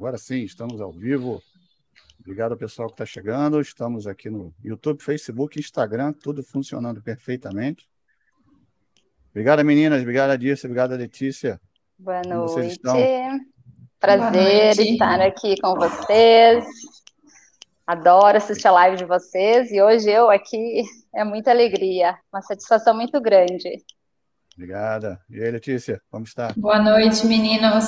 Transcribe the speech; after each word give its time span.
Agora 0.00 0.16
sim, 0.16 0.44
estamos 0.44 0.80
ao 0.80 0.90
vivo. 0.90 1.42
Obrigado 2.18 2.52
ao 2.52 2.56
pessoal 2.56 2.88
que 2.88 2.94
está 2.94 3.04
chegando. 3.04 3.60
Estamos 3.60 4.06
aqui 4.06 4.30
no 4.30 4.50
YouTube, 4.64 5.02
Facebook, 5.02 5.60
Instagram, 5.60 6.14
tudo 6.14 6.42
funcionando 6.42 7.02
perfeitamente. 7.02 7.86
Obrigado, 9.28 9.62
meninas. 9.62 10.00
Obrigado, 10.00 10.38
Dirce. 10.38 10.66
Obrigado, 10.66 10.96
Letícia. 10.96 11.60
Boa 11.98 12.22
noite. 12.22 12.80
Prazer 14.00 14.30
Boa 14.30 14.30
noite. 14.30 14.92
estar 14.94 15.20
aqui 15.20 15.54
com 15.60 15.74
vocês. 15.74 16.64
Adoro 17.86 18.38
assistir 18.38 18.68
a 18.68 18.72
live 18.72 18.96
de 18.96 19.04
vocês 19.04 19.70
e 19.70 19.82
hoje 19.82 20.10
eu 20.10 20.30
aqui 20.30 20.82
é 21.14 21.24
muita 21.24 21.50
alegria, 21.50 22.16
uma 22.32 22.40
satisfação 22.40 22.94
muito 22.94 23.20
grande. 23.20 23.84
Obrigada. 24.60 25.18
E 25.30 25.42
aí, 25.42 25.50
Letícia, 25.50 26.02
como 26.10 26.22
está? 26.24 26.52
Boa 26.54 26.78
noite, 26.78 27.26
meninos. 27.26 27.86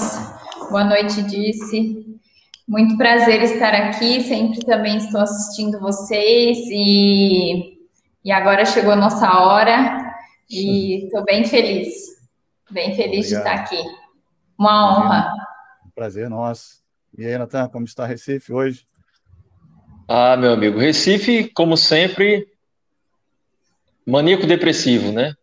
Boa 0.71 0.83
noite, 0.83 1.23
Disse. 1.25 2.19
Muito 2.67 2.97
prazer 2.97 3.43
estar 3.43 3.75
aqui. 3.75 4.23
Sempre 4.23 4.61
também 4.61 4.97
estou 4.97 5.21
assistindo 5.21 5.79
vocês 5.79 6.57
e, 6.71 7.79
e 8.25 8.33
agora 8.33 8.65
chegou 8.65 8.93
a 8.93 8.97
nossa 8.97 9.39
hora 9.39 10.15
e 10.49 11.05
estou 11.05 11.23
bem 11.23 11.45
feliz. 11.45 11.93
Bem 12.71 12.97
feliz 12.97 13.27
Obrigado. 13.27 13.45
de 13.45 13.51
estar 13.51 13.53
aqui. 13.53 13.97
Uma 14.59 14.99
honra. 14.99 15.31
prazer 15.95 16.31
nosso. 16.31 16.83
E 17.19 17.27
aí, 17.27 17.37
Natan, 17.37 17.69
como 17.69 17.85
está 17.85 18.07
Recife 18.07 18.51
hoje? 18.51 18.87
Ah, 20.09 20.39
meu 20.39 20.55
amigo, 20.55 20.79
Recife, 20.79 21.51
como 21.51 21.77
sempre, 21.77 22.49
maníaco 24.07 24.47
depressivo, 24.47 25.13
né? 25.13 25.35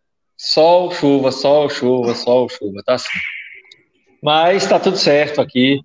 Sol, 0.42 0.90
chuva, 0.90 1.30
sol, 1.30 1.68
chuva, 1.68 2.14
sol, 2.14 2.48
chuva, 2.48 2.82
tá 2.82 2.94
assim. 2.94 3.18
Mas 4.22 4.66
tá 4.66 4.80
tudo 4.80 4.96
certo 4.96 5.38
aqui. 5.38 5.78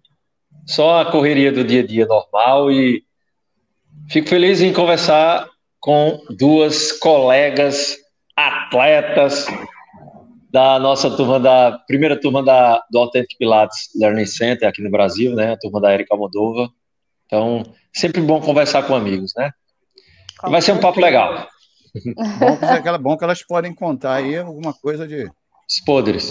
Só 0.66 1.02
a 1.02 1.12
correria 1.12 1.52
do 1.52 1.62
dia 1.62 1.82
a 1.82 1.86
dia 1.86 2.06
normal 2.06 2.72
e 2.72 3.04
fico 4.10 4.30
feliz 4.30 4.62
em 4.62 4.72
conversar 4.72 5.50
com 5.78 6.22
duas 6.38 6.94
colegas 6.94 7.98
atletas 8.34 9.46
da 10.50 10.80
nossa 10.80 11.12
turma 11.12 11.38
da 11.38 11.78
primeira 11.86 12.18
turma 12.18 12.42
da 12.42 12.82
do 12.90 13.00
Authentic 13.00 13.38
Pilates 13.38 13.90
Learning 13.94 14.26
Center 14.26 14.70
aqui 14.70 14.82
no 14.82 14.90
Brasil, 14.90 15.36
né? 15.36 15.52
A 15.52 15.58
turma 15.58 15.82
da 15.82 15.94
Erika 15.94 16.16
Moldova. 16.16 16.70
Então, 17.26 17.62
sempre 17.94 18.22
bom 18.22 18.40
conversar 18.40 18.84
com 18.84 18.96
amigos, 18.96 19.34
né? 19.36 19.52
Vai 20.42 20.62
ser 20.62 20.72
um 20.72 20.80
papo 20.80 21.02
legal. 21.02 21.46
Bom, 22.40 22.58
que, 22.58 22.90
é 22.90 22.98
bom 22.98 23.18
que 23.18 23.24
elas 23.24 23.44
podem 23.44 23.74
contar 23.74 24.16
aí 24.16 24.38
alguma 24.38 24.74
coisa 24.74 25.08
de. 25.08 25.30
Os 25.68 25.80
podres. 25.86 26.30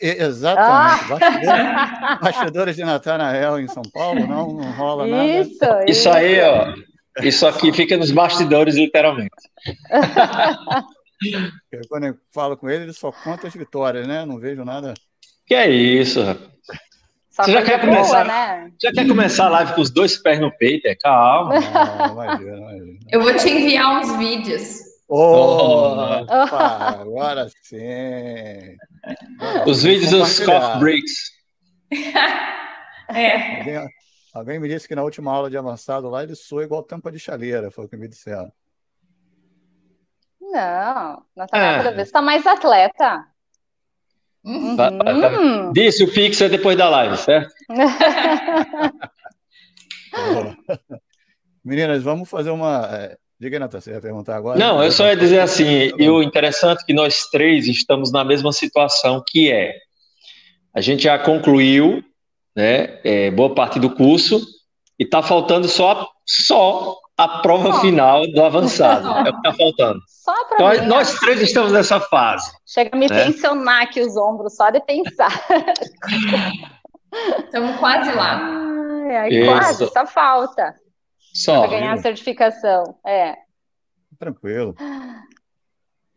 Exatamente. 0.00 0.58
Ah! 0.58 1.00
Bastidores, 1.08 2.20
bastidores 2.22 2.76
de 2.76 2.84
Natanael 2.84 3.58
em 3.58 3.66
São 3.68 3.82
Paulo, 3.92 4.26
não, 4.26 4.52
não 4.52 4.70
rola 4.72 5.06
nada. 5.06 5.26
Isso, 5.26 5.58
isso 5.86 6.10
aí, 6.10 6.40
ó. 6.40 6.74
Isso 7.22 7.46
aqui 7.46 7.72
fica 7.72 7.96
nos 7.96 8.10
bastidores, 8.12 8.74
literalmente. 8.76 9.30
Quando 11.88 12.04
eu 12.04 12.16
falo 12.32 12.56
com 12.56 12.70
ele, 12.70 12.84
ele 12.84 12.92
só 12.92 13.10
conta 13.10 13.48
as 13.48 13.54
vitórias, 13.54 14.06
né? 14.06 14.24
Não 14.24 14.38
vejo 14.38 14.64
nada. 14.64 14.94
Que 15.44 15.54
é 15.54 15.68
isso, 15.68 16.22
rapaz. 16.22 16.48
Só 17.30 17.42
Você 17.44 17.52
já 17.52 17.62
quer, 17.62 17.80
boa, 17.80 17.94
começar, 17.94 18.24
né? 18.24 18.72
já 18.82 18.90
quer 18.90 19.06
começar 19.06 19.46
a 19.46 19.50
live 19.50 19.72
com 19.74 19.80
os 19.80 19.90
dois 19.90 20.16
pés 20.16 20.40
no 20.40 20.50
peito? 20.58 20.88
É 20.88 20.96
calma. 20.96 21.54
Não, 21.54 22.12
imagina, 22.12 22.56
imagina. 22.56 22.98
Eu 23.12 23.22
vou 23.22 23.32
te 23.36 23.48
enviar 23.48 24.00
uns 24.00 24.18
vídeos. 24.18 24.87
Oh, 25.10 25.94
Opa, 26.22 27.00
agora 27.00 27.48
sim. 27.62 28.76
Os 29.66 29.82
vídeos 29.82 30.10
dos 30.10 30.38
coffee 30.40 30.78
breaks. 30.78 31.32
é. 33.08 33.58
Alguém, 33.58 33.88
alguém, 34.34 34.60
me 34.60 34.68
disse 34.68 34.86
que 34.86 34.94
na 34.94 35.02
última 35.02 35.32
aula 35.32 35.48
de 35.48 35.56
avançado 35.56 36.10
lá 36.10 36.22
ele 36.22 36.34
soa 36.34 36.62
igual 36.62 36.82
tampa 36.82 37.10
de 37.10 37.18
chaleira, 37.18 37.70
foi 37.70 37.86
o 37.86 37.88
que 37.88 37.96
me 37.96 38.06
disseram. 38.06 38.52
Não, 40.40 41.24
na 41.34 41.48
cada 41.48 41.90
vez 41.90 42.08
está 42.08 42.20
mais 42.20 42.46
atleta. 42.46 43.26
Uhum. 44.44 44.76
Tá, 44.76 44.90
tá, 44.90 45.04
tá. 45.04 45.70
Disse 45.72 46.04
o 46.04 46.12
Pix 46.12 46.38
é 46.40 46.50
depois 46.50 46.76
da 46.76 46.88
live, 46.88 47.16
certo? 47.16 47.52
Meninas, 51.64 52.02
vamos 52.02 52.28
fazer 52.28 52.50
uma. 52.50 53.16
Diga 53.40 53.56
aí, 53.56 53.60
Natan, 53.60 53.80
você 53.80 53.92
ia 53.92 54.00
perguntar 54.00 54.36
agora? 54.36 54.58
Não, 54.58 54.82
eu 54.82 54.90
só 54.90 55.06
ia 55.06 55.16
dizer 55.16 55.38
assim: 55.40 55.92
e 55.96 56.10
o 56.10 56.22
interessante 56.22 56.82
é 56.82 56.84
que 56.84 56.92
nós 56.92 57.28
três 57.30 57.66
estamos 57.66 58.10
na 58.10 58.24
mesma 58.24 58.52
situação, 58.52 59.22
que 59.26 59.52
é 59.52 59.74
a 60.74 60.80
gente 60.80 61.04
já 61.04 61.18
concluiu 61.18 62.02
né, 62.54 62.98
é, 63.04 63.30
boa 63.30 63.54
parte 63.54 63.78
do 63.78 63.94
curso 63.94 64.40
e 64.98 65.04
está 65.04 65.22
faltando 65.22 65.68
só, 65.68 66.08
só 66.26 66.96
a 67.16 67.40
prova 67.40 67.80
final 67.80 68.26
do 68.32 68.44
avançado. 68.44 69.08
é 69.08 69.30
o 69.30 69.40
que 69.40 69.48
está 69.48 69.52
faltando. 69.54 70.00
Só 70.06 70.44
para 70.44 70.74
então, 70.74 70.84
mim, 70.84 70.88
nós 70.88 71.14
três 71.18 71.40
estamos 71.40 71.72
nessa 71.72 72.00
fase. 72.00 72.50
Chega 72.66 72.90
a 72.92 72.98
me 72.98 73.08
né? 73.08 73.24
tensionar 73.24 73.82
aqui 73.82 74.00
os 74.00 74.16
ombros 74.16 74.56
só 74.56 74.70
de 74.70 74.80
pensar. 74.80 75.32
Estamos 77.44 77.76
quase 77.76 78.12
lá. 78.12 78.40
Ai, 79.08 79.16
ai, 79.16 79.44
quase, 79.46 79.88
só 79.88 80.06
falta. 80.06 80.74
Só. 81.38 81.60
Para 81.60 81.78
ganhar 81.78 81.92
a 81.92 81.98
certificação. 81.98 82.98
É. 83.06 83.36
Tranquilo. 84.18 84.74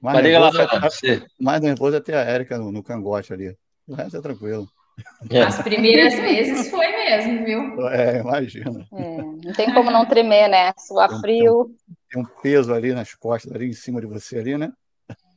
Mais 0.02 0.24
nervoso, 0.24 0.58
lá, 0.58 0.90
é, 1.04 1.22
mais 1.40 1.62
nervoso 1.62 1.96
é 1.96 2.00
ter 2.00 2.16
a 2.16 2.22
Érica 2.22 2.58
no, 2.58 2.72
no 2.72 2.82
cangote 2.82 3.32
ali. 3.32 3.56
O 3.88 3.94
resto 3.94 4.18
é 4.18 4.22
tranquilo. 4.22 4.68
É. 5.30 5.44
As 5.44 5.62
primeiras 5.62 6.16
vezes 6.16 6.72
foi 6.72 6.88
mesmo, 6.88 7.46
viu? 7.46 7.88
É, 7.90 8.20
imagina. 8.20 8.88
É, 8.94 9.18
não 9.22 9.54
tem 9.56 9.72
como 9.74 9.92
não 9.92 10.08
tremer, 10.08 10.50
né? 10.50 10.74
Suar 10.76 11.08
tem, 11.08 11.20
frio. 11.20 11.76
Tem 12.10 12.20
um, 12.20 12.26
tem 12.26 12.34
um, 12.34 12.42
peso 12.42 12.74
ali 12.74 12.92
nas 12.94 13.14
costas, 13.14 13.54
ali 13.54 13.70
em 13.70 13.74
cima 13.74 14.02
de 14.02 14.08
você 14.08 14.40
ali, 14.40 14.58
né? 14.58 14.74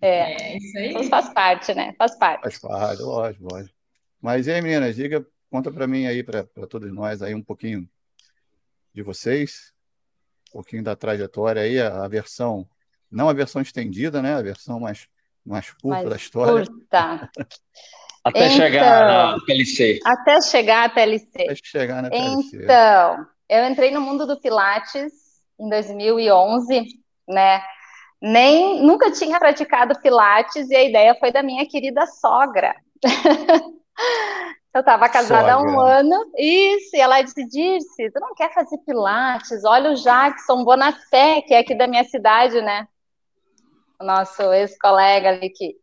É, 0.00 0.54
é 0.54 0.56
isso 0.56 0.78
aí. 0.78 1.08
faz 1.10 1.28
parte, 1.28 1.74
né? 1.74 1.94
Faz 1.98 2.16
parte. 2.16 2.42
Faz 2.42 2.58
parte, 2.58 3.02
lógico, 3.02 3.44
lógico. 3.52 3.74
Mas 4.20 4.46
e 4.46 4.52
aí, 4.52 4.62
meninas, 4.62 4.96
diga, 4.96 5.24
conta 5.50 5.70
para 5.70 5.86
mim 5.86 6.06
aí, 6.06 6.22
para 6.22 6.44
todos 6.68 6.90
nós 6.90 7.20
aí 7.20 7.34
um 7.34 7.42
pouquinho 7.42 7.86
de 8.94 9.02
vocês, 9.02 9.73
pouquinho 10.54 10.84
da 10.84 10.94
trajetória 10.94 11.62
aí, 11.62 11.80
a, 11.80 12.04
a 12.04 12.08
versão, 12.08 12.66
não 13.10 13.28
a 13.28 13.32
versão 13.32 13.60
estendida, 13.60 14.22
né? 14.22 14.34
A 14.34 14.42
versão 14.42 14.78
mais, 14.78 15.08
mais 15.44 15.70
curta 15.70 15.88
mais 15.88 16.08
da 16.08 16.16
história. 16.16 16.64
Curta. 16.64 17.30
Até 18.22 18.46
então, 18.46 18.56
chegar 18.56 19.06
na 19.34 19.44
PLC. 19.44 20.00
Até 20.04 20.40
chegar 20.40 20.84
à 20.84 20.88
PLC. 20.88 21.42
Até 21.42 21.54
chegar 21.62 22.02
na 22.02 22.08
PLC. 22.08 22.56
Então, 22.62 23.26
eu 23.48 23.66
entrei 23.66 23.90
no 23.90 24.00
mundo 24.00 24.26
do 24.26 24.40
Pilates 24.40 25.12
em 25.58 25.68
2011, 25.68 26.86
né? 27.28 27.62
Nem 28.22 28.82
nunca 28.82 29.10
tinha 29.10 29.38
praticado 29.38 30.00
Pilates 30.00 30.70
e 30.70 30.76
a 30.76 30.84
ideia 30.84 31.14
foi 31.16 31.30
da 31.30 31.42
minha 31.42 31.68
querida 31.68 32.06
sogra. 32.06 32.74
eu 34.74 34.80
estava 34.80 35.08
casada 35.08 35.52
sogra. 35.52 35.54
há 35.54 35.62
um 35.62 35.80
ano, 35.80 36.32
isso, 36.36 36.96
e 36.96 37.00
ela 37.00 37.22
disse, 37.22 37.46
Dirce, 37.46 38.10
tu 38.10 38.20
não 38.20 38.34
quer 38.34 38.52
fazer 38.52 38.78
Pilates? 38.78 39.64
Olha 39.64 39.92
o 39.92 39.94
Jackson 39.94 40.64
Bonafé, 40.64 41.42
que 41.42 41.54
é 41.54 41.60
aqui 41.60 41.74
da 41.74 41.86
minha 41.86 42.04
cidade, 42.04 42.60
né? 42.60 42.86
O 44.00 44.04
nosso 44.04 44.42
ex-colega 44.52 45.30
ali 45.30 45.50
que... 45.50 45.76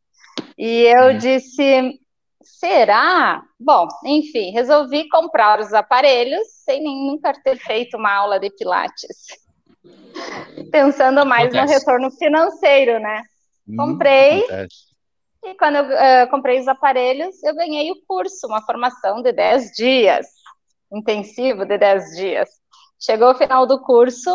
E 0.57 0.83
eu 0.83 1.15
hum. 1.15 1.17
disse, 1.17 1.99
Será? 2.43 3.43
Bom, 3.59 3.87
enfim, 4.05 4.51
resolvi 4.51 5.07
comprar 5.09 5.59
os 5.59 5.73
aparelhos 5.73 6.47
sem 6.63 6.83
nem 6.83 7.07
nunca 7.07 7.33
ter 7.33 7.57
feito 7.57 7.97
uma 7.97 8.11
aula 8.11 8.39
de 8.39 8.49
Pilates. 8.51 9.39
Pensando 10.71 11.25
mais 11.25 11.47
acontece. 11.47 11.73
no 11.73 11.79
retorno 11.79 12.11
financeiro, 12.11 12.99
né? 12.99 13.23
Hum, 13.67 13.77
comprei. 13.77 14.43
E 15.43 15.55
quando 15.55 15.77
eu 15.77 15.85
uh, 15.85 16.29
comprei 16.29 16.59
os 16.59 16.67
aparelhos, 16.67 17.41
eu 17.43 17.55
ganhei 17.55 17.91
o 17.91 18.01
curso, 18.07 18.47
uma 18.47 18.61
formação 18.63 19.21
de 19.21 19.31
10 19.31 19.71
dias, 19.71 20.27
intensivo 20.91 21.65
de 21.65 21.77
10 21.77 22.15
dias. 22.15 22.49
Chegou 22.99 23.31
o 23.31 23.35
final 23.35 23.65
do 23.65 23.81
curso, 23.81 24.29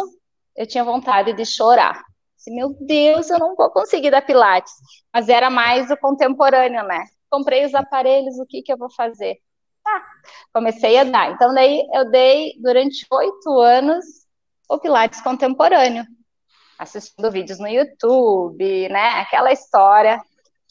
eu 0.56 0.66
tinha 0.66 0.84
vontade 0.84 1.32
de 1.32 1.44
chorar. 1.44 2.02
Meu 2.48 2.76
Deus, 2.80 3.28
eu 3.28 3.40
não 3.40 3.56
vou 3.56 3.70
conseguir 3.70 4.10
dar 4.10 4.22
Pilates. 4.22 4.72
Mas 5.12 5.28
era 5.28 5.50
mais 5.50 5.90
o 5.90 5.96
contemporâneo, 5.96 6.84
né? 6.84 7.04
comprei 7.30 7.64
os 7.64 7.74
aparelhos, 7.74 8.38
o 8.38 8.46
que, 8.46 8.62
que 8.62 8.72
eu 8.72 8.78
vou 8.78 8.90
fazer? 8.90 9.36
Ah, 9.86 10.02
comecei 10.52 10.98
a 10.98 11.04
dar. 11.04 11.32
Então, 11.32 11.54
daí 11.54 11.86
eu 11.92 12.10
dei 12.10 12.54
durante 12.60 13.06
oito 13.10 13.60
anos 13.60 14.04
o 14.68 14.78
Pilates 14.78 15.20
contemporâneo, 15.20 16.04
assistindo 16.78 17.30
vídeos 17.30 17.58
no 17.58 17.68
YouTube, 17.68 18.88
né? 18.88 19.20
Aquela 19.20 19.52
história, 19.52 20.20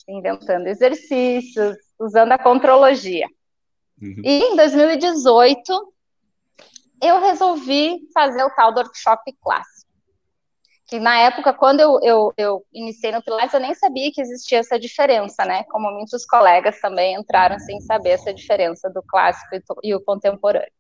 inventando 0.08 0.68
exercícios, 0.68 1.76
usando 2.00 2.32
a 2.32 2.38
contrologia. 2.38 3.28
Uhum. 4.02 4.22
E 4.24 4.40
em 4.40 4.56
2018, 4.56 5.94
eu 7.02 7.20
resolvi 7.22 8.00
fazer 8.14 8.44
o 8.44 8.50
tal 8.52 8.74
do 8.74 8.80
workshop 8.80 9.32
clássico. 9.42 9.86
que 10.88 11.00
na 11.00 11.18
época, 11.18 11.54
quando 11.54 11.80
eu, 11.80 12.00
eu, 12.04 12.34
eu, 12.38 12.66
iniciei 12.72 13.12
no 13.12 13.24
Pilates, 13.24 13.54
eu 13.54 13.60
nem 13.60 13.74
sabia 13.74 14.12
que 14.14 14.22
existia 14.22 14.60
essa 14.60 14.80
diferença, 14.80 15.44
né? 15.44 15.64
Como 15.66 15.90
muitos 15.92 16.26
colegas 16.26 16.80
também 16.80 17.16
entraram 17.16 17.58
sem 17.60 17.82
saber 17.82 18.12
essa 18.12 18.34
diferença 18.34 18.90
do 18.90 19.02
clássico 19.02 19.56
e, 19.84 19.96
o 19.96 20.02
contemporâneo. 20.02 20.72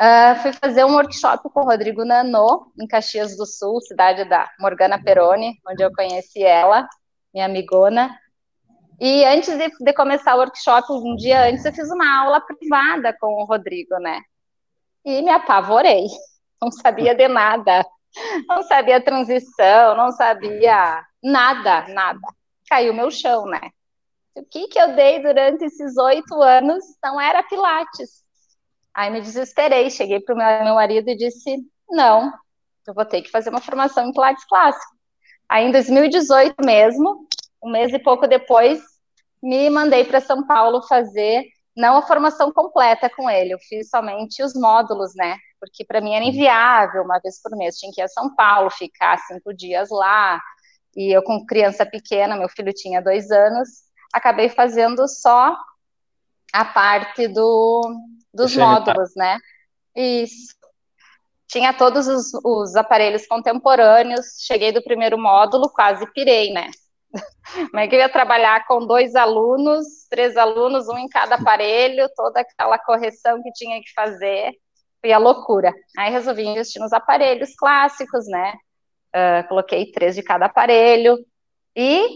Uh, 0.00 0.36
fui 0.42 0.52
fazer 0.52 0.84
um 0.84 0.94
workshop 0.94 1.48
com 1.50 1.60
o 1.60 1.64
Rodrigo 1.64 2.04
Nanô, 2.04 2.70
em 2.80 2.86
Caxias 2.86 3.36
do 3.36 3.44
Sul, 3.46 3.80
cidade 3.80 4.24
da 4.28 4.48
Morgana 4.60 5.02
Peroni, 5.02 5.58
onde 5.66 5.82
eu 5.82 5.90
conheci 5.92 6.42
ela, 6.42 6.86
minha 7.32 7.46
amigona. 7.46 8.16
E 9.00 9.24
antes 9.24 9.56
de, 9.56 9.70
de 9.80 9.92
começar 9.92 10.34
o 10.34 10.38
workshop, 10.38 10.92
um 10.92 11.14
dia 11.16 11.48
antes, 11.48 11.64
eu 11.64 11.72
fiz 11.72 11.90
uma 11.90 12.20
aula 12.22 12.40
privada 12.40 13.16
com 13.20 13.42
o 13.42 13.44
Rodrigo, 13.44 13.96
né? 13.98 14.22
E 15.04 15.22
me 15.22 15.30
apavorei, 15.30 16.06
não 16.60 16.70
sabia 16.70 17.14
de 17.14 17.28
nada 17.28 17.84
não 18.48 18.62
sabia 18.62 19.00
transição, 19.00 19.96
não 19.96 20.12
sabia 20.12 21.04
nada, 21.22 21.86
nada. 21.88 22.20
Caiu 22.68 22.92
meu 22.92 23.10
chão, 23.10 23.46
né? 23.46 23.70
O 24.34 24.44
que, 24.44 24.68
que 24.68 24.80
eu 24.80 24.94
dei 24.94 25.20
durante 25.20 25.64
esses 25.64 25.96
oito 25.96 26.40
anos 26.42 26.84
não 27.02 27.20
era 27.20 27.42
Pilates. 27.42 28.22
Aí 28.94 29.10
me 29.10 29.20
desesperei, 29.20 29.90
cheguei 29.90 30.20
para 30.20 30.34
o 30.34 30.38
meu, 30.38 30.74
marido 30.74 31.08
e 31.08 31.16
disse: 31.16 31.58
não, 31.88 32.32
eu 32.86 32.94
vou 32.94 33.04
ter 33.04 33.22
que 33.22 33.30
fazer 33.30 33.50
uma 33.50 33.60
formação 33.60 34.06
em 34.06 34.12
Pilates 34.12 34.44
clássico. 34.44 34.96
Aí 35.48 35.66
em 35.66 35.72
2018 35.72 36.56
mesmo, 36.64 37.26
um 37.62 37.70
mês 37.70 37.92
e 37.92 37.98
pouco 37.98 38.26
depois, 38.26 38.80
me 39.42 39.70
mandei 39.70 40.04
para 40.04 40.20
São 40.20 40.46
Paulo 40.46 40.82
fazer 40.82 41.44
não 41.76 41.96
a 41.96 42.02
formação 42.02 42.52
completa 42.52 43.08
com 43.08 43.30
ele, 43.30 43.54
eu 43.54 43.58
fiz 43.60 43.88
somente 43.88 44.42
os 44.42 44.52
módulos, 44.52 45.14
né? 45.14 45.36
Porque 45.60 45.84
para 45.84 46.00
mim 46.00 46.12
era 46.12 46.24
inviável, 46.24 47.04
uma 47.04 47.20
vez 47.20 47.40
por 47.40 47.56
mês 47.56 47.76
tinha 47.76 47.92
que 47.94 48.00
ir 48.00 48.04
a 48.04 48.08
São 48.08 48.34
Paulo, 48.34 48.68
ficar 48.68 49.16
cinco 49.18 49.54
dias 49.54 49.88
lá, 49.90 50.40
e 50.96 51.16
eu 51.16 51.22
com 51.22 51.46
criança 51.46 51.86
pequena, 51.86 52.36
meu 52.36 52.48
filho 52.48 52.72
tinha 52.72 53.00
dois 53.00 53.30
anos, 53.30 53.68
acabei 54.12 54.48
fazendo 54.48 55.06
só 55.06 55.56
a 56.52 56.64
parte 56.64 57.28
do, 57.28 57.94
dos 58.34 58.56
módulos, 58.56 59.10
né? 59.14 59.38
Isso. 59.94 60.57
Tinha 61.48 61.72
todos 61.72 62.06
os, 62.06 62.32
os 62.44 62.76
aparelhos 62.76 63.26
contemporâneos, 63.26 64.36
cheguei 64.46 64.70
do 64.70 64.82
primeiro 64.82 65.18
módulo, 65.18 65.70
quase 65.70 66.06
pirei, 66.12 66.52
né? 66.52 66.70
Como 67.70 67.78
é 67.78 67.88
que 67.88 67.94
eu 67.94 68.00
ia 68.00 68.08
trabalhar 68.08 68.66
com 68.66 68.86
dois 68.86 69.14
alunos, 69.16 70.06
três 70.10 70.36
alunos, 70.36 70.88
um 70.88 70.98
em 70.98 71.08
cada 71.08 71.36
aparelho, 71.36 72.08
toda 72.14 72.40
aquela 72.40 72.78
correção 72.78 73.42
que 73.42 73.50
tinha 73.52 73.80
que 73.80 73.92
fazer, 73.94 74.52
foi 75.00 75.12
a 75.12 75.18
loucura. 75.18 75.72
Aí 75.96 76.10
resolvi 76.10 76.44
investir 76.44 76.82
nos 76.82 76.92
aparelhos 76.92 77.54
clássicos, 77.56 78.26
né? 78.28 78.52
Uh, 79.14 79.48
coloquei 79.48 79.90
três 79.90 80.14
de 80.14 80.22
cada 80.22 80.46
aparelho. 80.46 81.16
E 81.74 82.06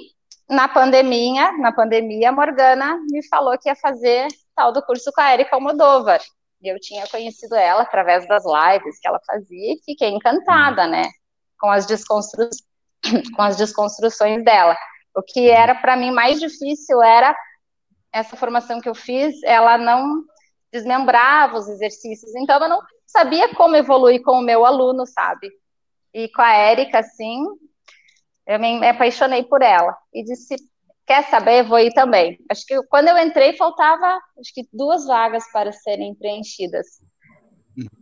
na 0.48 0.68
pandemia, 0.68 1.52
na 1.52 1.72
pandemia, 1.72 2.28
a 2.28 2.32
Morgana 2.32 2.98
me 3.10 3.26
falou 3.28 3.56
que 3.58 3.68
ia 3.68 3.76
fazer 3.76 4.28
tal 4.54 4.72
do 4.72 4.82
curso 4.82 5.10
com 5.14 5.20
a 5.20 5.32
Erika 5.32 5.56
Almodóvar. 5.56 6.20
E 6.62 6.68
eu 6.68 6.78
tinha 6.80 7.06
conhecido 7.08 7.54
ela 7.56 7.82
através 7.82 8.26
das 8.28 8.44
lives 8.44 8.98
que 9.00 9.08
ela 9.08 9.20
fazia 9.26 9.74
e 9.74 9.82
fiquei 9.84 10.10
encantada, 10.10 10.86
né? 10.86 11.08
Com 11.60 11.70
as 11.70 11.86
desconstruções 11.86 12.62
com 13.34 13.42
as 13.42 13.56
desconstruções 13.56 14.44
dela. 14.44 14.76
O 15.14 15.22
que 15.22 15.50
era 15.50 15.74
para 15.74 15.96
mim 15.96 16.10
mais 16.10 16.40
difícil 16.40 17.02
era 17.02 17.36
essa 18.12 18.36
formação 18.36 18.80
que 18.80 18.88
eu 18.88 18.94
fiz, 18.94 19.42
ela 19.42 19.76
não 19.78 20.24
desmembrava 20.72 21.58
os 21.58 21.68
exercícios, 21.68 22.34
então 22.34 22.62
eu 22.62 22.68
não 22.68 22.80
sabia 23.06 23.54
como 23.54 23.76
evoluir 23.76 24.22
com 24.22 24.38
o 24.38 24.42
meu 24.42 24.64
aluno, 24.64 25.06
sabe? 25.06 25.50
E 26.14 26.28
com 26.30 26.42
a 26.42 26.52
Érica, 26.52 27.00
assim, 27.00 27.44
eu 28.46 28.58
me 28.58 28.86
apaixonei 28.86 29.44
por 29.44 29.62
ela 29.62 29.96
e 30.12 30.22
disse: 30.24 30.56
quer 31.12 31.28
saber, 31.28 31.62
vou 31.64 31.78
ir 31.78 31.92
também. 31.92 32.38
Acho 32.50 32.64
que 32.66 32.82
quando 32.84 33.08
eu 33.08 33.18
entrei, 33.18 33.54
faltava 33.54 34.18
acho 34.40 34.54
que 34.54 34.66
duas 34.72 35.04
vagas 35.06 35.44
para 35.52 35.70
serem 35.70 36.14
preenchidas. 36.14 36.86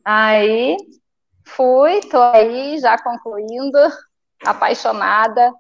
Aí 0.05 0.77
fui, 1.45 2.01
tô 2.03 2.23
aí 2.23 2.79
já 2.79 2.97
concluindo, 3.03 3.79
apaixonada. 4.47 5.53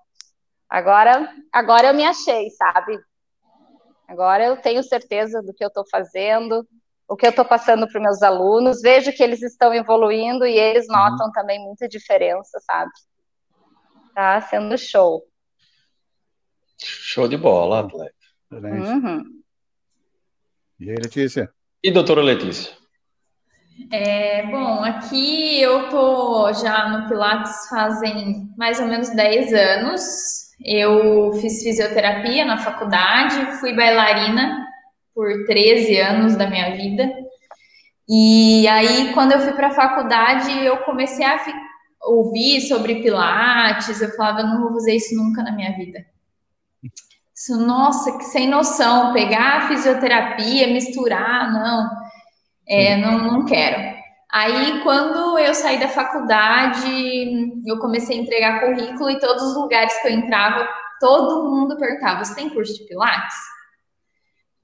Agora, 0.69 1.29
agora 1.53 1.89
eu 1.89 1.95
me 1.95 2.05
achei, 2.05 2.51
sabe? 2.51 2.97
Agora 4.07 4.45
eu 4.45 4.57
tenho 4.57 4.83
certeza 4.85 5.43
do 5.43 5.53
que 5.53 5.65
eu 5.65 5.69
estou 5.69 5.85
fazendo, 5.91 6.65
o 7.09 7.17
que 7.17 7.27
eu 7.27 7.31
estou 7.31 7.45
passando 7.45 7.89
para 7.89 7.99
os 7.99 8.03
meus 8.03 8.23
alunos. 8.23 8.81
Vejo 8.81 9.13
que 9.13 9.25
eles 9.25 9.43
estão 9.43 9.75
evoluindo 9.75 10.47
e 10.47 10.57
eles 10.57 10.87
uhum. 10.89 10.95
notam 10.95 11.33
também 11.33 11.59
muita 11.59 11.89
diferença, 11.89 12.61
sabe? 12.61 12.93
Tá 14.15 14.41
sendo 14.41 14.79
show. 14.79 15.25
Show 16.85 17.29
de 17.29 17.37
bola, 17.37 17.83
Black. 17.83 18.15
Uhum. 18.51 19.25
E 20.79 20.91
aí, 20.91 20.97
Letícia? 20.97 21.51
E 21.83 21.91
doutora 21.91 22.23
Letícia? 22.23 22.73
É, 23.91 24.47
bom, 24.47 24.85
aqui 24.85 25.61
eu 25.61 25.89
tô 25.89 26.53
já 26.53 26.89
no 26.89 27.09
Pilates 27.09 27.69
fazem 27.69 28.49
mais 28.57 28.79
ou 28.79 28.87
menos 28.87 29.11
10 29.11 29.53
anos. 29.53 30.03
Eu 30.63 31.33
fiz 31.41 31.63
fisioterapia 31.63 32.45
na 32.45 32.59
faculdade, 32.59 33.59
fui 33.59 33.75
bailarina 33.75 34.67
por 35.15 35.47
13 35.47 35.99
anos 35.99 36.37
da 36.37 36.49
minha 36.49 36.77
vida. 36.77 37.11
E 38.09 38.67
aí, 38.69 39.13
quando 39.15 39.33
eu 39.33 39.41
fui 39.41 39.53
para 39.53 39.69
a 39.69 39.75
faculdade, 39.75 40.65
eu 40.65 40.79
comecei 40.79 41.25
a 41.25 41.39
ouvir 42.03 42.61
sobre 42.63 43.03
Pilates. 43.03 44.03
Eu 44.03 44.11
falava, 44.11 44.43
não 44.43 44.61
vou 44.63 44.73
fazer 44.75 44.97
isso 44.97 45.15
nunca 45.15 45.43
na 45.43 45.53
minha 45.53 45.77
vida. 45.77 46.05
Isso, 47.35 47.59
nossa, 47.59 48.19
que 48.19 48.25
sem 48.25 48.49
noção, 48.49 49.13
pegar 49.13 49.59
a 49.59 49.69
fisioterapia, 49.69 50.67
misturar, 50.67 51.53
não 51.53 52.01
é, 52.71 52.97
não, 52.97 53.19
não 53.19 53.45
quero. 53.45 53.99
Aí, 54.33 54.81
quando 54.85 55.37
eu 55.41 55.53
saí 55.53 55.81
da 55.81 55.89
faculdade, 55.89 56.89
eu 57.67 57.81
comecei 57.81 58.17
a 58.17 58.23
entregar 58.23 58.61
currículo 58.61 59.11
e 59.11 59.19
todos 59.19 59.43
os 59.43 59.57
lugares 59.57 59.93
que 60.01 60.07
eu 60.07 60.13
entrava, 60.13 60.69
todo 61.01 61.51
mundo 61.51 61.77
perguntava: 61.77 62.25
Você 62.25 62.37
tem 62.37 62.49
curso 62.49 62.73
de 62.75 62.87
Pilates? 62.87 63.35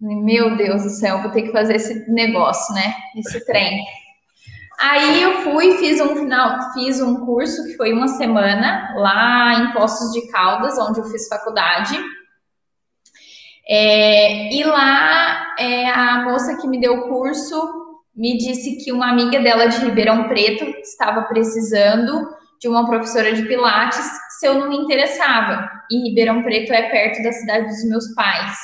Meu 0.00 0.56
Deus 0.56 0.84
do 0.84 0.90
céu, 0.90 1.20
vou 1.20 1.32
ter 1.32 1.42
que 1.42 1.52
fazer 1.52 1.76
esse 1.76 2.08
negócio, 2.12 2.72
né? 2.74 2.94
Esse 3.16 3.44
trem. 3.44 3.84
Aí 4.78 5.22
eu 5.22 5.42
fui, 5.42 5.78
fiz 5.78 6.00
um 6.00 6.14
final, 6.16 6.72
fiz 6.74 7.00
um 7.00 7.24
curso 7.24 7.64
que 7.64 7.76
foi 7.76 7.92
uma 7.92 8.08
semana 8.08 8.94
lá 8.96 9.54
em 9.54 9.72
Poços 9.72 10.12
de 10.12 10.30
Caldas, 10.30 10.78
onde 10.78 11.00
eu 11.00 11.04
fiz 11.04 11.28
faculdade. 11.28 11.98
É, 13.68 14.54
e 14.54 14.62
lá 14.64 15.54
é, 15.58 15.90
a 15.90 16.24
moça 16.24 16.56
que 16.60 16.68
me 16.68 16.78
deu 16.78 16.94
o 16.94 17.08
curso 17.08 17.56
me 18.14 18.36
disse 18.36 18.76
que 18.76 18.92
uma 18.92 19.10
amiga 19.10 19.40
dela 19.40 19.66
de 19.66 19.78
Ribeirão 19.78 20.28
Preto 20.28 20.64
estava 20.80 21.22
precisando 21.22 22.28
de 22.60 22.68
uma 22.68 22.86
professora 22.86 23.32
de 23.32 23.42
Pilates 23.42 24.06
se 24.38 24.46
eu 24.46 24.54
não 24.54 24.68
me 24.68 24.76
interessava. 24.76 25.70
E 25.90 26.08
Ribeirão 26.08 26.42
Preto 26.42 26.72
é 26.72 26.90
perto 26.90 27.22
da 27.22 27.32
cidade 27.32 27.66
dos 27.66 27.88
meus 27.88 28.14
pais. 28.14 28.56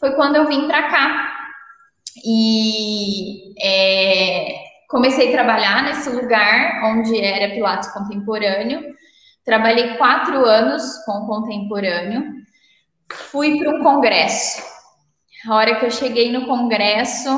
Foi 0.00 0.12
quando 0.12 0.36
eu 0.36 0.46
vim 0.46 0.66
para 0.66 0.88
cá 0.88 1.34
e 2.24 3.54
é, 3.60 4.73
comecei 4.94 5.30
a 5.30 5.32
trabalhar 5.32 5.82
nesse 5.82 6.08
lugar 6.08 6.84
onde 6.84 7.20
era 7.20 7.52
Pilates 7.52 7.92
contemporâneo. 7.92 8.94
Trabalhei 9.44 9.96
quatro 9.96 10.46
anos 10.46 10.84
com 11.04 11.26
contemporâneo. 11.26 12.32
Fui 13.12 13.58
para 13.58 13.74
um 13.74 13.82
congresso. 13.82 14.62
A 15.48 15.56
hora 15.56 15.80
que 15.80 15.84
eu 15.84 15.90
cheguei 15.90 16.30
no 16.30 16.46
congresso, 16.46 17.28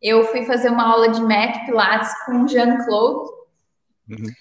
eu 0.00 0.24
fui 0.24 0.44
fazer 0.44 0.68
uma 0.68 0.86
aula 0.86 1.08
de 1.08 1.22
Mac 1.22 1.64
Pilates 1.64 2.12
com 2.26 2.42
o 2.42 2.48
Jean-Claude. 2.48 3.30
Uhum. 4.10 4.32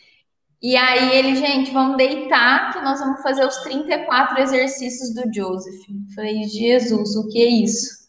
E 0.62 0.76
aí 0.76 1.18
ele, 1.18 1.38
gente, 1.38 1.72
vamos 1.72 1.96
deitar 1.96 2.74
que 2.74 2.82
nós 2.82 3.00
vamos 3.00 3.22
fazer 3.22 3.46
os 3.46 3.56
34 3.60 4.42
exercícios 4.42 5.14
do 5.16 5.34
Joseph. 5.34 5.80
Eu 5.90 6.14
falei, 6.14 6.44
Jesus, 6.44 7.16
o 7.16 7.30
que 7.30 7.42
é 7.42 7.48
isso? 7.48 8.03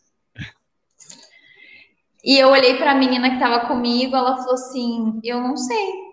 E 2.25 2.38
eu 2.38 2.49
olhei 2.49 2.76
para 2.76 2.93
a 2.93 2.95
menina 2.95 3.28
que 3.28 3.37
estava 3.37 3.66
comigo, 3.66 4.16
ela 4.16 4.37
falou 4.37 4.54
assim: 4.54 5.21
Eu 5.23 5.40
não 5.40 5.57
sei. 5.57 6.04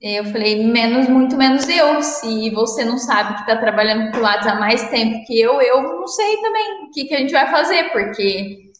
Eu 0.00 0.24
falei, 0.24 0.64
menos, 0.64 1.08
muito 1.08 1.36
menos 1.36 1.68
eu. 1.68 2.02
Se 2.02 2.50
você 2.50 2.84
não 2.84 2.98
sabe 2.98 3.34
que 3.34 3.40
está 3.42 3.56
trabalhando 3.56 4.06
com 4.06 4.12
Pilates 4.12 4.48
há 4.48 4.56
mais 4.56 4.88
tempo 4.90 5.24
que 5.24 5.40
eu, 5.40 5.60
eu 5.62 5.80
não 5.80 6.08
sei 6.08 6.38
também 6.38 6.84
o 6.84 6.90
que, 6.90 7.04
que 7.04 7.14
a 7.14 7.18
gente 7.18 7.32
vai 7.32 7.48
fazer, 7.48 7.92
porque 7.92 8.72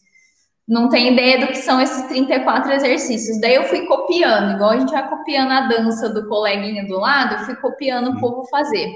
não 0.67 0.89
tem 0.89 1.13
ideia 1.13 1.39
do 1.39 1.47
que 1.47 1.57
são 1.57 1.79
esses 1.79 2.07
34 2.07 2.73
exercícios. 2.73 3.39
Daí 3.39 3.55
eu 3.55 3.63
fui 3.63 3.85
copiando, 3.85 4.55
igual 4.55 4.71
a 4.71 4.79
gente 4.79 4.91
vai 4.91 5.09
copiando 5.09 5.51
a 5.51 5.61
dança 5.61 6.09
do 6.09 6.27
coleguinha 6.27 6.85
do 6.85 6.99
lado, 6.99 7.35
eu 7.35 7.45
fui 7.45 7.55
copiando 7.55 8.11
o 8.11 8.19
povo 8.19 8.45
fazer. 8.49 8.93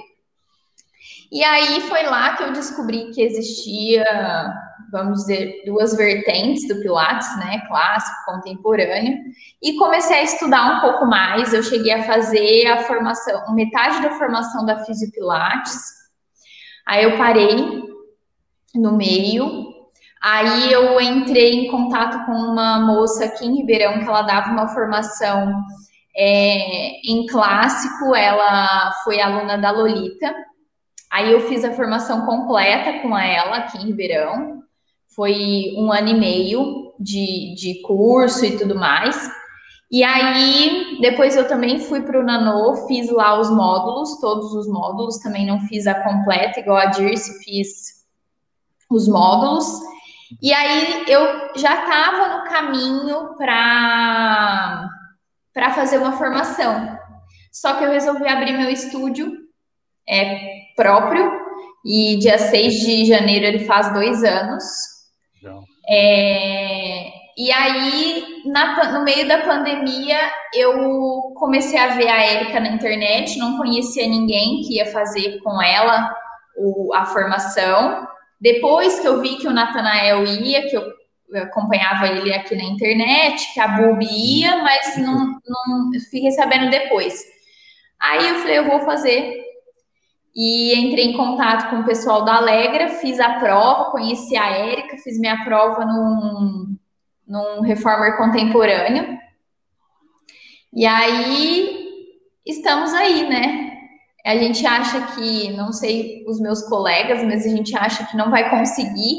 E 1.32 1.44
aí 1.44 1.80
foi 1.82 2.04
lá 2.04 2.36
que 2.36 2.44
eu 2.44 2.52
descobri 2.52 3.12
que 3.12 3.22
existia, 3.22 4.04
vamos 4.92 5.22
dizer, 5.22 5.64
duas 5.66 5.96
vertentes 5.96 6.68
do 6.68 6.80
Pilates, 6.82 7.38
né? 7.38 7.62
Clássico, 7.68 8.26
contemporâneo. 8.26 9.18
E 9.62 9.76
comecei 9.78 10.20
a 10.20 10.24
estudar 10.24 10.78
um 10.78 10.82
pouco 10.82 11.06
mais. 11.06 11.54
Eu 11.54 11.64
cheguei 11.64 11.94
a 11.94 12.04
fazer 12.04 12.68
a 12.68 12.84
formação, 12.84 13.54
metade 13.54 14.02
da 14.02 14.12
formação 14.12 14.66
da 14.66 14.84
Fisiopilates. 14.86 15.76
Aí 16.86 17.04
eu 17.04 17.18
parei 17.18 17.84
no 18.76 18.94
meio. 18.94 19.68
Aí 20.22 20.72
eu 20.72 21.00
entrei 21.00 21.54
em 21.54 21.72
contato 21.72 22.26
com 22.26 22.32
uma 22.32 22.80
moça 22.80 23.26
aqui 23.26 23.46
em 23.46 23.58
Ribeirão 23.58 24.00
que 24.00 24.08
ela 24.08 24.24
dava 24.24 24.52
uma 24.52 24.68
formação 24.68 25.54
é, 26.16 27.00
em 27.04 27.26
clássico. 27.28 28.16
Ela 28.16 28.92
foi 29.04 29.20
aluna 29.22 29.58
da 29.58 29.72
Lolita. 29.72 30.34
Aí 31.12 31.32
eu 31.32 31.42
fiz 31.42 31.64
a 31.64 31.74
formação 31.74 32.26
completa 32.26 33.00
com 33.00 33.18
ela 33.18 33.58
aqui 33.58 33.78
em 33.78 33.88
Ribeirão. 33.88 34.64
Foi 35.18 35.74
um 35.76 35.92
ano 35.92 36.10
e 36.10 36.14
meio 36.14 36.94
de, 37.00 37.56
de 37.56 37.82
curso 37.82 38.46
e 38.46 38.56
tudo 38.56 38.76
mais. 38.76 39.30
E 39.90 40.04
aí, 40.04 41.00
depois 41.02 41.36
eu 41.36 41.48
também 41.48 41.80
fui 41.80 42.02
para 42.02 42.20
o 42.20 42.24
Nano, 42.24 42.88
fiz 42.88 43.10
lá 43.10 43.40
os 43.40 43.50
módulos, 43.50 44.20
todos 44.22 44.54
os 44.54 44.68
módulos, 44.68 45.18
também 45.18 45.44
não 45.48 45.60
fiz 45.62 45.88
a 45.88 45.96
completa, 45.96 46.60
igual 46.60 46.78
a 46.78 46.86
Dirce, 46.86 47.44
fiz 47.44 48.06
os 48.92 49.08
módulos. 49.08 49.66
E 50.40 50.54
aí 50.54 51.04
eu 51.08 51.22
já 51.56 51.74
estava 51.80 52.38
no 52.38 52.44
caminho 52.50 53.36
para 53.38 54.88
fazer 55.74 55.98
uma 55.98 56.12
formação. 56.12 56.96
Só 57.52 57.74
que 57.74 57.86
eu 57.86 57.92
resolvi 57.92 58.28
abrir 58.28 58.56
meu 58.56 58.70
estúdio 58.70 59.36
é, 60.08 60.60
próprio, 60.76 61.32
e 61.84 62.18
dia 62.18 62.38
6 62.38 62.74
de 62.82 63.06
janeiro 63.06 63.46
ele 63.46 63.66
faz 63.66 63.92
dois 63.94 64.24
anos. 64.24 64.64
É, 65.90 67.12
e 67.38 67.52
aí, 67.52 68.42
na, 68.46 68.92
no 68.92 69.04
meio 69.04 69.28
da 69.28 69.44
pandemia, 69.44 70.18
eu 70.54 71.34
comecei 71.36 71.78
a 71.78 71.96
ver 71.96 72.08
a 72.08 72.24
Érica 72.24 72.60
na 72.60 72.70
internet, 72.70 73.38
não 73.38 73.58
conhecia 73.58 74.08
ninguém 74.08 74.62
que 74.64 74.78
ia 74.78 74.88
fazer 74.88 75.40
com 75.44 75.62
ela 75.62 76.16
o, 76.58 76.94
a 76.96 77.06
formação. 77.06 78.08
Depois 78.42 79.00
que 79.00 79.08
eu 79.08 79.22
vi 79.22 79.38
que 79.38 79.48
o 79.48 79.54
Natanael 79.54 80.26
ia, 80.26 80.68
que 80.68 80.76
eu 80.76 80.84
acompanhava 81.44 82.08
ele 82.08 82.34
aqui 82.34 82.56
na 82.56 82.64
internet, 82.64 83.54
que 83.54 83.60
a 83.60 83.68
Bubi 83.68 84.42
ia, 84.42 84.58
mas 84.64 84.98
não, 84.98 85.40
não 85.68 85.92
fiquei 86.10 86.32
sabendo 86.32 86.72
depois. 86.72 87.24
Aí 88.00 88.28
eu 88.28 88.36
falei, 88.36 88.58
eu 88.58 88.66
vou 88.66 88.80
fazer. 88.82 89.47
E 90.38 90.76
entrei 90.76 91.06
em 91.06 91.18
contato 91.18 91.68
com 91.72 91.78
o 91.78 91.84
pessoal 91.84 92.24
da 92.24 92.36
Alegra, 92.36 92.90
fiz 92.90 93.20
a 93.20 93.40
prova, 93.40 93.90
conheci 93.90 94.38
a 94.38 94.52
Érica, 94.52 94.96
fiz 95.00 95.20
minha 95.20 95.44
prova 95.44 95.84
num, 95.84 96.78
num 97.28 97.62
reformer 97.62 98.18
contemporâneo. 98.18 99.18
E 100.72 100.86
aí 100.86 101.90
estamos 102.46 102.94
aí, 102.94 103.28
né? 103.28 103.78
A 104.24 104.38
gente 104.38 104.64
acha 104.68 105.16
que, 105.16 105.54
não 105.54 105.74
sei 105.74 106.24
os 106.28 106.40
meus 106.40 106.62
colegas, 106.70 107.24
mas 107.24 107.44
a 107.44 107.50
gente 107.50 107.76
acha 107.76 108.06
que 108.06 108.16
não 108.16 108.30
vai 108.30 108.48
conseguir, 108.52 109.16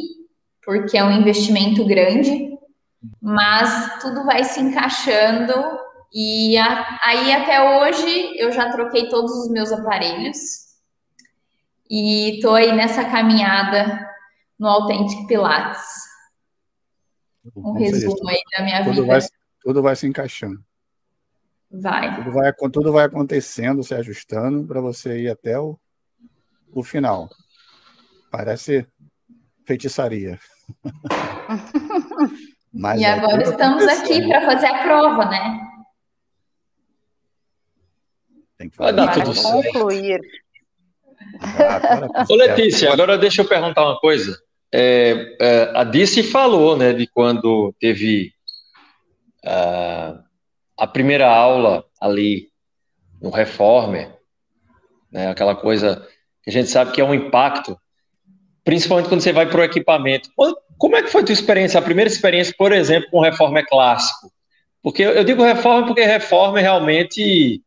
porque 0.64 0.96
é 0.96 1.02
um 1.02 1.10
investimento 1.10 1.84
grande, 1.84 2.56
mas 3.20 4.00
tudo 4.00 4.24
vai 4.24 4.44
se 4.44 4.60
encaixando. 4.60 5.52
E 6.14 6.56
a, 6.58 7.00
aí 7.02 7.32
até 7.32 7.60
hoje 7.60 8.38
eu 8.38 8.52
já 8.52 8.70
troquei 8.70 9.08
todos 9.08 9.32
os 9.32 9.50
meus 9.50 9.72
aparelhos 9.72 10.67
e 11.90 12.36
estou 12.36 12.54
aí 12.54 12.74
nessa 12.74 13.04
caminhada 13.04 14.08
no 14.58 14.68
Authentic 14.68 15.26
Pilates. 15.26 15.86
Um 17.56 17.72
resumo 17.72 18.28
aí 18.28 18.40
da 18.56 18.64
minha 18.64 18.84
tudo 18.84 19.02
vida. 19.02 19.06
Vai, 19.06 19.20
tudo 19.62 19.82
vai 19.82 19.96
se 19.96 20.06
encaixando. 20.06 20.62
Vai. 21.70 22.16
Tudo 22.16 22.32
vai, 22.32 22.52
tudo 22.52 22.92
vai 22.92 23.04
acontecendo, 23.06 23.82
se 23.82 23.94
ajustando 23.94 24.66
para 24.66 24.80
você 24.80 25.22
ir 25.22 25.30
até 25.30 25.58
o, 25.58 25.78
o 26.72 26.82
final. 26.82 27.28
Parece 28.30 28.86
feitiçaria. 29.66 30.38
Mas 32.72 33.00
e 33.00 33.04
agora 33.04 33.42
estamos 33.42 33.86
aqui 33.86 34.26
para 34.26 34.44
fazer 34.44 34.66
a 34.66 34.82
prova, 34.82 35.24
né? 35.24 35.58
Tem 38.58 38.68
que 38.68 38.76
fazer. 38.76 38.92
Vai 38.94 39.06
dar 39.06 39.24
tudo 39.24 39.42
concluir. 39.42 40.20
Ah, 41.40 42.24
Ô, 42.28 42.34
Letícia, 42.34 42.92
agora 42.92 43.16
deixa 43.16 43.42
eu 43.42 43.48
perguntar 43.48 43.84
uma 43.84 43.98
coisa. 43.98 44.38
É, 44.72 45.36
é, 45.40 45.72
a 45.74 45.84
Dice 45.84 46.22
falou, 46.22 46.76
né, 46.76 46.92
de 46.92 47.06
quando 47.06 47.74
teve 47.80 48.32
uh, 49.44 50.22
a 50.76 50.86
primeira 50.86 51.28
aula 51.28 51.84
ali 52.00 52.48
no 53.20 53.30
Reformer, 53.30 54.14
né, 55.10 55.28
aquela 55.30 55.56
coisa 55.56 56.06
que 56.42 56.50
a 56.50 56.52
gente 56.52 56.68
sabe 56.68 56.92
que 56.92 57.00
é 57.00 57.04
um 57.04 57.14
impacto, 57.14 57.78
principalmente 58.64 59.08
quando 59.08 59.22
você 59.22 59.32
vai 59.32 59.48
para 59.48 59.60
o 59.60 59.64
equipamento. 59.64 60.30
Como 60.76 60.96
é 60.96 61.02
que 61.02 61.08
foi 61.08 61.22
a 61.22 61.24
tua 61.24 61.32
experiência, 61.32 61.78
a 61.78 61.82
primeira 61.82 62.10
experiência, 62.10 62.54
por 62.56 62.72
exemplo, 62.72 63.10
com 63.10 63.18
o 63.18 63.22
Reformer 63.22 63.66
clássico? 63.66 64.30
Porque 64.82 65.02
eu 65.02 65.24
digo 65.24 65.42
Reformer 65.42 65.86
porque 65.86 66.04
Reformer 66.04 66.62
realmente, 66.62 67.62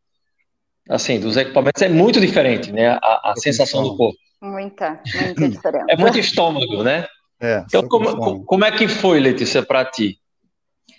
assim, 0.88 1.20
dos 1.20 1.36
equipamentos 1.36 1.82
é 1.82 1.88
muito 1.88 2.20
diferente, 2.20 2.72
né, 2.72 2.98
a, 3.02 3.30
a 3.30 3.34
sensação 3.36 3.82
do 3.82 3.96
corpo. 3.96 4.18
Muita, 4.40 5.00
muita 5.14 5.48
diferença. 5.48 5.86
É 5.88 5.96
muito 5.96 6.18
estômago, 6.18 6.82
né? 6.82 7.06
É, 7.40 7.64
então, 7.66 7.86
como, 7.88 8.44
como 8.44 8.64
é 8.64 8.70
que 8.70 8.88
foi, 8.88 9.20
Letícia, 9.20 9.62
para 9.62 9.84
ti? 9.84 10.18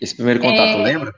Esse 0.01 0.15
primeiro 0.15 0.39
contato, 0.39 0.77
é, 0.77 0.83
lembra? 0.83 1.13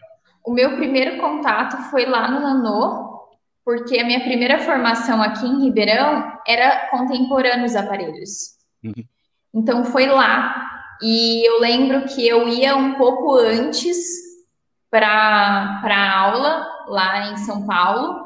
O 0.46 0.54
meu 0.54 0.76
primeiro 0.76 1.18
contato 1.20 1.90
foi 1.90 2.06
lá 2.06 2.30
no 2.30 2.40
Nanô, 2.40 3.16
porque 3.64 3.98
a 4.00 4.06
minha 4.06 4.20
primeira 4.22 4.60
formação 4.60 5.22
aqui 5.22 5.46
em 5.48 5.64
Ribeirão 5.64 6.32
era 6.48 6.88
contemporâneo 6.90 7.66
os 7.66 7.76
aparelhos. 7.76 8.56
Uhum. 8.84 9.04
Então 9.54 9.84
foi 9.86 10.06
lá. 10.06 10.72
E 11.02 11.48
eu 11.48 11.60
lembro 11.60 12.06
que 12.06 12.28
eu 12.28 12.48
ia 12.48 12.76
um 12.76 12.94
pouco 12.94 13.36
antes 13.36 13.98
para 14.92 15.82
a 15.84 16.20
aula, 16.20 16.68
lá 16.88 17.32
em 17.32 17.38
São 17.38 17.66
Paulo. 17.66 18.25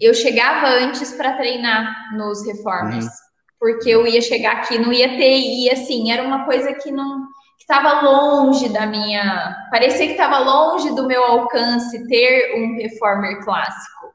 Eu 0.00 0.14
chegava 0.14 0.68
antes 0.68 1.12
para 1.12 1.34
treinar 1.34 2.16
nos 2.16 2.46
reformas. 2.46 3.04
Uhum 3.04 3.30
porque 3.60 3.90
eu 3.90 4.06
ia 4.06 4.22
chegar 4.22 4.56
aqui, 4.56 4.78
não 4.78 4.90
ia 4.90 5.18
ter, 5.18 5.38
e 5.38 5.70
assim, 5.70 6.10
era 6.10 6.22
uma 6.22 6.46
coisa 6.46 6.72
que 6.72 6.90
não 6.90 7.26
estava 7.58 8.00
longe 8.00 8.70
da 8.70 8.86
minha, 8.86 9.54
parecia 9.70 10.06
que 10.06 10.12
estava 10.12 10.38
longe 10.38 10.94
do 10.94 11.06
meu 11.06 11.22
alcance 11.22 12.08
ter 12.08 12.56
um 12.56 12.76
reformer 12.76 13.44
clássico. 13.44 14.14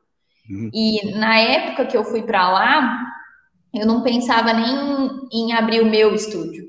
Uhum. 0.49 0.71
E 0.73 1.15
na 1.15 1.37
época 1.37 1.85
que 1.85 1.95
eu 1.95 2.03
fui 2.03 2.23
para 2.23 2.49
lá, 2.49 2.99
eu 3.71 3.85
não 3.85 4.01
pensava 4.01 4.51
nem 4.51 5.29
em 5.31 5.53
abrir 5.53 5.81
o 5.81 5.85
meu 5.89 6.15
estúdio. 6.15 6.65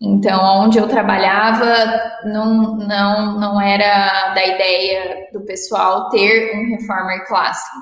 Então, 0.00 0.62
onde 0.62 0.78
eu 0.78 0.88
trabalhava, 0.88 2.22
não, 2.24 2.76
não, 2.76 3.38
não 3.38 3.60
era 3.60 4.32
da 4.32 4.46
ideia 4.46 5.28
do 5.32 5.40
pessoal 5.40 6.08
ter 6.08 6.56
um 6.56 6.76
reformer 6.76 7.26
clássico. 7.26 7.76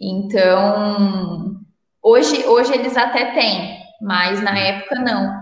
Então, 0.00 1.60
Hoje, 2.02 2.46
hoje 2.46 2.72
eles 2.72 2.96
até 2.96 3.32
têm, 3.32 3.78
mas 4.00 4.42
na 4.42 4.58
época 4.58 4.98
não. 5.00 5.38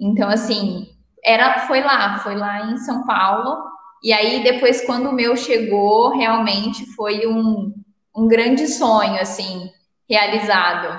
Então, 0.00 0.30
assim, 0.30 0.86
era, 1.22 1.66
foi 1.66 1.82
lá, 1.82 2.18
foi 2.20 2.34
lá 2.34 2.70
em 2.70 2.78
São 2.78 3.04
Paulo. 3.04 3.62
E 4.02 4.10
aí, 4.12 4.42
depois, 4.42 4.86
quando 4.86 5.10
o 5.10 5.12
meu 5.12 5.36
chegou, 5.36 6.16
realmente 6.16 6.86
foi 6.94 7.26
um, 7.26 7.74
um 8.16 8.26
grande 8.26 8.66
sonho, 8.68 9.20
assim, 9.20 9.70
realizado. 10.08 10.98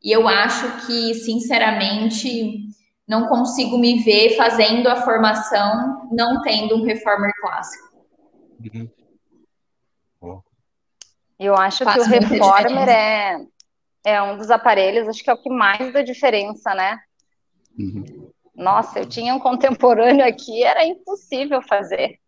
E 0.00 0.12
eu 0.12 0.28
acho 0.28 0.86
que, 0.86 1.14
sinceramente, 1.14 2.68
não 3.06 3.28
consigo 3.28 3.78
me 3.78 4.02
ver 4.02 4.36
fazendo 4.36 4.88
a 4.88 4.96
formação 4.96 6.08
não 6.10 6.42
tendo 6.42 6.76
um 6.76 6.84
reformer 6.84 7.32
clássico. 7.40 7.86
Uhum. 8.60 8.90
Eu 11.38 11.54
acho 11.54 11.84
Faz 11.84 11.96
que 11.96 12.00
o 12.00 12.20
reformer 12.20 12.88
é, 12.88 13.46
é 14.04 14.22
um 14.22 14.38
dos 14.38 14.50
aparelhos, 14.50 15.06
acho 15.06 15.22
que 15.22 15.28
é 15.28 15.34
o 15.34 15.42
que 15.42 15.50
mais 15.50 15.92
dá 15.92 16.02
diferença, 16.02 16.74
né? 16.74 16.98
Uhum. 17.78 18.30
Nossa, 18.54 19.00
eu 19.00 19.06
tinha 19.06 19.34
um 19.34 19.38
contemporâneo 19.38 20.26
aqui, 20.26 20.64
era 20.64 20.84
impossível 20.86 21.60
fazer. 21.60 22.18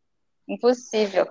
Impossível. 0.46 1.26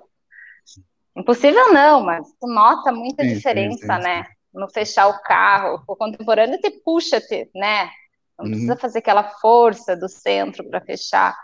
Impossível 1.15 1.71
não, 1.71 2.03
mas 2.03 2.27
tu 2.39 2.47
nota 2.47 2.91
muita 2.91 3.23
sim, 3.23 3.35
diferença, 3.35 3.77
sim, 3.77 3.93
sim, 3.93 4.03
né? 4.03 4.25
No 4.51 4.67
fechar 4.69 5.07
o 5.07 5.21
carro. 5.21 5.83
O 5.87 5.95
contemporâneo 5.95 6.59
te 6.59 6.71
puxa, 6.83 7.21
te, 7.21 7.49
né? 7.53 7.91
Não 8.37 8.45
uhum. 8.45 8.51
precisa 8.51 8.77
fazer 8.77 8.99
aquela 8.99 9.23
força 9.23 9.95
do 9.95 10.07
centro 10.07 10.67
para 10.69 10.81
fechar. 10.81 11.35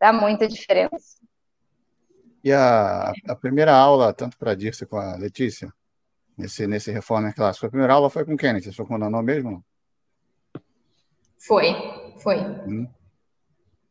Dá 0.00 0.12
muita 0.12 0.48
diferença. 0.48 1.18
E 2.42 2.50
a, 2.52 3.12
a 3.28 3.36
primeira 3.36 3.74
aula, 3.74 4.14
tanto 4.14 4.38
para 4.38 4.52
a 4.52 4.54
Dirce 4.54 4.86
com 4.86 4.96
a 4.96 5.14
Letícia, 5.16 5.70
nesse, 6.36 6.66
nesse 6.66 6.90
Reformer 6.90 7.34
clássico. 7.34 7.66
A 7.66 7.70
primeira 7.70 7.92
aula 7.92 8.08
foi 8.08 8.24
com 8.24 8.36
Kenneth, 8.36 8.62
você 8.62 8.72
foi 8.72 8.86
com 8.86 8.94
o 8.94 8.98
Nanô 8.98 9.22
mesmo? 9.22 9.62
Foi, 11.38 11.74
foi. 12.22 12.38
Hum. 12.38 12.88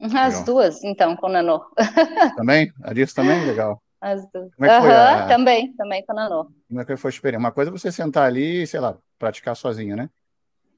As 0.01 0.11
Legal. 0.11 0.43
duas, 0.45 0.83
então, 0.83 1.15
com 1.15 1.27
o 1.27 1.29
Nanô. 1.29 1.61
Também? 2.37 2.71
A 2.83 2.93
disso 2.93 3.13
também? 3.13 3.45
Legal. 3.45 3.81
As 3.99 4.21
duas. 4.31 4.55
Como 4.55 4.65
é 4.65 4.75
que 4.75 4.81
foi 4.81 4.95
a... 4.95 5.27
Também, 5.27 5.73
também 5.73 6.05
com 6.05 6.13
o 6.13 6.15
Nanô. 6.15 6.51
Como 6.67 6.79
é 6.79 6.85
que 6.85 6.95
foi 6.95 7.09
a 7.09 7.13
experiência? 7.13 7.39
Uma 7.39 7.51
coisa 7.51 7.69
é 7.69 7.71
você 7.71 7.91
sentar 7.91 8.25
ali 8.25 8.63
e, 8.63 8.67
sei 8.67 8.79
lá, 8.79 8.97
praticar 9.17 9.55
sozinho, 9.55 9.97
né? 9.97 10.09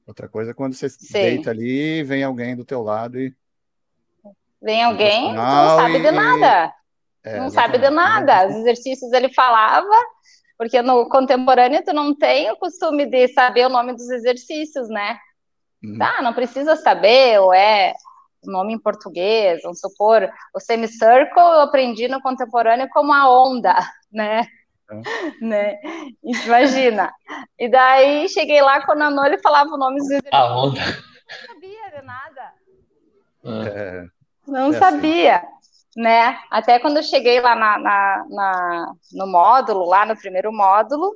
Outra 0.06 0.28
coisa 0.28 0.50
é 0.50 0.54
quando 0.54 0.74
você 0.74 0.88
Sim. 0.88 1.12
deita 1.12 1.50
ali, 1.50 2.02
vem 2.02 2.24
alguém 2.24 2.56
do 2.56 2.64
teu 2.64 2.82
lado 2.82 3.18
e. 3.18 3.34
Vem 4.60 4.82
alguém 4.82 5.34
não 5.34 5.76
sabe 5.76 5.98
e... 5.98 6.02
de 6.02 6.10
nada. 6.10 6.74
É, 7.24 7.38
não 7.38 7.50
sabe 7.50 7.78
de 7.78 7.90
nada. 7.90 8.48
Os 8.48 8.56
exercícios 8.56 9.12
ele 9.12 9.32
falava, 9.32 9.94
porque 10.58 10.82
no 10.82 11.08
contemporâneo 11.08 11.84
tu 11.84 11.92
não 11.92 12.14
tem 12.14 12.50
o 12.50 12.56
costume 12.56 13.06
de 13.06 13.28
saber 13.28 13.66
o 13.66 13.70
nome 13.70 13.92
dos 13.92 14.08
exercícios, 14.10 14.88
né? 14.88 15.18
Uhum. 15.82 15.98
Tá, 15.98 16.22
não 16.22 16.32
precisa 16.32 16.76
saber, 16.76 17.40
ou 17.40 17.52
é 17.52 17.92
nome 18.44 18.74
em 18.74 18.78
português, 18.78 19.62
vamos 19.62 19.78
supor, 19.78 20.28
o 20.54 20.60
semicircle 20.60 21.40
eu 21.40 21.60
aprendi 21.60 22.08
no 22.08 22.20
contemporâneo 22.20 22.88
como 22.90 23.12
a 23.12 23.30
onda, 23.30 23.76
né? 24.12 24.46
É. 24.90 25.44
né? 25.44 25.80
Imagina. 26.22 27.12
E 27.58 27.68
daí 27.68 28.28
cheguei 28.28 28.60
lá 28.60 28.84
com 28.84 28.92
o 28.92 28.94
Nanô, 28.94 29.24
ele 29.24 29.38
falava 29.38 29.70
o 29.70 29.78
nome 29.78 29.98
dos 29.98 30.10
exercícios. 30.10 30.34
A 30.34 30.56
onda. 30.56 30.80
Não 30.80 31.54
sabia 31.54 31.90
de 31.90 32.02
nada. 32.02 32.52
É. 33.44 34.04
Não 34.46 34.66
é 34.66 34.68
assim. 34.68 34.78
sabia. 34.78 35.36
Assim. 35.36 35.52
Né? 35.94 36.38
Até 36.50 36.78
quando 36.78 36.96
eu 36.98 37.02
cheguei 37.02 37.40
lá 37.40 37.54
na, 37.54 37.78
na, 37.78 38.26
na, 38.30 38.92
no 39.12 39.26
módulo, 39.26 39.86
lá 39.86 40.06
no 40.06 40.16
primeiro 40.16 40.50
módulo, 40.50 41.14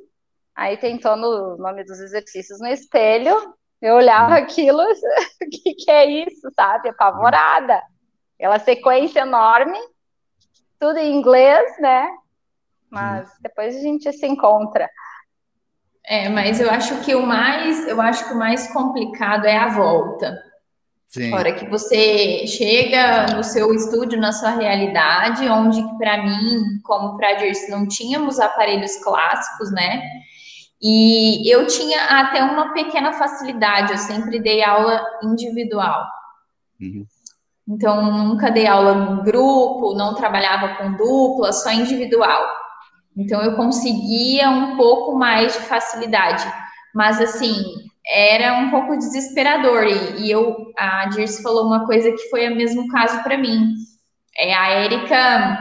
aí 0.55 0.77
tentando 0.77 1.25
o 1.25 1.57
nome 1.57 1.83
dos 1.83 1.99
exercícios 1.99 2.59
no 2.59 2.67
espelho, 2.67 3.55
eu 3.81 3.95
olhava 3.95 4.33
hum. 4.33 4.37
aquilo, 4.37 4.81
o 5.41 5.49
que, 5.49 5.73
que 5.73 5.91
é 5.91 6.05
isso, 6.05 6.51
sabe? 6.55 6.89
Apavorada. 6.89 7.81
Aquela 8.35 8.59
sequência 8.59 9.21
enorme, 9.21 9.79
tudo 10.79 10.99
em 10.99 11.15
inglês, 11.15 11.75
né? 11.79 12.07
Mas 12.89 13.27
hum. 13.27 13.31
depois 13.41 13.75
a 13.75 13.79
gente 13.79 14.11
se 14.11 14.27
encontra. 14.27 14.89
É, 16.05 16.29
mas 16.29 16.59
eu 16.61 16.69
acho 16.71 17.01
que 17.01 17.13
o 17.15 17.25
mais, 17.25 17.85
eu 17.87 17.99
acho 17.99 18.27
que 18.27 18.33
o 18.33 18.39
mais 18.39 18.71
complicado 18.71 19.45
é 19.45 19.57
a 19.57 19.67
volta. 19.67 20.41
Sim. 21.09 21.33
A 21.33 21.37
hora 21.37 21.53
que 21.53 21.67
você 21.67 22.45
chega 22.47 23.27
no 23.35 23.43
seu 23.43 23.73
estúdio, 23.73 24.19
na 24.19 24.31
sua 24.31 24.51
realidade, 24.51 25.47
onde 25.49 25.81
para 25.97 26.23
mim, 26.23 26.79
como 26.83 27.17
para 27.17 27.29
a 27.29 27.33
Dirce, 27.33 27.71
não 27.71 27.87
tínhamos 27.87 28.39
aparelhos 28.39 28.97
clássicos, 28.97 29.71
né? 29.71 30.01
E 30.81 31.49
eu 31.51 31.65
tinha 31.65 32.03
até 32.21 32.43
uma 32.43 32.73
pequena 32.73 33.13
facilidade, 33.13 33.93
eu 33.93 33.97
sempre 33.97 34.39
dei 34.39 34.63
aula 34.63 35.01
individual. 35.23 36.05
Uhum. 36.79 37.05
Então, 37.67 38.11
nunca 38.11 38.51
dei 38.51 38.67
aula 38.67 38.93
em 38.93 39.23
grupo, 39.23 39.95
não 39.95 40.13
trabalhava 40.13 40.75
com 40.75 40.93
dupla, 40.93 41.51
só 41.51 41.71
individual. 41.71 42.45
Então, 43.17 43.41
eu 43.41 43.55
conseguia 43.55 44.49
um 44.49 44.77
pouco 44.77 45.17
mais 45.17 45.53
de 45.53 45.59
facilidade. 45.61 46.45
Mas, 46.93 47.19
assim, 47.19 47.55
era 48.07 48.59
um 48.59 48.69
pouco 48.69 48.97
desesperador. 48.97 49.83
E, 49.85 50.23
e 50.23 50.31
eu, 50.31 50.55
a 50.77 51.07
Dirce 51.09 51.41
falou 51.41 51.65
uma 51.65 51.85
coisa 51.85 52.11
que 52.11 52.29
foi 52.29 52.47
o 52.47 52.55
mesmo 52.55 52.87
caso 52.89 53.23
para 53.23 53.37
mim. 53.37 53.73
É, 54.37 54.53
a 54.53 54.69
Érica, 54.69 55.57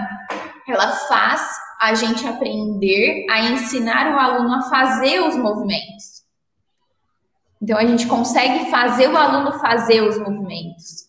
ela 0.69 0.88
faz 1.09 1.42
a 1.81 1.95
gente 1.95 2.27
aprender 2.27 3.27
a 3.31 3.40
ensinar 3.40 4.14
o 4.14 4.19
aluno 4.19 4.55
a 4.55 4.62
fazer 4.69 5.21
os 5.21 5.37
movimentos. 5.37 6.16
Então, 7.61 7.79
a 7.79 7.87
gente 7.87 8.07
consegue 8.07 8.71
fazer 8.71 9.09
o 9.09 9.16
aluno 9.16 9.59
fazer 9.59 10.03
os 10.03 10.19
movimentos. 10.19 11.07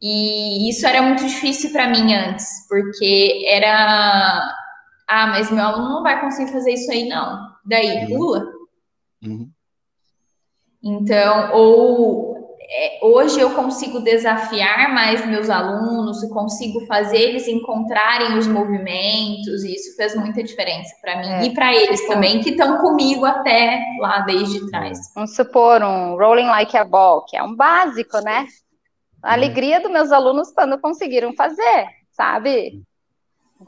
E 0.00 0.68
isso 0.68 0.84
era 0.86 1.00
muito 1.00 1.24
difícil 1.24 1.70
para 1.70 1.88
mim 1.88 2.12
antes, 2.12 2.66
porque 2.68 3.44
era. 3.48 4.42
Ah, 5.14 5.26
mas 5.26 5.50
meu 5.50 5.62
aluno 5.62 5.90
não 5.90 6.02
vai 6.02 6.22
conseguir 6.22 6.50
fazer 6.50 6.72
isso 6.72 6.90
aí, 6.90 7.06
não. 7.06 7.38
Daí, 7.66 8.06
uhum. 8.06 8.16
pula. 8.16 8.46
Uhum. 9.22 9.50
Então, 10.82 11.52
ou 11.52 12.58
é, 12.62 12.98
hoje 13.02 13.38
eu 13.38 13.54
consigo 13.54 14.00
desafiar 14.00 14.94
mais 14.94 15.26
meus 15.26 15.50
alunos, 15.50 16.24
consigo 16.30 16.86
fazer 16.86 17.18
eles 17.18 17.46
encontrarem 17.46 18.38
os 18.38 18.46
movimentos, 18.46 19.62
e 19.64 19.74
isso 19.74 19.94
fez 19.96 20.16
muita 20.16 20.42
diferença 20.42 20.96
para 21.02 21.20
mim 21.20 21.28
é. 21.28 21.44
e 21.44 21.52
para 21.52 21.74
eles 21.74 22.06
também, 22.08 22.40
que 22.40 22.48
estão 22.48 22.78
comigo 22.78 23.26
até 23.26 23.84
lá 24.00 24.20
desde 24.20 24.66
trás. 24.70 24.98
Vamos 25.14 25.36
supor 25.36 25.82
um 25.82 26.16
rolling 26.16 26.46
like 26.46 26.74
a 26.74 26.86
ball, 26.86 27.26
que 27.26 27.36
é 27.36 27.42
um 27.42 27.54
básico, 27.54 28.18
né? 28.20 28.46
A 29.22 29.28
uhum. 29.28 29.34
alegria 29.34 29.78
dos 29.78 29.92
meus 29.92 30.10
alunos 30.10 30.50
quando 30.52 30.80
conseguiram 30.80 31.34
fazer, 31.34 31.86
sabe? 32.12 32.82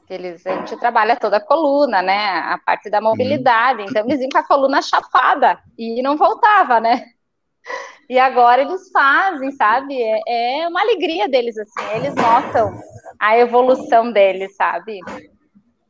Eles, 0.08 0.46
a 0.46 0.56
gente 0.56 0.76
trabalha 0.78 1.16
toda 1.16 1.38
a 1.38 1.44
coluna, 1.44 2.02
né? 2.02 2.38
A 2.38 2.58
parte 2.58 2.90
da 2.90 3.00
mobilidade. 3.00 3.82
Então, 3.82 4.04
eles 4.06 4.20
iam 4.20 4.28
com 4.30 4.38
a 4.38 4.46
coluna 4.46 4.82
chapada 4.82 5.58
e 5.78 6.02
não 6.02 6.16
voltava, 6.16 6.80
né? 6.80 7.04
E 8.08 8.18
agora 8.18 8.62
eles 8.62 8.90
fazem, 8.90 9.50
sabe? 9.52 9.96
É, 10.00 10.62
é 10.64 10.68
uma 10.68 10.80
alegria 10.80 11.28
deles, 11.28 11.56
assim. 11.56 11.84
Eles 11.94 12.14
notam 12.14 12.78
a 13.18 13.38
evolução 13.38 14.12
deles, 14.12 14.54
sabe? 14.56 15.00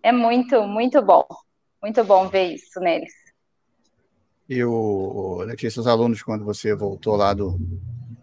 É 0.02 0.12
muito, 0.12 0.62
muito 0.62 1.02
bom. 1.02 1.26
Muito 1.82 2.04
bom 2.04 2.28
ver 2.28 2.54
isso 2.54 2.80
neles. 2.80 3.12
E 4.48 4.62
o, 4.62 5.42
Letícia, 5.46 5.80
os 5.80 5.86
alunos, 5.86 6.22
quando 6.22 6.44
você 6.44 6.74
voltou 6.74 7.16
lá 7.16 7.34
do 7.34 7.58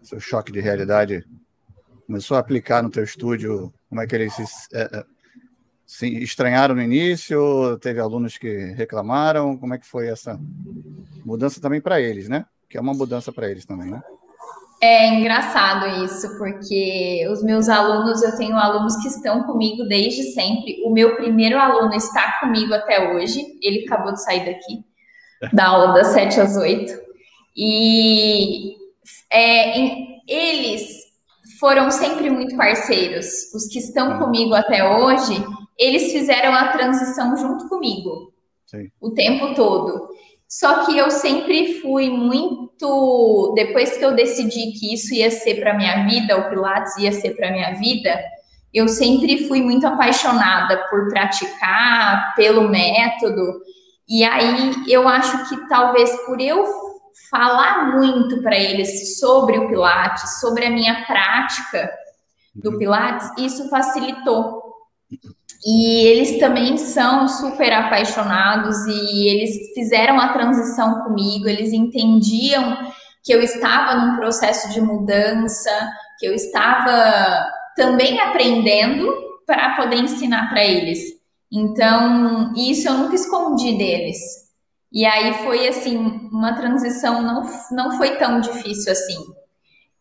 seu 0.02 0.20
choque 0.20 0.52
de 0.52 0.60
realidade, 0.60 1.24
começou 2.06 2.36
a 2.36 2.40
aplicar 2.40 2.82
no 2.82 2.90
teu 2.90 3.02
estúdio, 3.02 3.72
como 3.88 4.00
é 4.00 4.06
que 4.06 4.14
eles 4.14 4.32
se, 4.34 4.44
é, 4.72 4.82
é 4.82 5.04
se 5.86 6.06
estranharam 6.22 6.74
no 6.74 6.82
início? 6.82 7.78
Teve 7.78 8.00
alunos 8.00 8.38
que 8.38 8.72
reclamaram? 8.76 9.56
Como 9.56 9.74
é 9.74 9.78
que 9.78 9.86
foi 9.86 10.08
essa 10.08 10.38
mudança 11.24 11.60
também 11.60 11.80
para 11.80 12.00
eles, 12.00 12.28
né? 12.28 12.46
que 12.72 12.78
é 12.78 12.80
uma 12.80 12.94
mudança 12.94 13.30
para 13.30 13.50
eles 13.50 13.66
também, 13.66 13.90
né? 13.90 14.02
É 14.80 15.08
engraçado 15.14 16.04
isso, 16.04 16.26
porque 16.38 17.28
os 17.30 17.42
meus 17.42 17.68
alunos, 17.68 18.22
eu 18.22 18.34
tenho 18.36 18.56
alunos 18.56 18.96
que 18.96 19.08
estão 19.08 19.44
comigo 19.44 19.84
desde 19.84 20.22
sempre. 20.32 20.82
O 20.84 20.90
meu 20.90 21.14
primeiro 21.14 21.58
aluno 21.58 21.94
está 21.94 22.38
comigo 22.40 22.72
até 22.72 23.12
hoje, 23.12 23.44
ele 23.62 23.84
acabou 23.84 24.12
de 24.14 24.24
sair 24.24 24.46
daqui, 24.46 24.82
da 25.52 25.66
aula 25.66 25.92
das 25.92 26.08
7 26.08 26.40
às 26.40 26.56
8. 26.56 26.92
E 27.54 28.74
é, 29.30 29.78
eles 30.26 31.02
foram 31.60 31.90
sempre 31.90 32.30
muito 32.30 32.56
parceiros. 32.56 33.26
Os 33.54 33.66
que 33.66 33.78
estão 33.78 34.18
comigo 34.18 34.54
até 34.54 34.82
hoje, 34.82 35.44
eles 35.78 36.12
fizeram 36.12 36.54
a 36.54 36.68
transição 36.68 37.36
junto 37.36 37.68
comigo 37.68 38.32
Sim. 38.66 38.90
o 39.00 39.10
tempo 39.10 39.54
todo. 39.54 40.08
Só 40.48 40.84
que 40.84 40.96
eu 40.98 41.10
sempre 41.10 41.80
fui 41.80 42.10
muito. 42.10 43.52
Depois 43.54 43.96
que 43.96 44.04
eu 44.04 44.14
decidi 44.14 44.72
que 44.72 44.92
isso 44.92 45.14
ia 45.14 45.30
ser 45.30 45.60
para 45.60 45.74
minha 45.74 46.06
vida, 46.06 46.36
o 46.36 46.50
Pilates 46.50 46.96
ia 46.98 47.10
ser 47.10 47.36
para 47.36 47.50
minha 47.50 47.72
vida, 47.74 48.22
eu 48.72 48.86
sempre 48.86 49.48
fui 49.48 49.62
muito 49.62 49.86
apaixonada 49.86 50.88
por 50.90 51.08
praticar, 51.08 52.34
pelo 52.34 52.68
método. 52.68 53.62
E 54.08 54.24
aí 54.24 54.74
eu 54.88 55.08
acho 55.08 55.48
que 55.48 55.68
talvez 55.68 56.10
por 56.26 56.40
eu 56.40 56.64
falar 57.30 57.96
muito 57.96 58.42
para 58.42 58.58
eles 58.58 59.18
sobre 59.18 59.58
o 59.58 59.68
Pilates, 59.68 60.38
sobre 60.40 60.66
a 60.66 60.70
minha 60.70 61.04
prática 61.06 61.90
do 62.54 62.72
uhum. 62.72 62.78
Pilates, 62.78 63.30
isso 63.38 63.70
facilitou 63.70 64.62
e 65.64 66.06
eles 66.06 66.38
também 66.38 66.76
são 66.76 67.28
super 67.28 67.72
apaixonados 67.72 68.76
e 68.86 69.28
eles 69.28 69.72
fizeram 69.74 70.18
a 70.18 70.32
transição 70.32 71.04
comigo, 71.04 71.48
eles 71.48 71.72
entendiam 71.72 72.76
que 73.22 73.32
eu 73.32 73.40
estava 73.40 73.94
num 74.00 74.16
processo 74.16 74.72
de 74.72 74.80
mudança, 74.80 75.70
que 76.18 76.26
eu 76.26 76.34
estava 76.34 77.46
também 77.76 78.20
aprendendo 78.20 79.08
para 79.46 79.76
poder 79.76 79.96
ensinar 79.96 80.50
para 80.50 80.64
eles. 80.64 81.00
Então, 81.50 82.52
isso 82.56 82.88
eu 82.88 82.94
nunca 82.94 83.14
escondi 83.14 83.76
deles. 83.76 84.18
E 84.92 85.06
aí 85.06 85.32
foi 85.44 85.68
assim, 85.68 85.96
uma 85.96 86.54
transição 86.54 87.22
não, 87.22 87.42
não 87.70 87.96
foi 87.96 88.16
tão 88.16 88.40
difícil 88.40 88.92
assim. 88.92 89.18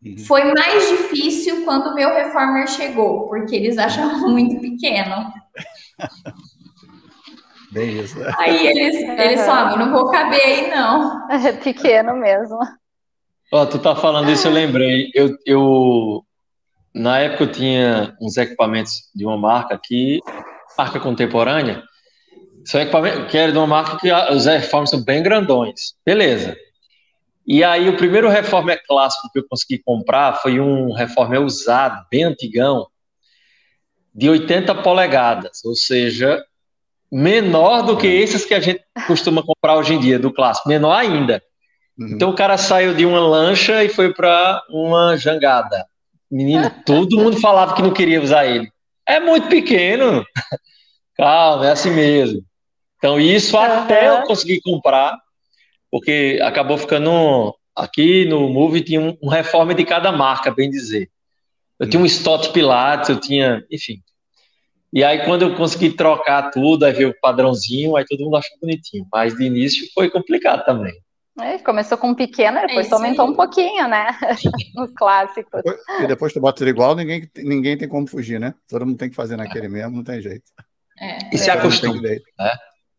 Uhum. 0.03 0.17
Foi 0.25 0.43
mais 0.53 0.89
difícil 0.89 1.63
quando 1.63 1.87
o 1.87 1.95
meu 1.95 2.09
reformer 2.13 2.67
chegou, 2.67 3.27
porque 3.27 3.55
eles 3.55 3.77
achavam 3.77 4.27
muito 4.31 4.59
pequeno. 4.59 5.31
Bem 7.71 8.01
isso. 8.01 8.17
Aí 8.37 8.67
eles, 8.67 8.95
eles 8.97 9.39
uhum. 9.39 9.45
falam, 9.45 9.77
não 9.77 9.91
vou 9.91 10.11
caber 10.11 10.41
aí, 10.41 10.69
não. 10.69 11.29
É 11.31 11.53
pequeno 11.63 12.15
mesmo. 12.17 12.59
Ó, 13.53 13.61
oh, 13.61 13.65
tu 13.65 13.79
tá 13.79 13.95
falando 13.95 14.29
isso, 14.29 14.47
eu 14.47 14.51
lembrei. 14.51 15.09
Eu, 15.13 15.37
eu, 15.45 16.25
na 16.93 17.19
época 17.19 17.45
eu 17.45 17.51
tinha 17.51 18.15
uns 18.21 18.35
equipamentos 18.35 19.09
de 19.15 19.25
uma 19.25 19.37
marca 19.37 19.73
aqui, 19.73 20.19
marca 20.77 20.99
contemporânea, 20.99 21.81
São 22.65 22.81
equipamentos 22.81 23.31
que 23.31 23.37
era 23.37 23.51
de 23.51 23.57
uma 23.57 23.67
marca 23.67 23.97
que 23.97 24.11
os 24.11 24.45
reformas 24.45 24.89
são 24.89 25.01
bem 25.01 25.23
grandões. 25.23 25.93
Beleza. 26.05 26.57
E 27.47 27.63
aí 27.63 27.89
o 27.89 27.97
primeiro 27.97 28.29
reformer 28.29 28.81
clássico 28.85 29.29
que 29.31 29.39
eu 29.39 29.45
consegui 29.49 29.81
comprar 29.83 30.35
foi 30.41 30.59
um 30.59 30.93
reformer 30.93 31.41
usado, 31.41 32.05
bem 32.11 32.23
antigão, 32.23 32.85
de 34.13 34.29
80 34.29 34.75
polegadas, 34.75 35.63
ou 35.63 35.75
seja, 35.75 36.43
menor 37.11 37.83
do 37.83 37.97
que 37.97 38.07
esses 38.07 38.45
que 38.45 38.53
a 38.53 38.59
gente 38.59 38.83
costuma 39.07 39.43
comprar 39.43 39.77
hoje 39.77 39.93
em 39.93 39.99
dia, 39.99 40.19
do 40.19 40.33
clássico, 40.33 40.69
menor 40.69 40.93
ainda. 40.93 41.41
Uhum. 41.97 42.09
Então 42.09 42.29
o 42.29 42.35
cara 42.35 42.57
saiu 42.57 42.93
de 42.93 43.05
uma 43.05 43.19
lancha 43.19 43.83
e 43.83 43.89
foi 43.89 44.13
para 44.13 44.61
uma 44.69 45.17
jangada. 45.17 45.85
Menino, 46.29 46.71
todo 46.85 47.17
mundo 47.17 47.39
falava 47.39 47.75
que 47.75 47.81
não 47.81 47.93
queria 47.93 48.21
usar 48.21 48.45
ele. 48.45 48.71
É 49.07 49.19
muito 49.19 49.47
pequeno. 49.49 50.25
Calma, 51.17 51.67
é 51.67 51.71
assim 51.71 51.91
mesmo. 51.91 52.41
Então, 52.97 53.19
isso 53.19 53.57
uhum. 53.57 53.63
até 53.63 54.09
eu 54.09 54.23
conseguir 54.23 54.61
comprar, 54.61 55.17
porque 55.89 56.39
acabou 56.41 56.77
ficando. 56.77 57.55
Aqui 57.75 58.25
no 58.25 58.49
Move 58.49 58.81
tinha 58.81 58.99
um, 58.99 59.17
um 59.23 59.29
reforma 59.29 59.73
de 59.73 59.85
cada 59.85 60.11
marca, 60.11 60.51
bem 60.51 60.69
dizer. 60.69 61.09
Eu 61.81 61.89
tinha 61.89 61.99
um 61.99 62.05
Stott 62.05 62.53
Pilates, 62.53 63.09
eu 63.09 63.19
tinha, 63.19 63.65
enfim. 63.71 64.03
E 64.93 65.03
aí, 65.03 65.25
quando 65.25 65.41
eu 65.41 65.55
consegui 65.55 65.89
trocar 65.89 66.51
tudo, 66.51 66.85
aí 66.85 66.93
veio 66.93 67.09
o 67.09 67.19
padrãozinho, 67.19 67.95
aí 67.95 68.05
todo 68.05 68.23
mundo 68.23 68.37
achou 68.37 68.55
bonitinho. 68.61 69.03
Mas 69.11 69.35
de 69.35 69.43
início 69.45 69.87
foi 69.91 70.07
complicado 70.07 70.63
também. 70.63 70.93
É, 71.39 71.57
começou 71.57 71.97
com 71.97 72.09
um 72.09 72.13
pequeno, 72.13 72.59
é 72.59 72.67
depois 72.67 72.91
é 72.91 72.93
aumentou 72.93 73.27
um 73.27 73.33
pouquinho, 73.33 73.87
né? 73.87 74.15
Nos 74.75 74.91
clássicos. 74.91 75.63
E 76.01 76.07
depois 76.07 76.31
tu 76.31 76.39
bota 76.39 76.63
ele 76.63 76.69
igual, 76.69 76.95
ninguém, 76.95 77.27
ninguém 77.37 77.75
tem 77.75 77.89
como 77.89 78.05
fugir, 78.05 78.39
né? 78.39 78.53
Todo 78.67 78.85
mundo 78.85 78.97
tem 78.97 79.09
que 79.09 79.15
fazer 79.15 79.35
naquele 79.35 79.67
mesmo, 79.67 79.95
não 79.95 80.03
tem 80.03 80.21
jeito. 80.21 80.51
É. 80.99 81.33
E 81.33 81.37
se 81.37 81.49
acostuma. 81.49 81.99
Né? 81.99 82.19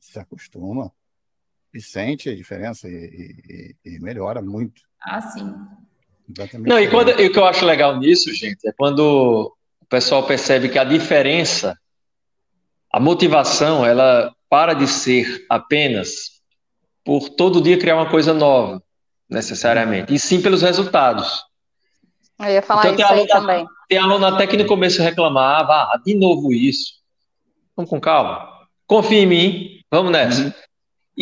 Se 0.01 0.18
acostuma. 0.18 0.90
E 1.73 1.81
sente 1.81 2.29
a 2.29 2.35
diferença 2.35 2.88
e, 2.88 3.77
e, 3.85 3.90
e 3.92 4.01
melhora 4.01 4.42
muito. 4.42 4.83
Ah, 5.01 5.21
sim. 5.21 5.55
Exatamente. 6.37 6.68
Não, 6.68 6.79
e, 6.79 6.88
quando, 6.88 7.11
e 7.21 7.27
o 7.27 7.33
que 7.33 7.38
eu 7.38 7.45
acho 7.45 7.64
legal 7.64 7.99
nisso, 7.99 8.33
gente, 8.35 8.66
é 8.66 8.73
quando 8.73 9.55
o 9.81 9.87
pessoal 9.87 10.23
percebe 10.25 10.68
que 10.68 10.79
a 10.79 10.85
diferença, 10.85 11.77
a 12.90 12.99
motivação, 12.99 13.85
ela 13.85 14.35
para 14.49 14.75
de 14.75 14.87
ser 14.87 15.45
apenas 15.49 16.42
por 17.05 17.29
todo 17.31 17.61
dia 17.61 17.79
criar 17.79 17.97
uma 17.97 18.11
coisa 18.11 18.33
nova, 18.33 18.83
necessariamente, 19.29 20.14
e 20.14 20.18
sim 20.18 20.40
pelos 20.40 20.62
resultados. 20.62 21.42
Eu 22.38 22.49
ia 22.49 22.62
falar 22.62 22.90
então, 22.90 23.05
isso 23.05 23.14
aí 23.14 23.27
também. 23.27 23.66
Tem 23.88 23.99
aluno 23.99 24.27
até 24.27 24.47
que 24.47 24.57
no 24.57 24.66
começo 24.66 25.03
reclamava, 25.03 25.73
ah, 25.73 26.01
de 26.05 26.14
novo 26.14 26.53
isso. 26.53 26.95
Vamos 27.77 27.90
com 27.90 28.01
calma. 28.01 28.49
Confia 28.87 29.21
em 29.21 29.27
mim, 29.27 29.81
vamos 29.90 30.11
nessa. 30.12 30.42
Uhum. 30.45 30.53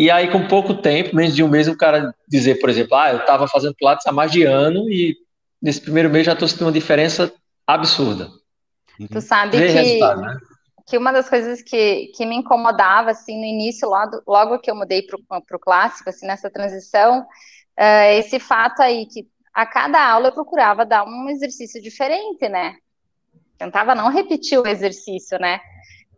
E 0.00 0.10
aí, 0.10 0.30
com 0.30 0.48
pouco 0.48 0.72
tempo, 0.72 1.14
menos 1.14 1.36
de 1.36 1.44
um 1.44 1.48
mês, 1.48 1.68
o 1.68 1.76
cara 1.76 2.14
dizer, 2.26 2.58
por 2.58 2.70
exemplo, 2.70 2.96
ah, 2.96 3.12
eu 3.12 3.18
estava 3.18 3.46
fazendo 3.46 3.74
Pilates 3.74 4.06
há 4.06 4.10
mais 4.10 4.32
de 4.32 4.44
ano 4.44 4.90
e 4.90 5.14
nesse 5.60 5.78
primeiro 5.78 6.08
mês 6.08 6.24
já 6.24 6.32
estou 6.32 6.48
sentindo 6.48 6.68
uma 6.68 6.72
diferença 6.72 7.30
absurda. 7.66 8.30
Tu 9.12 9.20
sabe 9.20 9.58
que, 9.58 9.98
né? 10.00 10.38
que 10.86 10.96
uma 10.96 11.12
das 11.12 11.28
coisas 11.28 11.60
que, 11.60 12.12
que 12.16 12.24
me 12.24 12.34
incomodava, 12.34 13.10
assim, 13.10 13.38
no 13.38 13.44
início, 13.44 13.90
logo, 13.90 14.22
logo 14.26 14.58
que 14.58 14.70
eu 14.70 14.74
mudei 14.74 15.02
para 15.02 15.56
o 15.56 15.60
clássico, 15.60 16.08
assim, 16.08 16.26
nessa 16.26 16.48
transição, 16.48 17.20
uh, 17.20 18.10
esse 18.14 18.40
fato 18.40 18.80
aí, 18.80 19.04
que 19.04 19.28
a 19.52 19.66
cada 19.66 20.02
aula 20.02 20.28
eu 20.28 20.32
procurava 20.32 20.86
dar 20.86 21.04
um 21.04 21.28
exercício 21.28 21.78
diferente, 21.82 22.48
né? 22.48 22.74
Tentava 23.58 23.94
não 23.94 24.08
repetir 24.08 24.58
o 24.58 24.66
exercício, 24.66 25.38
né? 25.38 25.60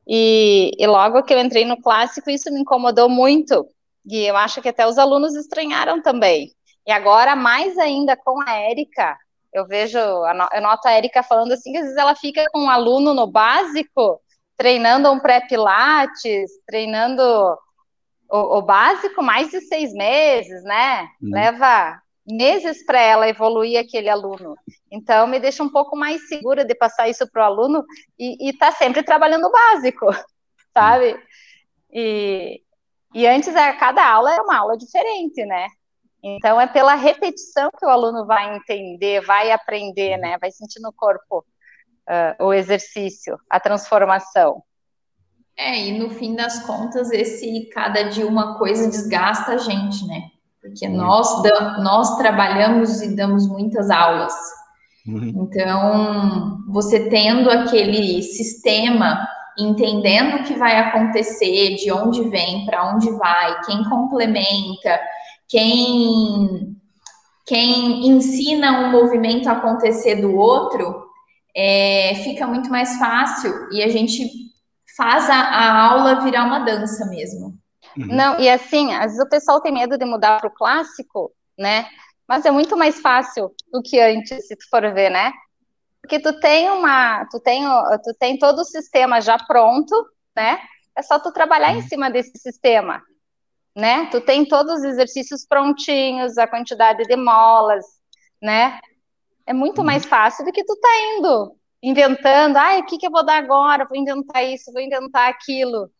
E, 0.06 0.72
e 0.78 0.86
logo 0.86 1.22
que 1.22 1.32
eu 1.32 1.38
entrei 1.38 1.64
no 1.64 1.80
clássico, 1.80 2.30
isso 2.30 2.52
me 2.52 2.60
incomodou 2.60 3.08
muito, 3.08 3.66
e 4.04 4.24
eu 4.24 4.36
acho 4.36 4.60
que 4.60 4.68
até 4.68 4.86
os 4.86 4.98
alunos 4.98 5.34
estranharam 5.34 6.02
também. 6.02 6.50
E 6.86 6.90
agora, 6.90 7.36
mais 7.36 7.78
ainda 7.78 8.16
com 8.16 8.40
a 8.42 8.52
Érica, 8.54 9.16
eu 9.52 9.66
vejo, 9.66 9.98
eu 9.98 10.60
noto 10.60 10.86
a 10.88 10.92
Érica 10.92 11.22
falando 11.22 11.52
assim, 11.52 11.72
que 11.72 11.78
às 11.78 11.84
vezes 11.84 11.98
ela 11.98 12.14
fica 12.14 12.44
com 12.52 12.62
um 12.62 12.70
aluno 12.70 13.14
no 13.14 13.26
básico, 13.26 14.20
treinando 14.56 15.10
um 15.10 15.20
pré-pilates, 15.20 16.50
treinando 16.66 17.22
o, 18.30 18.58
o, 18.58 18.62
básico 18.62 19.22
mais 19.22 19.50
de 19.50 19.60
seis 19.60 19.92
meses, 19.92 20.64
né? 20.64 21.02
Hum. 21.22 21.30
Leva 21.30 22.01
meses 22.26 22.84
para 22.84 23.00
ela 23.00 23.28
evoluir 23.28 23.78
aquele 23.78 24.08
aluno. 24.08 24.54
Então, 24.90 25.26
me 25.26 25.40
deixa 25.40 25.62
um 25.62 25.70
pouco 25.70 25.96
mais 25.96 26.28
segura 26.28 26.64
de 26.64 26.74
passar 26.74 27.08
isso 27.08 27.28
para 27.30 27.42
o 27.42 27.44
aluno 27.44 27.84
e 28.18 28.50
estar 28.50 28.72
tá 28.72 28.78
sempre 28.78 29.02
trabalhando 29.02 29.46
o 29.46 29.52
básico, 29.52 30.06
sabe? 30.72 31.18
E, 31.92 32.62
e 33.14 33.26
antes, 33.26 33.54
a 33.54 33.72
cada 33.74 34.06
aula 34.08 34.32
era 34.32 34.42
uma 34.42 34.56
aula 34.56 34.76
diferente, 34.76 35.44
né? 35.44 35.66
Então, 36.22 36.60
é 36.60 36.66
pela 36.68 36.94
repetição 36.94 37.68
que 37.76 37.84
o 37.84 37.88
aluno 37.88 38.24
vai 38.24 38.56
entender, 38.56 39.20
vai 39.22 39.50
aprender, 39.50 40.16
né? 40.18 40.38
Vai 40.40 40.52
sentir 40.52 40.80
no 40.80 40.92
corpo 40.92 41.44
uh, 42.08 42.44
o 42.44 42.52
exercício, 42.52 43.36
a 43.50 43.58
transformação. 43.58 44.62
É, 45.56 45.78
e 45.78 45.98
no 45.98 46.10
fim 46.10 46.34
das 46.34 46.64
contas, 46.64 47.10
esse 47.10 47.68
cada 47.72 48.04
dia 48.04 48.26
uma 48.26 48.56
coisa 48.56 48.88
desgasta 48.88 49.52
a 49.52 49.58
gente, 49.58 50.06
né? 50.06 50.30
Porque 50.62 50.88
nós, 50.88 51.42
nós 51.82 52.16
trabalhamos 52.16 53.02
e 53.02 53.16
damos 53.16 53.48
muitas 53.48 53.90
aulas. 53.90 54.32
Uhum. 55.06 55.48
Então, 55.50 56.58
você 56.68 57.10
tendo 57.10 57.50
aquele 57.50 58.22
sistema, 58.22 59.26
entendendo 59.58 60.36
o 60.36 60.44
que 60.44 60.54
vai 60.54 60.78
acontecer, 60.78 61.74
de 61.74 61.90
onde 61.90 62.28
vem, 62.28 62.64
para 62.64 62.94
onde 62.94 63.10
vai, 63.10 63.60
quem 63.62 63.82
complementa, 63.84 65.00
quem, 65.48 66.76
quem 67.44 68.08
ensina 68.08 68.86
um 68.86 68.92
movimento 68.92 69.48
a 69.48 69.52
acontecer 69.52 70.16
do 70.16 70.36
outro, 70.36 71.02
é, 71.54 72.14
fica 72.22 72.46
muito 72.46 72.70
mais 72.70 72.96
fácil 72.98 73.52
e 73.72 73.82
a 73.82 73.88
gente 73.88 74.30
faz 74.96 75.28
a, 75.28 75.34
a 75.34 75.90
aula 75.90 76.20
virar 76.20 76.44
uma 76.44 76.60
dança 76.60 77.04
mesmo. 77.06 77.61
Uhum. 77.96 78.06
Não, 78.06 78.40
e 78.40 78.48
assim, 78.48 78.92
às 78.94 79.12
vezes 79.12 79.20
o 79.20 79.28
pessoal 79.28 79.60
tem 79.60 79.72
medo 79.72 79.98
de 79.98 80.04
mudar 80.04 80.38
para 80.38 80.48
o 80.48 80.54
clássico, 80.54 81.32
né? 81.58 81.88
Mas 82.26 82.44
é 82.44 82.50
muito 82.50 82.76
mais 82.76 83.00
fácil 83.00 83.54
do 83.72 83.82
que 83.82 84.00
antes, 84.00 84.46
se 84.46 84.56
tu 84.56 84.68
for 84.70 84.82
ver, 84.92 85.10
né? 85.10 85.32
Porque 86.00 86.18
tu 86.18 86.38
tem 86.40 86.70
uma, 86.70 87.26
tu 87.26 87.38
tem, 87.38 87.64
tu 88.02 88.14
tem 88.18 88.38
todo 88.38 88.60
o 88.60 88.64
sistema 88.64 89.20
já 89.20 89.38
pronto, 89.38 89.94
né? 90.34 90.58
É 90.96 91.02
só 91.02 91.18
tu 91.18 91.32
trabalhar 91.32 91.72
em 91.72 91.76
uhum. 91.76 91.88
cima 91.88 92.10
desse 92.10 92.38
sistema, 92.38 93.00
né? 93.74 94.06
Tu 94.06 94.20
tem 94.20 94.44
todos 94.44 94.74
os 94.74 94.84
exercícios 94.84 95.46
prontinhos, 95.46 96.38
a 96.38 96.46
quantidade 96.46 97.04
de 97.04 97.16
molas, 97.16 97.84
né? 98.42 98.80
É 99.46 99.52
muito 99.52 99.78
uhum. 99.78 99.84
mais 99.84 100.04
fácil 100.04 100.44
do 100.44 100.52
que 100.52 100.64
tu 100.64 100.76
tá 100.76 100.88
indo 101.16 101.56
inventando, 101.82 102.56
ai, 102.56 102.80
o 102.80 102.86
que 102.86 102.96
que 102.96 103.06
eu 103.06 103.10
vou 103.10 103.24
dar 103.24 103.38
agora? 103.38 103.84
Vou 103.84 103.98
inventar 103.98 104.44
isso, 104.44 104.72
vou 104.72 104.80
inventar 104.80 105.28
aquilo, 105.28 105.90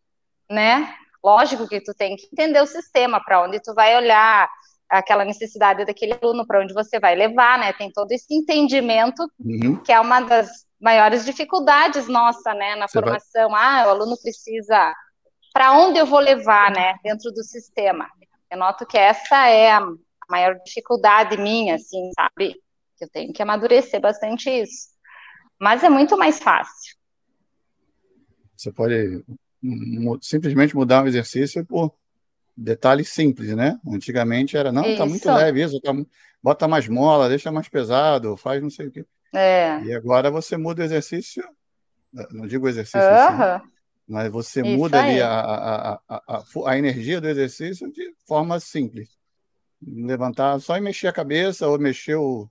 né? 0.49 0.95
Lógico 1.23 1.69
que 1.69 1.81
tu 1.81 1.95
tem 1.95 2.17
que 2.17 2.27
entender 2.33 2.61
o 2.61 2.67
sistema, 2.67 3.23
para 3.23 3.43
onde 3.43 3.61
tu 3.61 3.75
vai 3.75 3.97
olhar, 3.97 4.49
aquela 4.89 5.25
necessidade 5.25 5.85
daquele 5.87 6.19
aluno, 6.21 6.47
para 6.47 6.61
onde 6.61 6.75
você 6.75 7.01
vai 7.01 7.15
levar, 7.15 7.59
né? 7.59 7.73
Tem 7.73 7.91
todo 7.91 8.13
esse 8.13 8.35
entendimento, 8.35 9.27
uhum. 9.39 9.77
que 9.83 9.93
é 9.93 9.99
uma 9.99 10.21
das 10.21 10.67
maiores 10.81 11.25
dificuldades 11.25 12.09
nossa, 12.09 12.53
né, 12.53 12.75
na 12.75 12.89
você 12.89 12.99
formação. 12.99 13.51
Vai... 13.51 13.83
Ah, 13.83 13.87
o 13.87 13.91
aluno 13.91 14.17
precisa. 14.21 14.95
Para 15.53 15.73
onde 15.73 15.99
eu 15.99 16.07
vou 16.07 16.19
levar, 16.19 16.71
né, 16.71 16.97
dentro 17.03 17.31
do 17.31 17.43
sistema? 17.43 18.11
Eu 18.51 18.59
noto 18.59 18.85
que 18.85 18.99
essa 18.99 19.49
é 19.49 19.71
a 19.71 19.81
maior 20.29 20.59
dificuldade 20.65 21.39
minha, 21.39 21.77
assim, 21.77 22.11
sabe? 22.15 22.57
Eu 23.01 23.09
tenho 23.09 23.33
que 23.33 23.43
amadurecer 23.43 24.01
bastante 24.01 24.51
isso. 24.51 24.89
Mas 25.59 25.83
é 25.83 25.89
muito 25.89 26.19
mais 26.19 26.39
fácil. 26.39 26.97
Você 28.57 28.73
pode 28.73 29.25
simplesmente 30.21 30.75
mudar 30.75 31.05
o 31.05 31.09
exercício 31.09 31.65
por 31.65 31.95
detalhes 32.57 33.09
simples, 33.09 33.55
né? 33.55 33.79
Antigamente 33.87 34.57
era, 34.57 34.73
não, 34.73 34.85
isso. 34.85 34.99
tá 34.99 35.07
muito 35.07 35.33
leve 35.33 35.63
isso, 35.63 35.81
tá, 35.81 35.93
bota 36.43 36.69
mais 36.69 36.89
mola, 36.89 37.29
deixa 37.29 37.51
mais 37.53 37.69
pesado, 37.69 38.37
faz 38.37 38.63
não 38.63 38.71
sei 38.71 38.89
o 38.89 38.91
quê. 38.91 39.07
É. 39.35 39.81
E 39.85 39.95
agora 39.95 40.31
você 40.31 40.57
muda 40.57 40.83
o 40.83 40.85
exercício, 40.85 41.43
não 42.31 42.47
digo 42.47 42.69
exercício 42.69 43.01
assim, 43.01 43.67
mas 44.07 44.31
você 44.31 44.61
isso 44.61 44.77
muda 44.77 45.01
aí. 45.01 45.13
ali 45.13 45.23
a, 45.23 45.41
a, 45.41 46.01
a, 46.09 46.45
a, 46.67 46.79
energia 46.79 47.21
do 47.21 47.29
exercício 47.29 47.91
de 47.91 48.15
forma 48.27 48.61
simples. 48.61 49.09
Levantar, 49.81 50.61
só 50.61 50.79
mexer 50.81 51.09
a 51.09 51.13
cabeça 51.13 51.67
ou 51.67 51.79
mexer 51.79 52.17
o. 52.17 52.49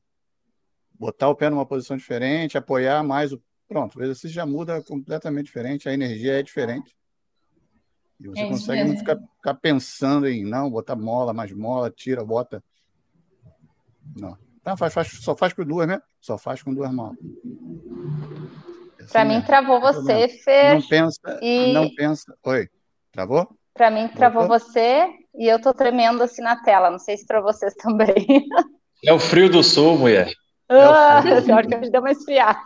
botar 0.94 1.30
o 1.30 1.36
pé 1.36 1.50
numa 1.50 1.66
posição 1.66 1.96
diferente, 1.96 2.58
apoiar 2.58 3.04
mais 3.04 3.32
o. 3.32 3.42
Pronto, 3.68 4.00
o 4.00 4.04
exercício 4.04 4.30
já 4.30 4.46
muda 4.46 4.82
completamente 4.82 5.46
diferente, 5.46 5.88
a 5.88 5.94
energia 5.94 6.40
é 6.40 6.44
diferente. 6.44 6.96
E 8.22 8.28
você 8.28 8.42
é 8.42 8.48
consegue 8.48 8.84
não 8.84 8.98
ficar, 8.98 9.18
ficar, 9.36 9.54
pensando 9.56 10.28
em, 10.28 10.44
não, 10.44 10.70
botar 10.70 10.96
mola, 10.96 11.34
mais 11.34 11.52
mola, 11.52 11.90
tira, 11.90 12.24
bota. 12.24 12.64
Não. 14.16 14.38
Tá, 14.64 14.78
faz, 14.78 14.94
faz, 14.94 15.08
só 15.08 15.36
faz 15.36 15.54
com 15.54 15.66
duas, 15.66 15.88
né? 15.88 16.00
Só 16.20 16.38
faz 16.38 16.62
com 16.62 16.74
duas 16.74 16.94
molas. 16.94 17.18
Assim 19.00 19.12
Para 19.12 19.26
mim, 19.26 19.42
travou 19.42 19.82
você, 19.82 20.28
Fer. 20.28 20.76
Não 20.76 20.88
pensa, 20.88 21.40
e... 21.42 21.74
não 21.74 21.90
pensa. 21.96 22.38
Oi, 22.44 22.70
travou? 23.12 23.50
Para 23.74 23.90
mim, 23.90 24.08
travou 24.10 24.48
você 24.48 25.08
e 25.34 25.48
eu 25.48 25.60
tô 25.60 25.74
tremendo 25.74 26.22
assim 26.22 26.44
na 26.44 26.62
tela. 26.62 26.92
Não 26.92 27.00
sei 27.00 27.18
se 27.18 27.26
para 27.26 27.42
vocês 27.42 27.74
também. 27.82 28.48
É 29.04 29.12
o 29.12 29.20
frio 29.20 29.50
do 29.50 29.64
sul, 29.64 29.98
mulher. 29.98 30.32
Ah, 30.70 31.24
é 31.26 31.42
pior 31.42 31.66
que 31.66 31.90
deu 31.90 32.02
uma 32.02 32.12
esfriada. 32.12 32.60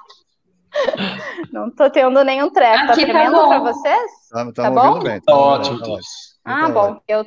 Não 1.52 1.70
tô 1.72 1.90
tendo 1.90 2.24
nenhum 2.24 2.52
treco. 2.52 2.88
Tá 2.88 2.94
Aqui 2.94 3.06
tá 3.06 3.12
tremendo 3.12 3.36
tá 3.36 3.48
para 3.48 3.60
vocês? 3.60 4.12
Tá, 4.30 4.52
tá 4.52 4.72
bom? 4.72 5.00
bem. 5.00 5.20
Tá, 5.22 5.26
tá 5.26 5.38
ótimo. 5.38 5.80
Tá 5.80 6.00
ah, 6.44 6.70
bom. 6.70 7.02
Eu 7.08 7.26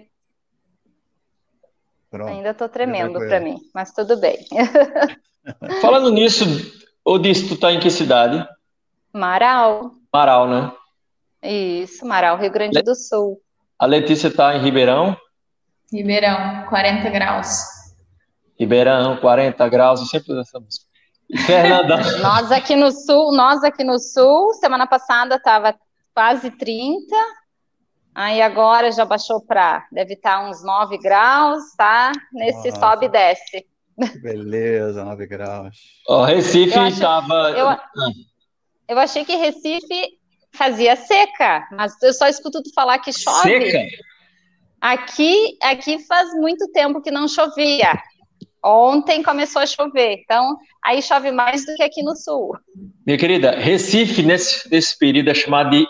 Pronto. 2.10 2.30
ainda 2.30 2.54
tô 2.54 2.68
tremendo 2.68 3.18
para 3.18 3.40
mim, 3.40 3.58
mas 3.74 3.92
tudo 3.92 4.16
bem. 4.16 4.38
Falando 5.80 6.10
nisso, 6.10 6.44
ou 7.04 7.18
disse, 7.18 7.48
tu 7.48 7.56
tá 7.56 7.72
em 7.72 7.80
que 7.80 7.90
cidade? 7.90 8.46
Marau. 9.12 9.92
Marau, 10.12 10.48
né? 10.48 10.72
Isso, 11.42 12.04
Marau, 12.04 12.36
Rio 12.36 12.50
Grande 12.50 12.82
do 12.82 12.94
Sul. 12.94 13.40
A 13.78 13.86
Letícia 13.86 14.30
tá 14.30 14.56
em 14.56 14.60
Ribeirão? 14.60 15.16
Ribeirão, 15.92 16.66
40 16.68 17.10
graus. 17.10 17.60
Ribeirão, 18.58 19.16
40 19.18 19.68
graus, 19.68 20.00
e 20.02 20.06
sempre 20.06 20.38
essa 20.38 20.58
música. 20.58 20.87
Nós 22.22 22.50
aqui 22.50 22.74
no 22.74 22.90
sul, 22.90 23.32
nós 23.32 23.62
aqui 23.62 23.84
no 23.84 23.98
sul, 23.98 24.54
semana 24.54 24.86
passada 24.86 25.36
estava 25.36 25.74
quase 26.14 26.50
30, 26.50 27.14
aí 28.14 28.40
agora 28.40 28.90
já 28.90 29.04
baixou 29.04 29.40
para, 29.40 29.86
deve 29.92 30.14
estar 30.14 30.40
tá 30.40 30.48
uns 30.48 30.64
9 30.64 30.98
graus, 30.98 31.62
tá? 31.76 32.12
Nesse 32.32 32.70
Nossa. 32.70 32.80
sobe 32.80 33.06
e 33.06 33.08
desce. 33.10 33.66
Beleza, 34.22 35.04
9 35.04 35.26
graus. 35.26 35.76
O 36.08 36.24
Recife 36.24 36.78
estava. 36.88 37.50
Eu, 37.50 37.68
ah. 37.68 37.90
eu, 38.88 38.98
achei 38.98 39.24
que 39.24 39.36
Recife 39.36 40.18
fazia 40.52 40.96
seca, 40.96 41.68
mas 41.72 42.00
eu 42.02 42.14
só 42.14 42.26
escuto 42.26 42.62
tu 42.62 42.72
falar 42.72 43.00
que 43.00 43.12
chove. 43.12 43.70
Seca? 43.70 43.86
Aqui, 44.80 45.58
aqui 45.60 45.98
faz 46.06 46.32
muito 46.34 46.70
tempo 46.72 47.02
que 47.02 47.10
não 47.10 47.26
chovia. 47.26 48.00
Ontem 48.64 49.22
começou 49.22 49.62
a 49.62 49.66
chover, 49.66 50.20
então 50.22 50.56
aí 50.84 51.00
chove 51.00 51.30
mais 51.30 51.64
do 51.64 51.74
que 51.74 51.82
aqui 51.82 52.02
no 52.02 52.16
sul. 52.16 52.56
Minha 53.06 53.18
querida, 53.18 53.52
Recife 53.52 54.22
nesse, 54.22 54.68
nesse 54.70 54.98
período 54.98 55.30
é 55.30 55.34
chamado 55.34 55.70
de 55.70 55.86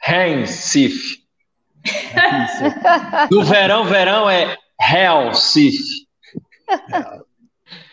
Recife. 0.00 1.18
no 3.30 3.44
verão, 3.44 3.84
verão 3.84 4.28
é 4.28 4.56
Recife. 4.80 6.06
É, 6.92 7.20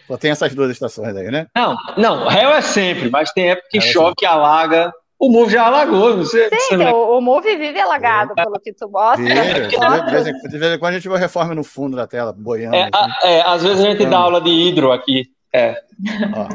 só 0.07 0.17
tem 0.17 0.31
essas 0.31 0.53
duas 0.53 0.71
estações 0.71 1.15
aí, 1.15 1.29
né? 1.29 1.47
Não, 1.55 1.75
não, 1.97 2.27
réu 2.27 2.49
é 2.49 2.61
sempre, 2.61 3.09
mas 3.09 3.31
tem 3.31 3.51
época 3.51 3.67
que 3.71 3.81
chove, 3.81 4.11
é 4.11 4.15
que 4.17 4.25
alaga. 4.25 4.93
O 5.23 5.29
Move 5.29 5.53
já 5.53 5.67
alagou, 5.67 6.17
você. 6.17 6.49
Sim, 6.49 6.75
você 6.75 6.85
o, 6.89 7.17
o 7.17 7.21
Move 7.21 7.55
vive 7.55 7.79
alagado, 7.79 8.33
é. 8.37 8.43
pelo 8.43 8.59
que 8.59 8.73
tu 8.73 8.89
mostra. 8.89 9.23
Vive, 9.23 9.67
de, 9.69 10.57
vez 10.57 10.73
em, 10.73 10.77
quando 10.77 10.91
a 10.91 10.97
gente 10.97 11.07
vai 11.07 11.17
reforma 11.17 11.55
no 11.55 11.63
fundo 11.63 11.95
da 11.95 12.05
tela, 12.05 12.33
boiando. 12.33 12.75
É, 12.75 12.89
assim. 12.93 13.27
é 13.27 13.41
às 13.41 13.63
vezes 13.63 13.85
a 13.85 13.89
gente 13.89 14.05
dá 14.05 14.17
aula 14.17 14.41
de 14.41 14.49
hidro 14.49 14.91
aqui. 14.91 15.23
É. 15.53 15.81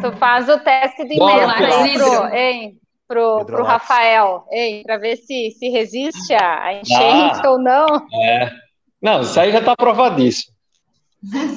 Tu 0.03 0.13
faz 0.19 0.51
o 0.51 0.59
teste 0.59 1.07
de 1.07 1.15
inverno 1.15 1.65
aí 1.65 1.95
pro, 1.95 2.27
hein, 2.27 2.79
pro, 3.09 3.45
pro 3.47 3.65
Rafael, 3.65 4.45
hein, 4.53 4.83
para 4.85 4.99
ver 4.99 5.17
se, 5.17 5.51
se 5.53 5.71
resiste 5.71 6.35
a 6.35 6.75
enchente 6.75 7.41
ah, 7.43 7.51
ou 7.51 7.59
não. 7.59 7.87
É. 8.23 8.53
Não, 9.01 9.23
isso 9.23 9.41
aí 9.41 9.51
já 9.51 9.61
está 9.61 9.73
aprovadíssimo. 9.73 10.53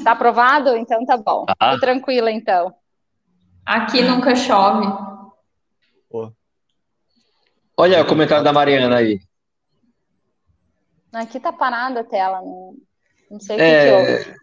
Tá 0.05 0.11
aprovado? 0.13 0.77
Então 0.77 1.05
tá 1.05 1.17
bom. 1.17 1.45
Ah. 1.59 1.73
Tô 1.73 1.81
tranquila, 1.81 2.31
então. 2.31 2.73
Aqui 3.65 4.01
nunca 4.01 4.33
chove. 4.33 4.87
Olha 7.77 8.01
o 8.01 8.07
comentário 8.07 8.43
da 8.43 8.53
Mariana 8.53 8.97
aí. 8.97 9.19
Aqui 11.13 11.39
tá 11.39 11.51
parada 11.51 12.01
a 12.01 12.03
tela. 12.03 12.41
Não, 12.41 12.75
não 13.29 13.39
sei 13.39 13.57
o 13.57 13.61
é... 13.61 13.85
que, 13.85 13.91
houve. 13.91 14.41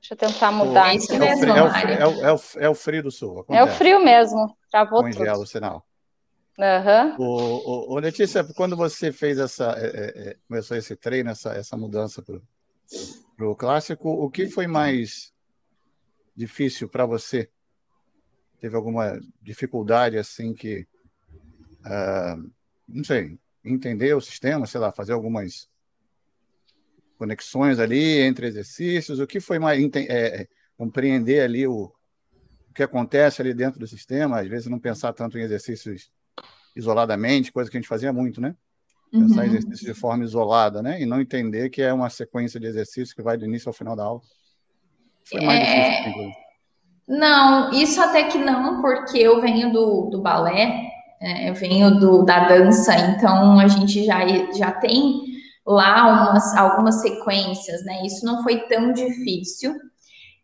Deixa 0.00 0.14
eu 0.14 0.16
tentar 0.16 0.50
mudar. 0.50 0.92
É, 0.92 0.96
isso 0.96 1.16
mesmo, 1.16 1.52
é, 1.52 1.62
o 1.62 1.70
frio, 1.70 1.94
é, 1.94 2.06
o, 2.06 2.26
é, 2.26 2.32
o, 2.32 2.40
é 2.56 2.68
o 2.68 2.74
frio 2.74 3.02
do 3.04 3.10
sul. 3.10 3.40
Acontece. 3.40 3.60
É 3.60 3.64
o 3.64 3.76
frio 3.76 4.04
mesmo. 4.04 4.56
Travou 4.70 5.02
Congela 5.02 5.34
tudo. 5.34 5.42
o 5.42 5.46
sinal. 5.46 5.86
Uhum. 6.58 7.16
O, 7.18 7.24
o, 7.24 7.94
o, 7.94 7.98
Letícia, 7.98 8.44
quando 8.54 8.76
você 8.76 9.12
fez 9.12 9.38
essa, 9.38 9.74
é, 9.78 10.30
é, 10.30 10.36
começou 10.48 10.76
esse 10.76 10.96
treino, 10.96 11.30
essa, 11.30 11.52
essa 11.54 11.76
mudança 11.76 12.22
para 12.22 13.46
o 13.46 13.54
clássico. 13.54 14.08
O 14.08 14.28
que 14.28 14.48
foi 14.48 14.66
mais 14.66 15.32
difícil 16.34 16.88
para 16.88 17.06
você? 17.06 17.48
Teve 18.60 18.76
alguma 18.76 19.18
dificuldade 19.40 20.18
assim 20.18 20.52
que, 20.52 20.86
uh, 21.86 22.50
não 22.88 23.04
sei, 23.04 23.38
entender 23.64 24.14
o 24.14 24.20
sistema, 24.20 24.66
sei 24.66 24.80
lá, 24.80 24.92
fazer 24.92 25.12
algumas 25.12 25.68
conexões 27.18 27.78
ali 27.78 28.20
entre 28.20 28.46
exercícios? 28.46 29.20
O 29.20 29.26
que 29.26 29.40
foi 29.40 29.58
mais 29.58 29.80
é, 29.94 30.48
compreender 30.76 31.42
ali 31.42 31.66
o, 31.66 31.92
o 32.68 32.74
que 32.74 32.82
acontece 32.82 33.40
ali 33.40 33.54
dentro 33.54 33.78
do 33.78 33.86
sistema? 33.86 34.40
Às 34.40 34.48
vezes 34.48 34.66
não 34.66 34.78
pensar 34.78 35.12
tanto 35.12 35.38
em 35.38 35.42
exercícios 35.42 36.10
isoladamente, 36.74 37.52
coisa 37.52 37.70
que 37.70 37.76
a 37.76 37.80
gente 37.80 37.88
fazia 37.88 38.12
muito, 38.12 38.40
né? 38.40 38.54
Pensar 39.10 39.42
uhum. 39.42 39.48
exercício 39.48 39.86
de 39.86 39.94
forma 39.94 40.24
isolada, 40.24 40.82
né? 40.82 41.00
E 41.00 41.06
não 41.06 41.20
entender 41.20 41.68
que 41.68 41.82
é 41.82 41.92
uma 41.92 42.08
sequência 42.08 42.58
de 42.58 42.66
exercícios 42.66 43.12
que 43.12 43.22
vai 43.22 43.36
do 43.36 43.44
início 43.44 43.68
ao 43.68 43.74
final 43.74 43.94
da 43.94 44.04
aula. 44.04 44.22
Foi 45.24 45.40
mais 45.42 45.60
é... 45.60 46.02
difícil. 46.02 46.32
Não, 47.06 47.70
isso 47.72 48.00
até 48.00 48.24
que 48.28 48.38
não, 48.38 48.80
porque 48.80 49.18
eu 49.18 49.40
venho 49.40 49.70
do, 49.70 50.08
do 50.08 50.22
balé, 50.22 50.91
é, 51.22 51.48
eu 51.48 51.54
venho 51.54 51.98
do, 51.98 52.24
da 52.24 52.48
dança, 52.48 52.94
então 52.96 53.58
a 53.58 53.68
gente 53.68 54.04
já, 54.04 54.26
já 54.52 54.72
tem 54.72 55.22
lá 55.64 56.30
umas, 56.30 56.56
algumas 56.56 57.00
sequências, 57.00 57.84
né? 57.84 58.04
Isso 58.04 58.26
não 58.26 58.42
foi 58.42 58.60
tão 58.66 58.92
difícil. 58.92 59.74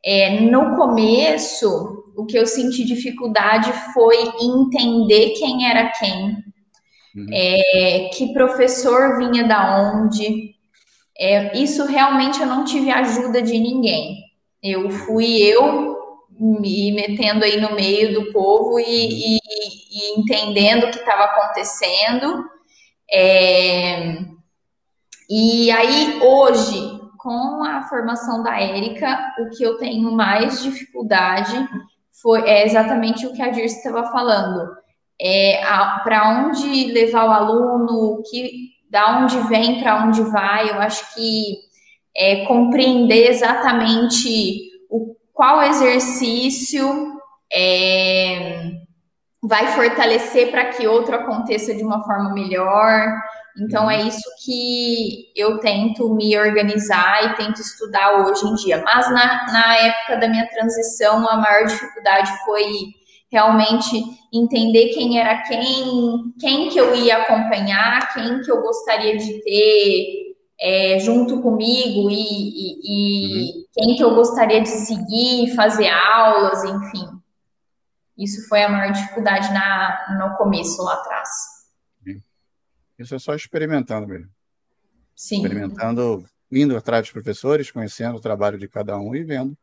É, 0.04 0.40
no 0.40 0.76
começo, 0.76 2.04
o 2.16 2.24
que 2.24 2.38
eu 2.38 2.46
senti 2.46 2.84
dificuldade 2.84 3.72
foi 3.92 4.16
entender 4.40 5.30
quem 5.30 5.68
era 5.68 5.90
quem, 5.90 6.48
Uhum. 7.16 7.26
É, 7.32 8.10
que 8.12 8.32
professor 8.32 9.18
vinha 9.18 9.44
da 9.44 9.92
onde. 9.92 10.54
É, 11.18 11.58
isso 11.58 11.84
realmente 11.84 12.40
eu 12.40 12.46
não 12.46 12.64
tive 12.64 12.90
ajuda 12.90 13.42
de 13.42 13.58
ninguém. 13.58 14.18
Eu 14.62 14.88
fui 14.88 15.38
eu 15.38 15.97
me 16.38 16.92
metendo 16.92 17.44
aí 17.44 17.60
no 17.60 17.74
meio 17.74 18.14
do 18.14 18.32
povo 18.32 18.78
e, 18.78 18.84
e, 18.84 19.38
e 19.38 20.20
entendendo 20.20 20.84
o 20.84 20.90
que 20.90 20.98
estava 20.98 21.24
acontecendo. 21.24 22.44
É, 23.10 24.18
e 25.28 25.70
aí, 25.70 26.20
hoje, 26.22 27.00
com 27.18 27.64
a 27.64 27.82
formação 27.88 28.42
da 28.42 28.60
Érica, 28.60 29.34
o 29.40 29.50
que 29.50 29.62
eu 29.62 29.76
tenho 29.78 30.12
mais 30.12 30.62
dificuldade 30.62 31.68
foi 32.22 32.48
é 32.48 32.64
exatamente 32.64 33.26
o 33.26 33.32
que 33.32 33.42
a 33.42 33.50
Dirce 33.50 33.76
estava 33.76 34.10
falando 34.10 34.78
é, 35.20 35.60
para 36.04 36.46
onde 36.46 36.92
levar 36.92 37.26
o 37.26 37.32
aluno, 37.32 38.22
que, 38.30 38.70
da 38.88 39.18
onde 39.18 39.38
vem, 39.48 39.80
para 39.80 40.04
onde 40.04 40.22
vai. 40.22 40.70
Eu 40.70 40.80
acho 40.80 41.14
que 41.14 41.58
é, 42.16 42.44
compreender 42.46 43.28
exatamente 43.28 44.67
qual 45.38 45.62
exercício 45.62 47.16
é, 47.52 48.72
vai 49.40 49.68
fortalecer 49.68 50.50
para 50.50 50.64
que 50.64 50.88
outro 50.88 51.14
aconteça 51.14 51.72
de 51.72 51.84
uma 51.84 52.02
forma 52.02 52.34
melhor. 52.34 53.06
Então 53.56 53.88
é 53.88 54.02
isso 54.02 54.28
que 54.44 55.26
eu 55.36 55.60
tento 55.60 56.12
me 56.12 56.36
organizar 56.36 57.24
e 57.24 57.36
tento 57.36 57.60
estudar 57.60 58.26
hoje 58.26 58.44
em 58.44 58.54
dia. 58.56 58.82
Mas 58.84 59.08
na, 59.12 59.46
na 59.52 59.76
época 59.76 60.16
da 60.16 60.28
minha 60.28 60.48
transição, 60.48 61.28
a 61.28 61.36
maior 61.36 61.66
dificuldade 61.66 62.32
foi 62.44 62.66
realmente 63.30 64.02
entender 64.34 64.88
quem 64.88 65.20
era 65.20 65.40
quem, 65.42 66.34
quem 66.40 66.68
que 66.68 66.80
eu 66.80 66.96
ia 66.96 67.18
acompanhar, 67.18 68.12
quem 68.12 68.40
que 68.40 68.50
eu 68.50 68.60
gostaria 68.60 69.16
de 69.16 69.40
ter 69.44 70.27
é, 70.60 70.98
junto 70.98 71.40
comigo 71.40 72.10
e, 72.10 72.14
e, 72.14 72.80
e 72.82 73.58
uhum. 73.58 73.64
quem 73.72 73.96
que 73.96 74.02
eu 74.02 74.14
gostaria 74.14 74.60
de 74.60 74.68
seguir, 74.68 75.54
fazer 75.54 75.88
aulas, 75.88 76.64
enfim. 76.64 77.06
Isso 78.16 78.48
foi 78.48 78.64
a 78.64 78.68
maior 78.68 78.92
dificuldade 78.92 79.52
na, 79.52 80.18
no 80.18 80.36
começo 80.36 80.82
lá 80.82 80.94
atrás. 80.94 81.28
Isso 82.98 83.14
é 83.14 83.18
só 83.18 83.34
experimentando 83.34 84.08
mesmo. 84.08 84.28
Sim. 85.14 85.36
Experimentando, 85.36 86.24
indo 86.50 86.76
atrás 86.76 87.02
dos 87.04 87.12
professores, 87.12 87.70
conhecendo 87.70 88.16
o 88.16 88.20
trabalho 88.20 88.58
de 88.58 88.66
cada 88.66 88.98
um 88.98 89.14
e 89.14 89.22
vendo 89.22 89.56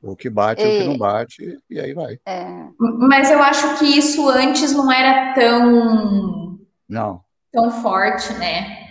o 0.00 0.16
que 0.16 0.28
bate, 0.28 0.62
o 0.62 0.64
que 0.64 0.84
não 0.84 0.98
bate, 0.98 1.58
e 1.70 1.80
aí 1.80 1.94
vai. 1.94 2.18
É. 2.26 2.44
Mas 2.78 3.30
eu 3.30 3.40
acho 3.40 3.78
que 3.78 3.84
isso 3.84 4.28
antes 4.28 4.72
não 4.72 4.90
era 4.90 5.32
tão. 5.34 6.58
Não. 6.88 7.24
Tão 7.52 7.70
forte, 7.82 8.32
né? 8.34 8.81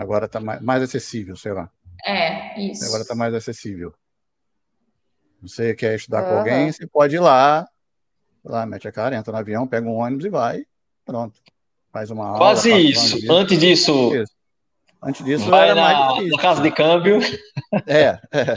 Agora 0.00 0.24
está 0.24 0.40
mais, 0.40 0.62
mais 0.62 0.82
acessível, 0.82 1.36
sei 1.36 1.52
lá. 1.52 1.70
É, 2.06 2.58
isso. 2.58 2.86
Agora 2.86 3.02
está 3.02 3.14
mais 3.14 3.34
acessível. 3.34 3.92
Você 5.42 5.74
quer 5.74 5.94
estudar 5.94 6.22
uhum. 6.22 6.30
com 6.30 6.38
alguém, 6.38 6.72
você 6.72 6.86
pode 6.86 7.16
ir 7.16 7.20
lá, 7.20 7.68
lá, 8.42 8.64
mete 8.64 8.88
a 8.88 8.92
cara, 8.92 9.14
entra 9.14 9.30
no 9.30 9.38
avião, 9.38 9.66
pega 9.66 9.86
um 9.86 9.96
ônibus 9.96 10.24
e 10.24 10.30
vai, 10.30 10.64
pronto. 11.04 11.38
Faz 11.92 12.10
uma 12.10 12.28
aula. 12.28 12.38
Quase 12.38 12.72
isso. 12.72 13.30
Antes 13.30 13.58
disso, 13.58 14.14
isso. 14.14 14.32
Antes 15.02 15.24
disso 15.24 15.50
Vai 15.50 15.68
era 15.70 15.74
na, 15.74 15.82
mais 15.82 16.14
difícil. 16.14 16.36
na 16.36 16.42
casa 16.42 16.62
de 16.62 16.70
câmbio. 16.70 17.18
É, 17.86 18.18
é. 18.32 18.54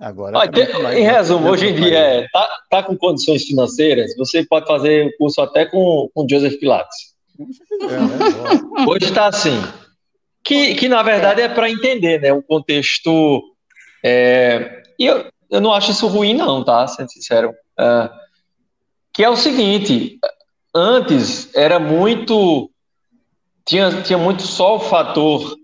Agora 0.00 0.38
Olha, 0.38 0.50
tá 0.50 0.66
tem- 0.66 0.82
mais- 0.82 0.98
em 0.98 1.02
resumo, 1.02 1.48
hoje 1.48 1.68
em 1.68 1.74
dia, 1.74 1.98
é, 1.98 2.28
tá, 2.32 2.48
tá 2.68 2.82
com 2.82 2.96
condições 2.96 3.44
financeiras, 3.44 4.14
você 4.16 4.44
pode 4.44 4.66
fazer 4.66 5.06
o 5.06 5.16
curso 5.16 5.40
até 5.40 5.64
com 5.66 6.10
com 6.12 6.26
Joseph 6.28 6.58
Pilates. 6.58 7.14
É, 7.38 7.86
né? 7.86 8.86
Hoje 8.88 9.06
está 9.06 9.28
assim. 9.28 9.60
Que, 10.44 10.74
que 10.74 10.88
na 10.88 11.02
verdade 11.02 11.40
é 11.40 11.48
para 11.48 11.70
entender, 11.70 12.20
né? 12.20 12.32
Um 12.32 12.42
contexto. 12.42 13.42
é, 14.04 14.82
e 14.98 15.06
eu, 15.06 15.26
eu 15.50 15.60
não 15.60 15.72
acho 15.72 15.90
isso 15.90 16.06
ruim, 16.06 16.34
não, 16.34 16.62
tá? 16.62 16.86
Sendo 16.86 17.10
sincero. 17.10 17.54
É, 17.78 18.10
que 19.12 19.24
é 19.24 19.30
o 19.30 19.36
seguinte: 19.36 20.18
antes 20.74 21.54
era 21.54 21.78
muito. 21.78 22.70
Tinha, 23.64 24.02
tinha 24.02 24.18
muito 24.18 24.42
só 24.42 24.76
o 24.76 24.80
fator 24.80 25.56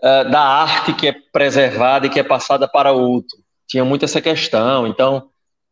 é, 0.00 0.24
da 0.24 0.40
arte 0.40 0.92
que 0.92 1.08
é 1.08 1.12
preservada 1.32 2.06
e 2.06 2.10
que 2.10 2.20
é 2.20 2.22
passada 2.22 2.68
para 2.68 2.92
outro. 2.92 3.38
Tinha 3.66 3.84
muito 3.84 4.04
essa 4.04 4.20
questão. 4.20 4.86
Então, 4.86 5.30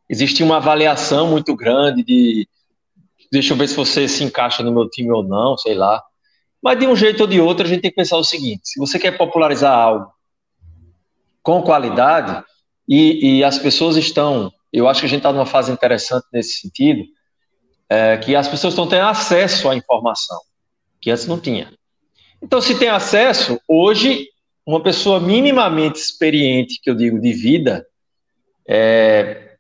existia 0.09 0.45
uma 0.45 0.57
avaliação 0.57 1.29
muito 1.29 1.55
grande 1.55 2.03
de 2.03 2.49
deixa 3.31 3.53
eu 3.53 3.57
ver 3.57 3.69
se 3.69 3.77
você 3.77 4.09
se 4.09 4.25
encaixa 4.25 4.63
no 4.63 4.73
meu 4.73 4.89
time 4.89 5.11
ou 5.11 5.23
não, 5.23 5.57
sei 5.57 5.75
lá. 5.75 6.03
Mas 6.63 6.79
de 6.79 6.87
um 6.87 6.95
jeito 6.95 7.23
ou 7.23 7.27
de 7.27 7.41
outro, 7.41 7.67
a 7.67 7.69
gente 7.69 7.83
tem 7.83 7.91
que 7.91 7.97
pensar 7.97 8.17
o 8.17 8.25
seguinte: 8.25 8.63
se 8.65 8.79
você 8.79 8.99
quer 8.99 9.17
popularizar 9.19 9.77
algo 9.77 10.13
com 11.43 11.61
qualidade, 11.61 12.45
e, 12.89 13.39
e 13.39 13.45
as 13.45 13.59
pessoas 13.59 13.97
estão, 13.97 14.53
eu 14.73 14.89
acho 14.89 15.01
que 15.01 15.07
a 15.07 15.09
gente 15.09 15.19
está 15.19 15.33
numa 15.33 15.47
fase 15.47 15.73
interessante 15.73 16.27
nesse 16.33 16.61
sentido, 16.61 17.05
é, 17.89 18.17
que 18.17 18.35
as 18.37 18.49
pessoas 18.49 18.75
estão 18.75 18.87
tendo 18.87 19.07
acesso 19.07 19.69
à 19.69 19.77
informação, 19.77 20.39
que 21.01 21.11
antes 21.11 21.27
não 21.27 21.39
tinha. 21.39 21.73
Então, 22.41 22.61
se 22.61 22.79
tem 22.79 22.89
acesso, 22.89 23.61
hoje, 23.69 24.29
uma 24.67 24.83
pessoa 24.83 25.21
minimamente 25.21 25.99
experiente, 25.99 26.81
que 26.83 26.91
eu 26.91 26.95
digo 26.95 27.21
de 27.21 27.33
vida, 27.33 27.87
é, 28.67 29.57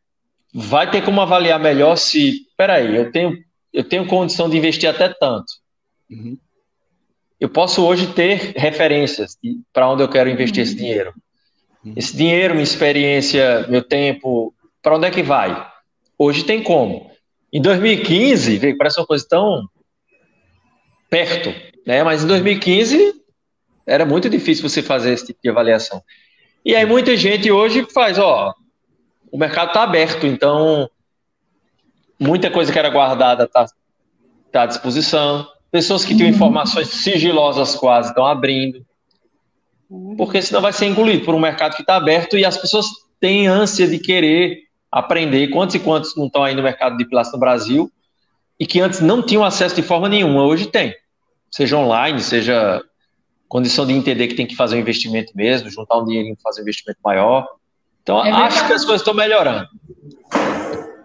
vai 0.52 0.90
ter 0.90 1.04
como 1.04 1.20
avaliar 1.20 1.60
melhor 1.60 1.96
se, 1.96 2.46
peraí, 2.56 2.96
eu 2.96 3.10
tenho, 3.12 3.36
eu 3.72 3.84
tenho 3.84 4.06
condição 4.06 4.48
de 4.48 4.56
investir 4.56 4.88
até 4.88 5.08
tanto. 5.08 5.52
Uhum. 6.10 6.38
Eu 7.42 7.48
posso 7.48 7.84
hoje 7.84 8.06
ter 8.06 8.52
referências 8.56 9.36
para 9.72 9.88
onde 9.88 10.00
eu 10.00 10.08
quero 10.08 10.30
investir 10.30 10.62
esse 10.62 10.76
dinheiro. 10.76 11.12
Uhum. 11.84 11.92
Esse 11.96 12.16
dinheiro, 12.16 12.54
minha 12.54 12.62
experiência, 12.62 13.66
meu 13.68 13.82
tempo, 13.82 14.54
para 14.80 14.94
onde 14.94 15.08
é 15.08 15.10
que 15.10 15.24
vai? 15.24 15.68
Hoje 16.16 16.44
tem 16.44 16.62
como. 16.62 17.10
Em 17.52 17.60
2015, 17.60 18.58
veio, 18.58 18.78
parece 18.78 19.00
uma 19.00 19.06
coisa 19.08 19.26
tão 19.28 19.68
perto, 21.10 21.52
né? 21.84 22.04
Mas 22.04 22.22
em 22.22 22.28
2015 22.28 23.12
era 23.84 24.06
muito 24.06 24.30
difícil 24.30 24.70
você 24.70 24.80
fazer 24.80 25.12
esse 25.12 25.26
tipo 25.26 25.40
de 25.42 25.50
avaliação. 25.50 26.00
E 26.64 26.76
aí 26.76 26.86
muita 26.86 27.16
gente 27.16 27.50
hoje 27.50 27.84
faz, 27.92 28.20
ó, 28.20 28.54
o 29.32 29.36
mercado 29.36 29.70
está 29.70 29.82
aberto, 29.82 30.28
então 30.28 30.88
muita 32.20 32.52
coisa 32.52 32.72
que 32.72 32.78
era 32.78 32.88
guardada 32.88 33.46
está 33.46 33.66
tá 34.52 34.62
à 34.62 34.66
disposição. 34.66 35.51
Pessoas 35.72 36.04
que 36.04 36.14
tinham 36.14 36.28
informações 36.28 36.88
sigilosas 36.88 37.74
quase 37.74 38.10
estão 38.10 38.26
abrindo, 38.26 38.84
porque 40.18 40.40
senão 40.42 40.60
vai 40.60 40.72
ser 40.72 40.86
engolido 40.86 41.24
por 41.24 41.34
um 41.34 41.40
mercado 41.40 41.74
que 41.74 41.82
está 41.82 41.96
aberto 41.96 42.36
e 42.36 42.44
as 42.44 42.58
pessoas 42.58 42.86
têm 43.18 43.46
ânsia 43.46 43.88
de 43.88 43.98
querer 43.98 44.58
aprender. 44.90 45.48
Quantos 45.48 45.74
e 45.74 45.78
quantos 45.78 46.14
não 46.14 46.26
estão 46.26 46.44
aí 46.44 46.54
no 46.54 46.62
mercado 46.62 46.98
de 46.98 47.06
pilates 47.06 47.32
no 47.32 47.38
Brasil 47.38 47.90
e 48.60 48.66
que 48.66 48.80
antes 48.80 49.00
não 49.00 49.22
tinham 49.22 49.42
acesso 49.42 49.74
de 49.74 49.82
forma 49.82 50.10
nenhuma, 50.10 50.44
hoje 50.44 50.66
tem. 50.66 50.94
Seja 51.50 51.78
online, 51.78 52.20
seja 52.20 52.82
condição 53.48 53.86
de 53.86 53.94
entender 53.94 54.28
que 54.28 54.34
tem 54.34 54.46
que 54.46 54.54
fazer 54.54 54.76
um 54.76 54.80
investimento 54.80 55.32
mesmo, 55.34 55.70
juntar 55.70 55.98
um 55.98 56.04
dinheirinho 56.04 56.36
para 56.36 56.50
fazer 56.50 56.60
um 56.60 56.64
investimento 56.64 57.00
maior. 57.02 57.46
Então, 58.02 58.24
É 58.24 58.30
acho 58.30 58.66
que 58.66 58.72
as 58.72 58.84
coisas 58.84 59.00
estão 59.00 59.14
melhorando. 59.14 59.66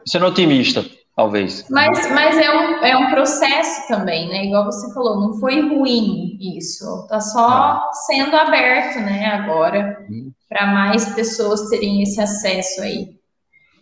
Sendo 0.06 0.25
otimista, 0.25 0.86
talvez. 1.17 1.65
Mas, 1.69 2.10
mas 2.12 2.38
é, 2.38 2.56
um, 2.56 2.75
é 2.86 2.95
um 2.95 3.10
processo 3.10 3.88
também, 3.88 4.30
né? 4.30 4.45
Igual 4.45 4.65
você 4.65 4.93
falou, 4.93 5.19
não 5.19 5.34
foi 5.39 5.60
ruim 5.67 6.38
isso. 6.39 7.08
Tá 7.10 7.19
só 7.19 7.82
sendo 8.06 8.36
aberto, 8.38 8.99
né, 8.99 9.25
agora, 9.25 10.06
Hum. 10.10 10.32
para 10.47 10.67
mais 10.67 11.13
pessoas 11.15 11.69
terem 11.69 12.03
esse 12.03 12.21
acesso 12.21 12.82
aí. 12.84 13.17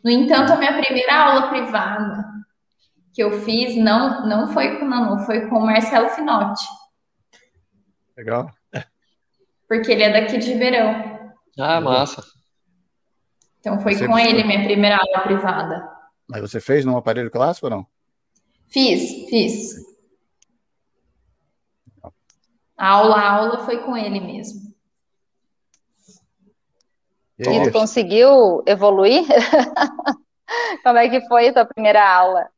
No 0.03 0.09
entanto, 0.09 0.53
a 0.53 0.55
minha 0.55 0.81
primeira 0.81 1.13
aula 1.13 1.49
privada 1.49 2.23
que 3.13 3.21
eu 3.23 3.41
fiz 3.41 3.75
não, 3.75 4.25
não 4.27 4.47
foi 4.47 4.77
com 4.77 4.85
o 4.85 4.89
Nanu, 4.89 5.19
foi 5.25 5.47
com 5.47 5.57
o 5.57 5.65
Marcelo 5.65 6.09
Finotti, 6.09 6.63
Legal. 8.17 8.49
porque 9.67 9.91
ele 9.91 10.03
é 10.03 10.21
daqui 10.21 10.37
de 10.37 10.51
Ribeirão. 10.53 11.31
Ah, 11.59 11.79
massa. 11.81 12.21
Então 13.59 13.79
foi 13.79 13.93
Você 13.95 14.05
com 14.05 14.13
foi- 14.13 14.27
ele 14.27 14.43
minha 14.43 14.63
primeira 14.63 14.97
aula 14.97 15.19
privada. 15.23 15.89
Mas 16.27 16.41
você 16.41 16.59
fez 16.59 16.83
num 16.85 16.97
aparelho 16.97 17.29
clássico 17.29 17.67
ou 17.67 17.71
não? 17.71 17.87
Fiz, 18.67 19.29
fiz. 19.29 19.75
A 22.77 22.89
aula, 22.89 23.15
a 23.15 23.31
aula 23.31 23.65
foi 23.65 23.83
com 23.83 23.95
ele 23.95 24.19
mesmo. 24.19 24.73
E 27.37 27.43
E 27.43 27.71
conseguiu 27.71 28.63
evoluir? 28.65 29.23
Como 30.83 30.97
é 30.97 31.09
que 31.09 31.27
foi 31.27 31.49
a 31.49 31.53
tua 31.53 31.65
primeira 31.65 32.07
aula? 32.07 32.49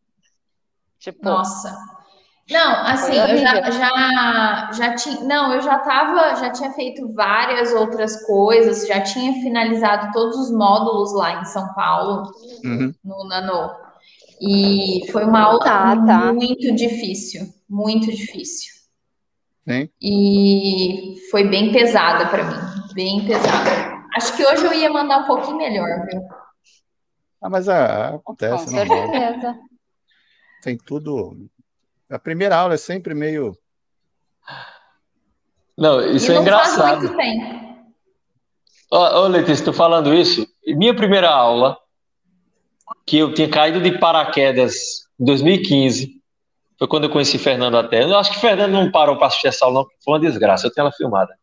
Tipo, 0.99 1.23
Nossa. 1.23 1.96
Não, 2.49 2.71
assim, 2.85 3.13
eu 3.13 3.37
já, 3.37 3.69
já, 3.71 4.71
já 4.71 4.95
tinha. 4.95 5.19
Não, 5.21 5.51
eu 5.53 5.61
já 5.61 5.79
tava, 5.79 6.35
já 6.35 6.49
tinha 6.49 6.71
feito 6.71 7.11
várias 7.13 7.73
outras 7.73 8.25
coisas, 8.25 8.87
já 8.87 9.01
tinha 9.01 9.33
finalizado 9.33 10.11
todos 10.13 10.37
os 10.37 10.51
módulos 10.51 11.13
lá 11.13 11.41
em 11.41 11.45
São 11.45 11.73
Paulo, 11.73 12.31
Uhum. 12.63 12.93
no 13.03 13.27
Nano. 13.27 13.71
E 14.39 15.11
foi 15.11 15.25
uma 15.25 15.41
aula 15.41 15.59
Tá, 15.63 16.05
tá. 16.05 16.31
muito 16.33 16.73
difícil, 16.73 17.41
muito 17.69 18.05
difícil. 18.09 18.71
Sim. 19.67 19.89
E 20.01 21.15
foi 21.29 21.43
bem 21.49 21.71
pesada 21.73 22.27
para 22.27 22.43
mim, 22.45 22.93
bem 22.93 23.25
pesada. 23.25 23.97
Acho 24.15 24.37
que 24.37 24.45
hoje 24.45 24.65
eu 24.65 24.73
ia 24.73 24.89
mandar 24.89 25.19
um 25.23 25.25
pouquinho 25.27 25.57
melhor, 25.57 26.05
viu? 26.09 26.21
Ah, 27.41 27.49
mas 27.49 27.67
ah, 27.67 28.11
com 28.23 28.31
acontece, 28.31 28.73
normal. 28.73 29.09
certeza. 29.11 29.55
Tem 30.63 30.77
tudo. 30.77 31.49
A 32.09 32.19
primeira 32.19 32.55
aula 32.57 32.75
é 32.75 32.77
sempre 32.77 33.13
meio. 33.13 33.57
Não, 35.77 36.01
isso 36.09 36.31
e 36.31 36.35
é 36.35 36.39
não 36.39 36.45
faz 36.45 36.73
engraçado. 36.73 36.99
muito 37.03 37.17
tempo. 37.17 37.67
Ô, 38.91 38.97
ô 38.97 39.27
Letícia, 39.27 39.65
tô 39.65 39.73
falando 39.73 40.13
isso. 40.13 40.47
Minha 40.65 40.95
primeira 40.95 41.29
aula, 41.29 41.77
que 43.05 43.17
eu 43.17 43.33
tinha 43.33 43.49
caído 43.49 43.81
de 43.81 43.97
paraquedas 43.99 44.75
em 45.19 45.25
2015, 45.25 46.13
foi 46.79 46.87
quando 46.87 47.03
eu 47.05 47.09
conheci 47.09 47.37
Fernando 47.37 47.75
até. 47.77 48.03
Eu 48.03 48.17
acho 48.17 48.31
que 48.31 48.39
Fernando 48.39 48.71
não 48.71 48.89
parou 48.91 49.17
para 49.17 49.27
assistir 49.27 49.47
essa 49.47 49.65
aula, 49.65 49.79
não, 49.79 49.83
porque 49.83 49.97
foi 50.03 50.13
uma 50.13 50.19
desgraça. 50.19 50.65
Eu 50.67 50.71
tenho 50.71 50.83
ela 50.85 50.91
filmada. 50.93 51.33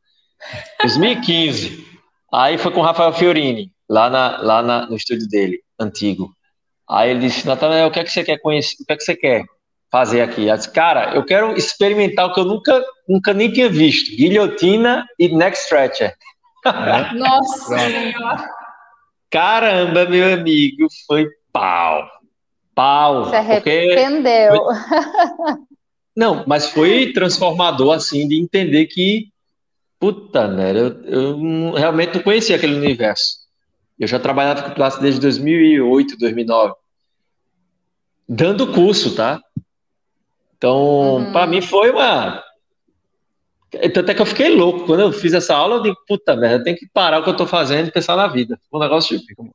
2015. 0.80 1.84
Aí 2.32 2.56
foi 2.58 2.72
com 2.72 2.80
o 2.80 2.82
Rafael 2.84 3.12
Fiorini, 3.12 3.72
lá, 3.88 4.08
na, 4.10 4.38
lá 4.42 4.62
na- 4.62 4.86
no 4.86 4.96
estúdio 4.96 5.28
dele, 5.28 5.60
antigo. 5.78 6.34
Aí 6.88 7.10
ele 7.10 7.20
disse, 7.20 7.46
Natanael, 7.46 7.88
o 7.88 7.90
que 7.90 8.00
é 8.00 8.04
que 8.04 8.10
você 8.10 8.24
quer 8.24 8.38
conhecer? 8.38 8.76
O 8.82 8.86
que 8.86 8.92
é 8.92 8.96
que 8.96 9.02
você 9.04 9.14
quer 9.16 9.44
fazer 9.94 10.22
aqui? 10.22 10.48
Eu 10.48 10.56
disse, 10.56 10.72
cara, 10.72 11.14
eu 11.14 11.24
quero 11.24 11.56
experimentar 11.56 12.26
o 12.26 12.34
que 12.34 12.40
eu 12.40 12.44
nunca, 12.44 12.84
nunca 13.08 13.32
nem 13.32 13.48
tinha 13.48 13.68
visto. 13.68 14.10
Guilhotina 14.16 15.06
e 15.16 15.28
neck 15.28 15.56
stretcher. 15.56 16.12
né? 16.66 17.12
Nossa. 17.14 17.78
Senhora. 17.78 18.44
Caramba, 19.30 20.04
meu 20.04 20.34
amigo, 20.34 20.88
foi 21.06 21.28
pau. 21.52 22.08
Pau. 22.74 23.26
Se 23.26 23.40
Porque... 23.40 23.70
arrependeu. 23.70 24.66
Não, 26.16 26.44
mas 26.44 26.70
foi 26.70 27.12
transformador, 27.12 27.94
assim, 27.94 28.26
de 28.26 28.40
entender 28.40 28.86
que, 28.86 29.28
puta, 30.00 30.48
né, 30.48 30.72
eu, 30.72 31.04
eu 31.04 31.72
realmente 31.72 32.16
não 32.16 32.22
conhecia 32.22 32.56
aquele 32.56 32.74
universo. 32.74 33.44
Eu 33.96 34.08
já 34.08 34.18
trabalhava 34.18 34.62
com 34.62 34.70
Pilates 34.70 34.98
desde 34.98 35.20
2008, 35.20 36.18
2009. 36.18 36.74
Dando 38.28 38.72
curso, 38.72 39.14
tá? 39.14 39.40
Então, 40.64 41.16
Uhum. 41.16 41.30
para 41.32 41.46
mim 41.46 41.60
foi 41.60 41.90
uma... 41.90 42.42
Tanto 43.92 44.10
é 44.10 44.14
que 44.14 44.22
eu 44.22 44.26
fiquei 44.26 44.48
louco. 44.54 44.86
Quando 44.86 45.00
eu 45.00 45.12
fiz 45.12 45.34
essa 45.34 45.54
aula, 45.54 45.74
eu 45.76 45.82
digo, 45.82 45.96
puta 46.08 46.34
merda, 46.34 46.56
eu 46.56 46.64
tenho 46.64 46.76
que 46.76 46.86
parar 46.86 47.18
o 47.18 47.22
que 47.22 47.28
eu 47.28 47.36
tô 47.36 47.46
fazendo 47.46 47.88
e 47.88 47.92
pensar 47.92 48.16
na 48.16 48.26
vida. 48.28 48.58
Um 48.72 48.78
negócio 48.78 49.18
tipo... 49.20 49.54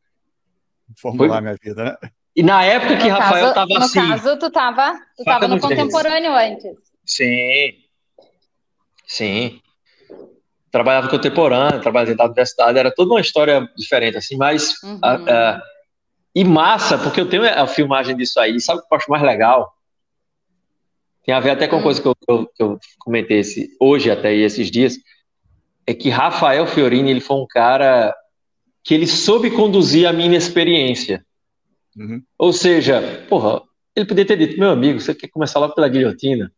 Formular 1.02 1.36
Foi- 1.36 1.42
minha 1.42 1.56
vida, 1.60 1.84
né? 1.84 2.10
E 2.36 2.44
na 2.44 2.64
época 2.64 2.98
que 2.98 3.08
No 3.10 3.18
Rafael 3.18 3.42
caso, 3.46 3.54
tava 3.56 3.74
no 3.74 3.86
assim... 3.86 4.08
caso, 4.08 4.38
tu 4.38 4.52
tava, 4.52 5.00
tu 5.18 5.24
tava 5.24 5.48
no 5.48 5.56
dentes. 5.56 5.68
contemporâneo 5.70 6.32
antes. 6.34 6.78
Sim. 7.04 7.74
Sim. 9.08 9.60
Trabalhava 10.72 11.08
contemporâneo, 11.10 11.82
trabalhava 11.82 12.06
dentro 12.12 12.18
da 12.20 12.26
universidade, 12.26 12.78
era 12.78 12.94
toda 12.94 13.14
uma 13.14 13.22
história 13.22 13.68
diferente, 13.76 14.18
assim, 14.18 14.38
mas. 14.38 14.76
Uhum. 14.84 15.00
ah, 15.04 15.20
ah, 15.28 15.62
e 16.36 16.44
massa, 16.44 16.98
porque 17.00 17.20
eu 17.20 17.28
tenho 17.28 17.44
a 17.44 17.66
filmagem 17.66 18.16
disso 18.16 18.40
aí, 18.40 18.60
sabe 18.62 18.80
o 18.80 18.84
que 18.88 18.94
eu 18.94 18.98
acho 18.98 19.10
mais 19.10 19.24
legal? 19.24 19.74
Tem 21.30 21.36
a 21.36 21.40
ver 21.40 21.52
até 21.52 21.68
com 21.68 21.76
uma 21.76 21.84
coisa 21.84 22.02
que 22.02 22.08
eu, 22.08 22.16
eu, 22.28 22.48
que 22.48 22.64
eu 22.64 22.80
comentei 22.98 23.38
esse, 23.38 23.70
hoje 23.80 24.10
até 24.10 24.36
e 24.36 24.42
esses 24.42 24.72
dias, 24.72 24.98
é 25.86 25.94
que 25.94 26.10
Rafael 26.10 26.66
Fiorini 26.66 27.12
ele 27.12 27.20
foi 27.20 27.38
um 27.38 27.46
cara 27.48 28.16
que 28.84 28.96
ele 28.96 29.06
soube 29.06 29.52
conduzir 29.52 30.08
a 30.08 30.14
minha 30.14 30.36
experiência. 30.36 31.24
Uhum. 31.96 32.24
Ou 32.36 32.52
seja, 32.52 33.28
porra, 33.30 33.62
ele 33.96 34.08
podia 34.08 34.26
ter 34.26 34.38
dito, 34.38 34.60
meu 34.60 34.72
amigo, 34.72 35.00
você 35.00 35.14
quer 35.14 35.28
começar 35.28 35.60
logo 35.60 35.76
pela 35.76 35.88
guilhotina? 35.88 36.52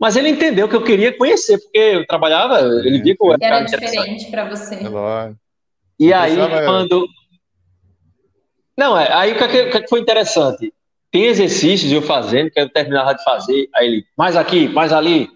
Mas 0.00 0.16
ele 0.16 0.30
entendeu 0.30 0.70
que 0.70 0.76
eu 0.76 0.82
queria 0.82 1.14
conhecer, 1.14 1.58
porque 1.58 1.78
eu 1.78 2.06
trabalhava, 2.06 2.60
é, 2.60 2.86
ele 2.86 3.02
viu 3.02 3.14
que 3.18 3.26
eu 3.26 3.34
era, 3.34 3.56
era 3.56 3.60
diferente 3.60 4.30
para 4.30 4.48
você. 4.48 4.76
É 4.76 5.34
e 6.00 6.14
aí, 6.14 6.34
quando. 6.64 7.06
Não, 8.74 8.98
é, 8.98 9.12
aí 9.12 9.32
o 9.32 9.36
que, 9.36 9.44
é 9.44 9.80
que 9.82 9.88
foi 9.88 10.00
interessante? 10.00 10.72
Tem 11.14 11.26
exercícios 11.26 11.92
eu 11.92 12.02
fazendo, 12.02 12.50
que 12.50 12.58
eu 12.58 12.68
terminava 12.68 13.14
de 13.14 13.22
fazer, 13.22 13.68
aí 13.76 13.86
ele, 13.86 14.04
mais 14.18 14.34
aqui, 14.34 14.66
mais 14.66 14.92
ali. 14.92 15.28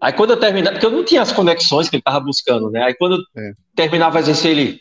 Aí 0.00 0.12
quando 0.12 0.30
eu 0.30 0.36
terminava, 0.36 0.72
porque 0.72 0.86
eu 0.86 0.90
não 0.90 1.04
tinha 1.04 1.22
as 1.22 1.30
conexões 1.30 1.88
que 1.88 1.94
ele 1.94 2.00
estava 2.00 2.18
buscando, 2.18 2.68
né? 2.68 2.82
Aí 2.82 2.94
quando 2.94 3.14
eu 3.14 3.40
é. 3.40 3.52
terminava 3.76 4.16
o 4.16 4.18
exercício, 4.18 4.50
ele, 4.50 4.80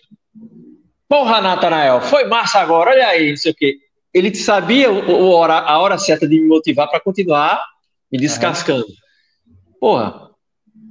porra, 1.08 1.39
Natanael, 1.39 2.01
foi 2.01 2.26
massa 2.26 2.62
agora, 2.62 2.89
olha 2.89 3.08
aí, 3.08 3.30
não 3.30 3.38
sei 3.38 3.51
o 3.51 3.56
quê. 3.56 3.78
Ele 4.12 4.34
sabia 4.34 4.91
o, 4.91 5.12
o 5.12 5.30
hora, 5.30 5.60
a 5.60 5.78
hora 5.78 5.99
certa 5.99 6.28
de 6.28 6.39
me 6.39 6.47
motivar 6.47 6.89
para 6.89 6.99
continuar 6.99 7.64
me 8.12 8.18
descascando. 8.18 8.88
Uhum. 8.88 9.54
Porra, 9.80 10.32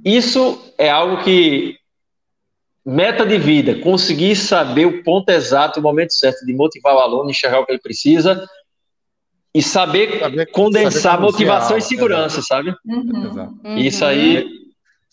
isso 0.05 0.73
é 0.77 0.89
algo 0.89 1.21
que 1.21 1.75
meta 2.85 3.25
de 3.25 3.37
vida, 3.37 3.79
conseguir 3.79 4.35
saber 4.35 4.85
o 4.85 5.03
ponto 5.03 5.29
exato, 5.29 5.79
o 5.79 5.83
momento 5.83 6.13
certo 6.13 6.45
de 6.45 6.53
motivar 6.53 6.95
o 6.95 6.99
aluno, 6.99 7.29
enxergar 7.29 7.59
o 7.59 7.65
que 7.65 7.71
ele 7.71 7.81
precisa 7.81 8.45
e 9.53 9.61
saber, 9.61 10.19
saber 10.19 10.45
condensar 10.47 11.13
saber 11.13 11.23
motivação 11.23 11.77
e 11.77 11.81
segurança, 11.81 12.41
sabe? 12.41 12.75
Uhum. 12.85 13.59
uhum. 13.63 13.77
Isso 13.77 14.03
aí, 14.03 14.49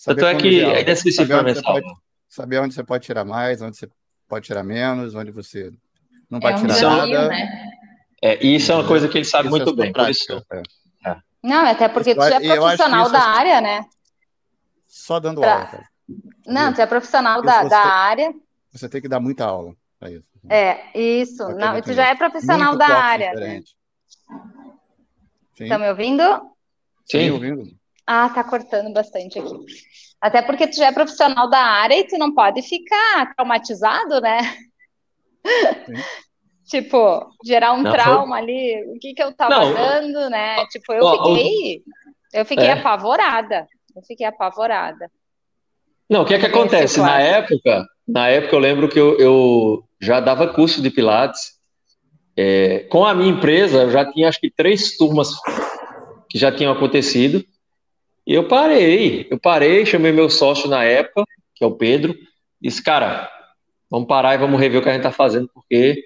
tanto 0.04 0.24
é 0.24 0.34
que 0.34 0.60
é 0.64 0.80
inesquecível 0.80 1.38
para 1.38 1.54
mensal. 1.54 1.80
Saber 2.28 2.58
onde 2.60 2.74
você 2.74 2.82
pode 2.82 3.04
tirar 3.04 3.24
mais, 3.24 3.60
onde 3.60 3.76
você 3.76 3.88
pode 4.28 4.46
tirar 4.46 4.62
menos, 4.62 5.14
onde 5.14 5.30
você 5.30 5.72
não 6.30 6.40
pode 6.40 6.54
é 6.54 6.56
um 6.58 6.60
tirar 6.62 6.74
desafio, 6.74 7.14
nada. 7.14 7.28
Né? 7.28 7.70
É, 8.22 8.46
isso 8.46 8.70
é 8.70 8.74
uma 8.74 8.86
coisa 8.86 9.08
que 9.08 9.18
ele 9.18 9.24
sabe 9.24 9.48
isso 9.48 9.56
muito 9.56 9.70
é 9.70 9.74
bem. 9.74 9.92
Prática, 9.92 10.40
por 10.48 10.56
isso, 10.58 10.66
é. 11.06 11.16
Não, 11.42 11.66
até 11.66 11.88
porque 11.88 12.14
tu 12.14 12.22
é 12.22 12.56
profissional 12.56 13.10
da 13.10 13.22
área, 13.22 13.60
né? 13.60 13.84
Só 14.86 15.18
dando 15.18 15.40
pra... 15.40 15.54
aula, 15.54 15.66
cara. 15.66 15.89
Não, 16.46 16.72
tu 16.72 16.80
é 16.80 16.86
profissional 16.86 17.42
da, 17.42 17.64
da 17.64 17.78
áre... 17.78 18.24
área. 18.24 18.34
Você 18.72 18.88
tem 18.88 19.00
que 19.00 19.08
dar 19.08 19.20
muita 19.20 19.44
aula 19.44 19.74
para 19.98 20.10
isso. 20.10 20.24
É, 20.48 20.98
isso. 20.98 21.48
Não, 21.50 21.76
e 21.76 21.82
tu 21.82 21.92
já 21.92 22.08
é 22.08 22.14
profissional 22.14 22.76
da 22.76 22.88
área. 22.88 23.30
Diferente. 23.30 23.76
Tá 25.68 25.78
me 25.78 25.88
ouvindo? 25.90 26.22
Sim, 27.04 27.30
ouvindo. 27.30 27.64
Ah, 28.06 28.28
tá 28.30 28.42
cortando 28.42 28.92
bastante 28.92 29.38
aqui. 29.38 29.54
Até 30.20 30.42
porque 30.42 30.66
tu 30.66 30.76
já 30.76 30.86
é 30.86 30.92
profissional 30.92 31.48
da 31.48 31.58
área 31.58 31.98
e 31.98 32.06
tu 32.06 32.16
não 32.18 32.34
pode 32.34 32.62
ficar 32.62 33.34
traumatizado, 33.34 34.20
né? 34.20 34.42
Sim 35.86 35.94
tipo, 36.70 37.28
gerar 37.44 37.72
um 37.72 37.82
não, 37.82 37.90
trauma 37.90 38.36
foi... 38.36 38.38
ali, 38.38 38.84
o 38.86 38.98
que 38.98 39.12
que 39.12 39.22
eu 39.22 39.34
tava 39.34 39.56
não, 39.56 39.74
dando, 39.74 40.30
né? 40.30 40.64
Tipo, 40.66 40.92
eu 40.92 41.10
fiquei, 41.10 41.82
eu 42.32 42.44
fiquei 42.44 42.66
é. 42.66 42.72
apavorada, 42.72 43.66
eu 43.94 44.02
fiquei 44.02 44.24
apavorada. 44.24 45.10
Não, 46.10 46.22
o 46.22 46.24
que 46.24 46.34
é 46.34 46.40
que 46.40 46.46
acontece? 46.46 46.98
Na 46.98 47.20
época, 47.20 47.86
na 48.06 48.28
época 48.28 48.56
eu 48.56 48.58
lembro 48.58 48.88
que 48.88 48.98
eu, 48.98 49.16
eu 49.20 49.84
já 50.00 50.18
dava 50.18 50.48
curso 50.48 50.82
de 50.82 50.90
Pilates, 50.90 51.52
é, 52.36 52.80
com 52.90 53.06
a 53.06 53.14
minha 53.14 53.30
empresa, 53.30 53.82
eu 53.82 53.90
já 53.92 54.10
tinha 54.10 54.28
acho 54.28 54.40
que 54.40 54.50
três 54.50 54.96
turmas 54.96 55.30
que 56.28 56.36
já 56.36 56.50
tinham 56.50 56.72
acontecido, 56.72 57.44
e 58.26 58.34
eu 58.34 58.48
parei, 58.48 59.28
eu 59.30 59.38
parei, 59.38 59.86
chamei 59.86 60.10
meu 60.10 60.28
sócio 60.28 60.68
na 60.68 60.82
época, 60.82 61.24
que 61.54 61.62
é 61.62 61.66
o 61.66 61.76
Pedro, 61.76 62.16
disse, 62.60 62.82
cara, 62.82 63.30
vamos 63.88 64.08
parar 64.08 64.34
e 64.34 64.38
vamos 64.38 64.60
rever 64.60 64.80
o 64.80 64.82
que 64.82 64.88
a 64.88 64.92
gente 64.92 65.02
tá 65.02 65.12
fazendo, 65.12 65.48
porque 65.54 66.02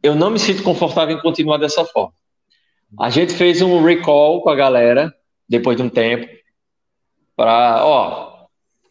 eu 0.00 0.14
não 0.14 0.30
me 0.30 0.38
sinto 0.38 0.62
confortável 0.62 1.16
em 1.16 1.20
continuar 1.20 1.58
dessa 1.58 1.84
forma. 1.84 2.14
A 3.00 3.10
gente 3.10 3.32
fez 3.34 3.62
um 3.62 3.82
recall 3.82 4.42
com 4.42 4.50
a 4.50 4.54
galera, 4.54 5.12
depois 5.48 5.76
de 5.76 5.82
um 5.82 5.88
tempo, 5.88 6.28
para, 7.34 7.84
ó, 7.84 8.37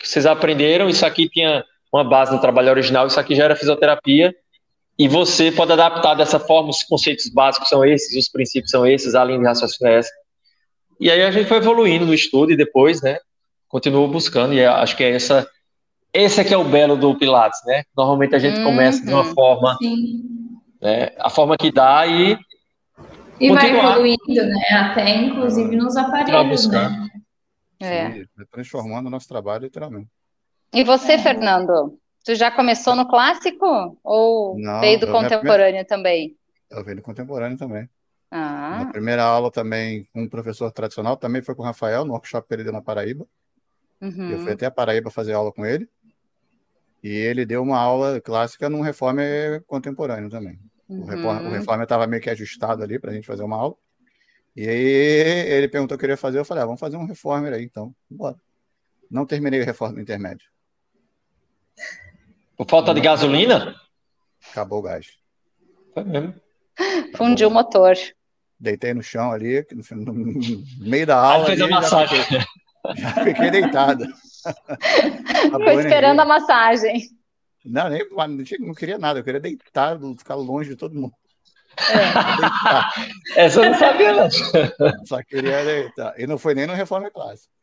vocês 0.05 0.25
aprenderam, 0.25 0.89
isso 0.89 1.05
aqui 1.05 1.29
tinha 1.29 1.63
uma 1.93 2.03
base 2.03 2.33
no 2.33 2.41
trabalho 2.41 2.69
original, 2.69 3.07
isso 3.07 3.19
aqui 3.19 3.33
já 3.33 3.45
era 3.45 3.55
fisioterapia, 3.55 4.35
e 4.99 5.07
você 5.07 5.51
pode 5.51 5.71
adaptar 5.71 6.15
dessa 6.15 6.39
forma, 6.39 6.69
os 6.69 6.83
conceitos 6.83 7.29
básicos 7.29 7.69
são 7.69 7.85
esses, 7.85 8.17
os 8.17 8.29
princípios 8.29 8.71
são 8.71 8.85
esses, 8.85 9.15
a 9.15 9.23
linha 9.23 9.39
de 9.39 9.45
raciocínio 9.45 9.93
é 9.93 9.99
essa. 9.99 10.11
E 10.99 11.09
aí 11.09 11.21
a 11.21 11.31
gente 11.31 11.47
foi 11.47 11.57
evoluindo 11.57 12.05
no 12.05 12.13
estudo 12.13 12.51
e 12.51 12.57
depois, 12.57 13.01
né, 13.01 13.17
continuou 13.69 14.07
buscando, 14.07 14.53
e 14.53 14.65
acho 14.65 14.97
que 14.97 15.03
é 15.03 15.11
essa, 15.11 15.47
esse 16.11 16.41
é 16.41 16.43
que 16.43 16.53
é 16.53 16.57
o 16.57 16.63
belo 16.63 16.97
do 16.97 17.15
Pilates, 17.15 17.59
né? 17.65 17.83
Normalmente 17.95 18.35
a 18.35 18.39
gente 18.39 18.61
começa 18.63 19.05
de 19.05 19.13
uma 19.13 19.23
uhum. 19.23 19.33
forma 19.33 19.77
Sim 19.77 20.37
né? 20.81 21.09
A 21.19 21.29
forma 21.29 21.57
que 21.57 21.71
dá 21.71 22.05
e 22.07 22.37
e 23.39 23.51
vai 23.51 23.69
evoluindo, 23.69 24.45
né? 24.47 24.65
Até 24.71 25.15
inclusive 25.15 25.75
nos 25.75 25.95
aparelhos, 25.95 26.67
né? 26.67 27.09
É. 27.79 28.25
transformando 28.51 29.07
o 29.07 29.09
nosso 29.09 29.27
trabalho 29.27 29.63
literalmente. 29.63 30.09
E 30.73 30.83
você, 30.83 31.13
é. 31.13 31.17
Fernando? 31.17 31.99
Tu 32.23 32.35
já 32.35 32.51
começou 32.51 32.95
no 32.95 33.07
clássico 33.07 33.97
ou 34.03 34.59
Não, 34.59 34.81
veio 34.81 34.99
do 34.99 35.07
contemporâneo 35.07 35.85
primeira... 35.85 35.85
também? 35.85 36.37
Eu 36.69 36.83
veio 36.83 36.97
do 36.97 37.03
contemporâneo 37.03 37.57
também. 37.57 37.89
Ah. 38.29 38.83
Na 38.83 38.91
primeira 38.91 39.23
aula 39.23 39.49
também 39.49 40.05
com 40.13 40.23
um 40.23 40.29
professor 40.29 40.69
tradicional, 40.71 41.15
também 41.15 41.41
foi 41.41 41.55
com 41.55 41.61
o 41.61 41.65
Rafael, 41.65 42.03
no 42.03 42.11
workshop 42.11 42.47
que 42.47 42.53
ele 42.53 42.63
deu 42.63 42.73
na 42.73 42.81
Paraíba. 42.81 43.25
Uhum. 44.01 44.31
Eu 44.31 44.39
fui 44.39 44.51
até 44.51 44.65
a 44.65 44.71
Paraíba 44.71 45.09
fazer 45.09 45.33
aula 45.33 45.51
com 45.51 45.65
ele. 45.65 45.89
E 47.01 47.09
ele 47.09 47.45
deu 47.45 47.63
uma 47.63 47.77
aula 47.77 48.19
clássica 48.19 48.69
num 48.69 48.81
reformer 48.81 49.63
contemporâneo 49.65 50.29
também. 50.29 50.59
Uhum. 50.89 51.03
O 51.03 51.49
reforma 51.49 51.83
estava 51.83 52.07
meio 52.07 52.21
que 52.21 52.29
ajustado 52.29 52.83
ali 52.83 52.99
para 52.99 53.11
a 53.11 53.13
gente 53.13 53.27
fazer 53.27 53.43
uma 53.43 53.55
aula. 53.55 53.75
E 54.57 54.67
aí 54.67 55.51
ele 55.51 55.67
perguntou 55.67 55.93
o 55.93 55.99
que 55.99 56.05
eu 56.05 56.07
queria 56.09 56.17
fazer. 56.17 56.39
Eu 56.39 56.45
falei, 56.45 56.63
ah, 56.63 56.65
vamos 56.65 56.79
fazer 56.79 56.97
um 56.97 57.05
reformer 57.05 57.53
aí, 57.53 57.63
então. 57.63 57.93
Bora. 58.09 58.35
Não 59.09 59.23
terminei 59.23 59.61
o 59.61 59.65
reforma 59.65 60.01
intermédio. 60.01 60.47
Por 62.57 62.67
falta 62.67 62.91
de 62.91 62.99
gasolina? 62.99 63.75
Acabou 64.49 64.79
o 64.79 64.81
gás. 64.81 65.11
Foi 65.93 66.03
mesmo. 66.03 66.33
Fundiu 67.15 67.49
o 67.49 67.51
motor. 67.51 67.95
Deitei 68.59 68.95
no 68.95 69.03
chão 69.03 69.31
ali, 69.31 69.63
no, 69.91 70.13
no 70.13 70.63
meio 70.79 71.05
da 71.05 71.19
aula. 71.19 71.49
Aí 71.49 71.55
fez 71.55 71.61
a 71.61 71.67
massagem. 71.67 72.17
Já 72.17 72.23
fiquei, 72.23 72.95
já 72.95 73.11
fiquei 73.23 73.51
deitado. 73.51 74.05
Ficou 75.51 75.79
esperando 75.79 76.19
a 76.19 76.25
massagem. 76.25 77.03
Não, 77.63 77.89
nem, 77.89 78.03
não 78.59 78.73
queria 78.73 78.97
nada, 78.97 79.19
eu 79.19 79.23
queria 79.23 79.39
deitar, 79.39 79.99
ficar 80.17 80.33
longe 80.33 80.69
de 80.71 80.75
todo 80.75 80.95
mundo. 80.95 81.13
É. 81.77 83.45
Essa 83.45 83.61
eu 83.61 83.71
não 83.71 83.77
sabia, 83.77 84.13
não. 84.13 84.29
Só 85.05 85.21
queria 85.23 85.63
deitar. 85.63 86.19
E 86.19 86.25
não 86.25 86.37
foi 86.37 86.55
nem 86.55 86.65
no 86.65 86.73
Reforma 86.73 87.11
Clássica. 87.11 87.53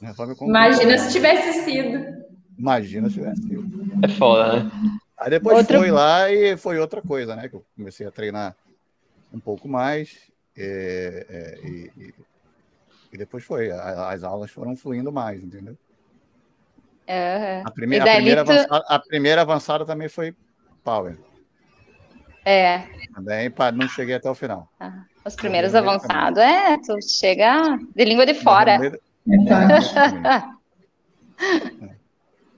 Reforma 0.00 0.34
Imagina 0.40 0.98
se 0.98 1.12
tivesse 1.12 1.64
sido. 1.64 2.24
Imagina 2.58 3.08
se 3.08 3.14
tivesse 3.14 3.42
sido. 3.42 3.66
É 4.02 4.08
foda, 4.08 4.64
né? 4.64 4.70
Aí 5.16 5.30
depois 5.30 5.58
outra... 5.58 5.78
foi 5.78 5.90
lá 5.90 6.30
e 6.30 6.56
foi 6.56 6.78
outra 6.78 7.02
coisa, 7.02 7.34
né? 7.34 7.48
Que 7.48 7.56
eu 7.56 7.64
comecei 7.76 8.06
a 8.06 8.10
treinar 8.10 8.56
um 9.32 9.40
pouco 9.40 9.68
mais. 9.68 10.16
É, 10.56 11.26
é, 11.28 11.66
e, 11.66 11.92
e, 11.96 12.14
e, 13.12 13.18
depois 13.18 13.44
foi. 13.44 13.70
As 13.70 14.22
aulas 14.22 14.50
foram 14.50 14.76
fluindo 14.76 15.12
mais, 15.12 15.42
entendeu? 15.42 15.76
Uhum. 17.08 17.62
A, 17.64 17.70
primeira, 17.70 18.04
a, 18.04 18.14
primeira 18.14 18.44
tu... 18.44 18.52
avançada, 18.52 18.84
a 18.88 18.98
primeira 18.98 19.40
avançada 19.40 19.84
também 19.84 20.08
foi 20.08 20.34
Power. 20.84 21.16
É. 22.48 22.82
Também 23.14 23.52
não 23.74 23.86
cheguei 23.88 24.14
até 24.14 24.30
o 24.30 24.34
final. 24.34 24.66
Ah, 24.80 25.02
os 25.22 25.36
primeiros 25.36 25.74
avançados, 25.74 26.38
é, 26.38 26.78
tu 26.78 26.96
chega 27.02 27.78
de 27.94 28.04
língua 28.06 28.24
de 28.24 28.32
fora. 28.32 28.78
Meio... 28.78 28.98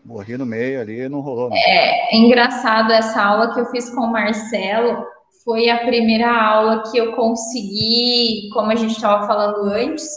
Morri 0.05 0.39
no 0.39 0.47
meio 0.47 0.81
ali, 0.81 1.09
não 1.09 1.19
rolou. 1.19 1.51
Não. 1.51 1.57
É, 1.57 2.15
é 2.15 2.17
engraçado 2.17 2.93
essa 2.93 3.21
aula 3.21 3.53
que 3.53 3.59
eu 3.59 3.67
fiz 3.67 3.91
com 3.91 4.03
o 4.03 4.13
Marcelo. 4.13 5.05
Foi 5.45 5.69
a 5.69 5.79
primeira 5.79 6.33
aula 6.33 6.85
que 6.89 6.97
eu 6.97 7.17
consegui, 7.17 8.49
como 8.53 8.71
a 8.71 8.77
gente 8.77 8.93
estava 8.93 9.27
falando 9.27 9.73
antes, 9.73 10.09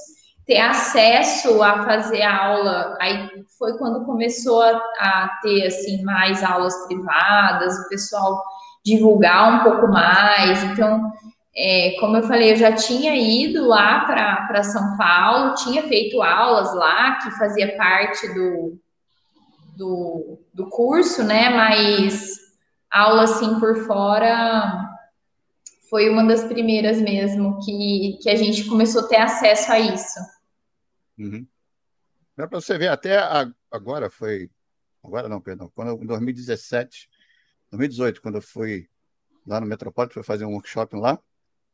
ter 0.45 0.59
acesso 0.59 1.63
a 1.63 1.83
fazer 1.83 2.21
aula. 2.21 2.95
Aí 3.01 3.27
foi 3.57 3.75
quando 3.79 4.05
começou 4.05 4.61
a, 4.61 4.79
a, 4.99 5.39
ter 5.41 5.65
assim 5.65 6.03
mais 6.03 6.43
aulas 6.43 6.75
privadas, 6.85 7.73
o 7.79 7.89
pessoal 7.89 8.39
divulgar 8.83 9.53
um 9.53 9.63
pouco 9.63 9.87
mais. 9.87 10.63
Então, 10.63 11.11
é, 11.55 11.95
como 11.99 12.17
eu 12.17 12.23
falei, 12.23 12.51
eu 12.51 12.55
já 12.57 12.73
tinha 12.73 13.15
ido 13.15 13.67
lá 13.67 14.05
para 14.05 14.63
São 14.63 14.97
Paulo, 14.97 15.55
tinha 15.55 15.83
feito 15.83 16.21
aulas 16.21 16.73
lá, 16.73 17.19
que 17.19 17.31
fazia 17.31 17.77
parte 17.77 18.27
do, 18.33 18.79
do, 19.77 20.39
do 20.53 20.69
curso, 20.69 21.23
né? 21.23 21.49
Mas 21.49 22.37
aula 22.91 23.23
assim 23.23 23.59
por 23.59 23.85
fora 23.85 24.89
foi 25.89 26.09
uma 26.09 26.25
das 26.25 26.43
primeiras 26.43 26.99
mesmo 26.99 27.59
que, 27.63 28.17
que 28.21 28.29
a 28.29 28.35
gente 28.35 28.65
começou 28.65 29.01
a 29.01 29.07
ter 29.07 29.17
acesso 29.17 29.71
a 29.71 29.79
isso. 29.79 30.19
Uhum. 31.19 31.45
para 32.35 32.47
você 32.47 32.79
ver, 32.79 32.87
até 32.87 33.19
agora 33.71 34.09
foi. 34.09 34.49
Agora 35.03 35.29
não, 35.29 35.39
perdão. 35.39 35.71
Quando 35.75 36.01
em 36.01 36.07
2017, 36.07 37.09
2018, 37.77 38.21
quando 38.21 38.35
eu 38.35 38.41
fui 38.41 38.87
lá 39.45 39.59
no 39.59 39.67
Metropolitan, 39.67 40.13
fui 40.13 40.23
fazer 40.23 40.45
um 40.45 40.53
workshop 40.53 40.95
lá, 40.95 41.19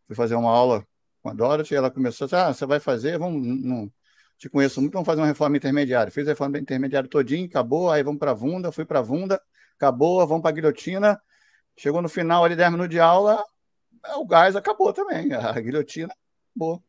fui 0.08 0.16
fazer 0.16 0.36
uma 0.36 0.52
aula 0.52 0.86
com 1.22 1.30
a 1.30 1.34
Dorothy, 1.34 1.74
e 1.74 1.78
ela 1.78 1.92
começou 1.92 2.26
a 2.26 2.28
dizer, 2.28 2.38
ah, 2.38 2.54
você 2.54 2.66
vai 2.66 2.80
fazer, 2.80 3.20
vamos, 3.20 3.46
não, 3.46 3.92
te 4.38 4.50
conheço 4.50 4.80
muito, 4.80 4.94
vamos 4.94 5.06
fazer 5.06 5.20
uma 5.22 5.28
reforma 5.28 5.58
intermediária. 5.58 6.12
Fiz 6.12 6.26
a 6.26 6.32
reforma 6.32 6.58
intermediária 6.58 7.10
todinha, 7.10 7.46
acabou, 7.46 7.92
aí 7.92 8.02
vamos 8.02 8.20
para 8.20 8.32
a 8.32 8.34
Vunda, 8.34 8.72
fui 8.72 8.86
para 8.86 9.00
a 9.00 9.02
Vunda, 9.02 9.42
acabou, 9.76 10.26
vamos 10.26 10.42
para 10.42 10.52
a 10.52 10.54
guilhotina. 10.54 11.22
Chegou 11.78 12.02
no 12.02 12.10
final 12.10 12.46
ali, 12.46 12.56
10 12.56 12.72
minutos 12.72 12.92
de 12.92 13.00
aula, 13.00 13.44
o 14.16 14.26
gás 14.26 14.56
acabou 14.56 14.94
também, 14.94 15.32
a 15.36 15.60
guilhotina 15.60 16.14
acabou. 16.52 16.82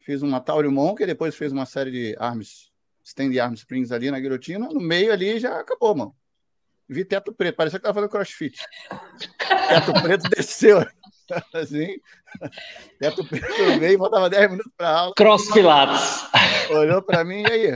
Fiz 0.00 0.22
uma 0.22 0.40
Tauri 0.40 0.68
Monk, 0.68 1.04
depois 1.04 1.36
fez 1.36 1.52
uma 1.52 1.66
série 1.66 1.90
de 1.90 2.16
arms, 2.18 2.72
stand 3.04 3.38
arm 3.38 3.52
springs 3.52 3.92
ali 3.92 4.10
na 4.10 4.18
guilhotina, 4.18 4.68
no 4.68 4.80
meio 4.80 5.12
ali 5.12 5.38
já 5.38 5.60
acabou, 5.60 5.94
mano. 5.94 6.16
Vi 6.88 7.04
teto 7.04 7.32
preto, 7.32 7.56
parecia 7.56 7.78
que 7.78 7.82
estava 7.82 7.94
fazendo 7.94 8.10
crossfit. 8.10 8.58
teto 9.68 9.92
preto 10.02 10.28
desceu 10.34 10.86
assim, 11.52 12.00
teto 12.98 13.24
preto 13.26 13.62
no 13.64 13.76
meio, 13.78 13.98
faltava 13.98 14.30
10 14.30 14.50
minutos 14.50 14.72
para 14.76 14.88
aula. 14.88 15.14
Cross 15.14 15.52
Pilates. 15.52 16.24
Olhou 16.70 17.02
para 17.02 17.24
mim, 17.24 17.42
e 17.42 17.52
aí? 17.52 17.66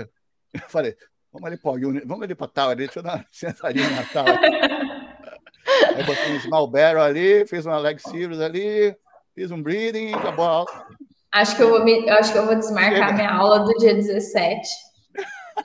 Eu 0.55 0.69
falei, 0.69 0.97
vamos 1.33 1.47
ali 1.47 1.57
para 1.57 1.73
vamos 2.07 2.23
ali 2.23 2.35
para 2.35 2.65
ali, 2.65 2.87
deixa 2.87 2.99
eu 2.99 3.03
dar 3.03 3.17
uma 3.17 3.27
sentadinha 3.31 3.91
na 3.91 4.05
tal. 4.05 4.27
Aí 4.27 6.05
botei 6.05 6.37
um 6.37 6.41
small 6.41 6.67
barrel 6.67 7.03
ali, 7.03 7.47
fiz 7.47 7.67
uma 7.67 7.79
leg 7.79 7.99
series 7.99 8.41
ali, 8.41 8.97
fiz 9.35 9.51
um 9.51 9.63
breathing, 9.63 10.15
acabou 10.15 10.45
a 10.47 10.51
aula. 10.51 10.87
Acho 11.33 11.57
que 11.57 11.63
eu 11.63 11.71
vou, 11.71 11.85
me, 11.85 12.09
acho 12.11 12.33
que 12.33 12.39
eu 12.39 12.47
vou 12.47 12.55
desmarcar 12.55 13.15
minha 13.15 13.31
aula 13.31 13.61
do 13.61 13.73
dia 13.79 13.95
17. 13.95 14.69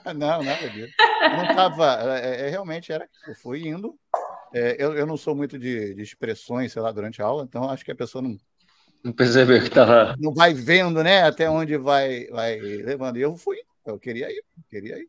não, 0.16 0.42
nada 0.42 0.68
disso. 0.70 0.92
Não 1.36 1.54
tava, 1.54 2.18
é, 2.18 2.46
é, 2.46 2.50
realmente 2.50 2.92
era, 2.92 3.08
eu 3.26 3.34
fui 3.34 3.66
indo. 3.66 3.98
É, 4.54 4.76
eu, 4.78 4.94
eu 4.94 5.06
não 5.06 5.16
sou 5.16 5.34
muito 5.34 5.58
de, 5.58 5.94
de 5.94 6.02
expressões, 6.02 6.72
sei 6.72 6.80
lá, 6.80 6.90
durante 6.90 7.20
a 7.20 7.26
aula, 7.26 7.44
então 7.44 7.68
acho 7.68 7.84
que 7.84 7.92
a 7.92 7.96
pessoa 7.96 8.22
não, 8.22 8.36
não 9.04 9.12
percebeu 9.12 9.60
que 9.60 9.68
estava. 9.68 10.16
Não 10.18 10.32
vai 10.32 10.54
vendo, 10.54 11.02
né? 11.02 11.22
Até 11.22 11.48
onde 11.48 11.76
vai, 11.76 12.26
vai 12.26 12.58
levando. 12.58 13.18
E 13.18 13.22
eu 13.22 13.36
fui, 13.36 13.58
eu 13.84 13.98
queria 13.98 14.30
ir, 14.30 14.42
queria 14.68 14.98
ir. 14.98 15.08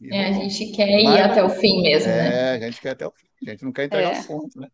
E 0.00 0.14
é, 0.14 0.28
a 0.28 0.32
gente 0.32 0.72
quer 0.72 0.88
ir 0.88 1.04
Mas, 1.04 1.30
até 1.30 1.42
o 1.42 1.48
fim 1.50 1.82
mesmo, 1.82 2.10
é, 2.10 2.58
né? 2.58 2.66
a 2.66 2.70
gente 2.70 2.80
quer 2.80 2.90
até 2.90 3.06
o 3.06 3.10
fim. 3.10 3.26
A 3.46 3.50
gente 3.50 3.64
não 3.64 3.72
quer 3.72 3.84
entregar 3.84 4.14
é. 4.14 4.20
o 4.20 4.24
ponto, 4.24 4.60
né? 4.60 4.68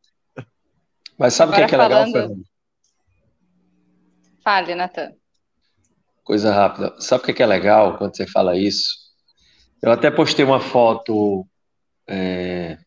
Mas 1.18 1.34
sabe 1.34 1.52
o 1.52 1.54
que, 1.54 1.60
é, 1.60 1.66
que 1.66 1.74
é 1.74 1.78
legal, 1.78 2.10
Fernando? 2.10 2.42
Fale, 4.42 4.74
Natan. 4.74 5.12
Coisa 6.24 6.52
rápida. 6.52 6.94
Sabe 7.00 7.22
o 7.22 7.24
que 7.24 7.30
é, 7.30 7.34
que 7.34 7.42
é 7.42 7.46
legal 7.46 7.98
quando 7.98 8.16
você 8.16 8.26
fala 8.26 8.56
isso? 8.56 9.01
Eu 9.82 9.90
até 9.90 10.10
postei 10.10 10.44
uma 10.44 10.60
foto 10.60 11.44
é, 12.06 12.78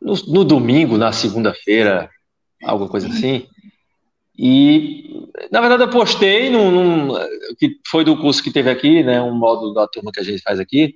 no, 0.00 0.14
no 0.28 0.44
domingo, 0.44 0.96
na 0.96 1.12
segunda-feira, 1.12 2.08
alguma 2.62 2.88
coisa 2.88 3.08
assim. 3.08 3.46
E, 4.38 5.28
na 5.50 5.60
verdade, 5.60 5.82
eu 5.82 5.90
postei 5.90 6.50
num, 6.50 6.70
num, 6.70 7.14
que 7.58 7.78
foi 7.86 8.04
do 8.04 8.16
curso 8.16 8.42
que 8.42 8.52
teve 8.52 8.70
aqui, 8.70 9.02
né, 9.02 9.20
um 9.20 9.34
módulo 9.34 9.74
da 9.74 9.86
turma 9.86 10.10
que 10.12 10.20
a 10.20 10.24
gente 10.24 10.42
faz 10.42 10.58
aqui. 10.58 10.94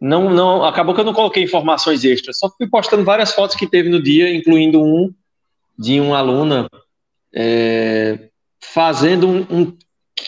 Não, 0.00 0.28
não, 0.30 0.64
acabou 0.64 0.94
que 0.94 1.00
eu 1.00 1.04
não 1.04 1.14
coloquei 1.14 1.42
informações 1.42 2.04
extras, 2.04 2.38
só 2.38 2.50
fui 2.50 2.68
postando 2.68 3.02
várias 3.02 3.32
fotos 3.32 3.56
que 3.56 3.66
teve 3.66 3.88
no 3.88 4.02
dia, 4.02 4.34
incluindo 4.34 4.82
um 4.82 5.12
de 5.78 6.00
uma 6.00 6.18
aluna 6.18 6.68
é, 7.34 8.28
fazendo 8.60 9.26
um, 9.26 9.40
um, 9.50 9.78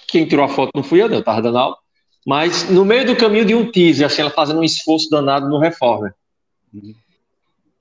Quem 0.07 0.27
tirou 0.27 0.45
a 0.45 0.49
foto 0.49 0.71
não 0.75 0.83
fui 0.83 1.03
eu, 1.03 1.09
não, 1.09 1.17
eu 1.17 1.21
estava 1.21 1.43
dando 1.43 1.59
aula, 1.59 1.77
mas 2.29 2.69
no 2.69 2.85
meio 2.85 3.07
do 3.07 3.17
caminho 3.17 3.47
de 3.47 3.55
um 3.55 3.73
teaser, 3.73 4.05
assim, 4.05 4.21
ela 4.21 4.31
fazendo 4.31 4.61
um 4.61 4.63
esforço 4.63 5.09
danado 5.09 5.49
no 5.49 5.59
Reformer. 5.59 6.13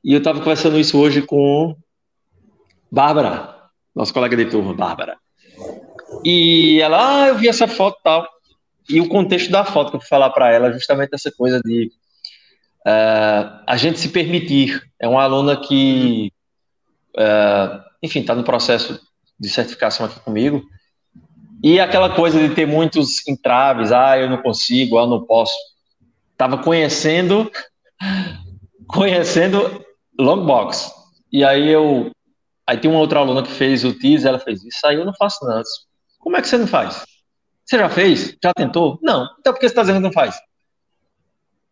E 0.02 0.14
eu 0.14 0.20
estava 0.20 0.40
conversando 0.40 0.80
isso 0.80 0.98
hoje 0.98 1.22
com 1.22 1.76
Bárbara, 2.90 3.58
nosso 3.94 4.14
colega 4.14 4.38
de 4.38 4.46
turma, 4.46 4.74
Bárbara. 4.74 5.18
E 6.24 6.80
ela, 6.82 7.24
ah, 7.24 7.28
eu 7.28 7.38
vi 7.38 7.50
essa 7.50 7.68
foto 7.68 7.98
tal. 8.02 8.26
E 8.90 9.02
o 9.02 9.10
contexto 9.10 9.52
da 9.52 9.66
foto 9.66 9.90
que 9.90 9.98
eu 9.98 10.00
fui 10.00 10.08
falar 10.08 10.30
para 10.30 10.50
ela, 10.50 10.72
justamente 10.72 11.14
essa 11.14 11.30
coisa 11.30 11.60
de 11.60 11.92
uh, 12.88 13.64
a 13.68 13.76
gente 13.76 14.00
se 14.00 14.08
permitir. 14.08 14.82
É 14.98 15.10
uma 15.10 15.24
aluna 15.24 15.58
que, 15.58 16.32
uh, 17.18 17.84
enfim, 18.02 18.22
está 18.22 18.34
no 18.34 18.46
processo 18.46 18.98
de 19.38 19.50
certificação 19.50 20.06
aqui 20.06 20.22
comigo. 20.22 20.64
E 21.64 21.80
aquela 21.80 22.16
coisa 22.16 22.40
de 22.40 22.54
ter 22.54 22.66
muitos 22.66 23.28
entraves, 23.28 23.92
ah, 23.92 24.18
eu 24.18 24.30
não 24.30 24.38
consigo, 24.38 24.98
ah, 24.98 25.04
eu 25.04 25.08
não 25.08 25.26
posso. 25.26 25.54
Estava 26.32 26.58
conhecendo, 26.60 27.52
conhecendo 28.88 29.84
long 30.20 30.46
box. 30.46 30.92
E 31.32 31.44
aí 31.44 31.68
eu 31.70 32.12
Aí 32.68 32.78
tem 32.78 32.92
uma 32.92 33.00
outra 33.00 33.20
aluna 33.20 33.42
que 33.42 33.52
fez 33.52 33.86
o 33.86 33.98
teaser, 33.98 34.28
ela 34.28 34.40
fez, 34.40 34.62
isso 34.66 34.86
aí 34.86 34.98
eu 34.98 35.06
não 35.06 35.14
faço 35.14 35.46
não. 35.46 35.64
Como 36.20 36.36
é 36.36 36.42
que 36.42 36.50
você 36.50 36.58
não 36.58 36.68
faz? 36.68 37.06
Você 37.66 37.78
já 37.78 37.88
fez? 37.88 38.38
Já 38.44 38.54
tentou? 38.54 39.00
Não. 39.02 39.26
Então 39.40 39.54
por 39.54 39.60
que 39.60 39.68
você 39.68 39.72
está 39.72 39.82
dizendo 39.84 39.98
que 39.98 40.04
não 40.04 40.12
faz? 40.12 40.36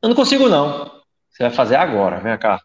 Eu 0.01 0.07
não 0.07 0.15
consigo 0.15 0.47
não. 0.47 0.85
Você 1.29 1.43
vai 1.43 1.51
fazer 1.51 1.75
agora, 1.75 2.21
vem 2.21 2.37
cá. 2.37 2.61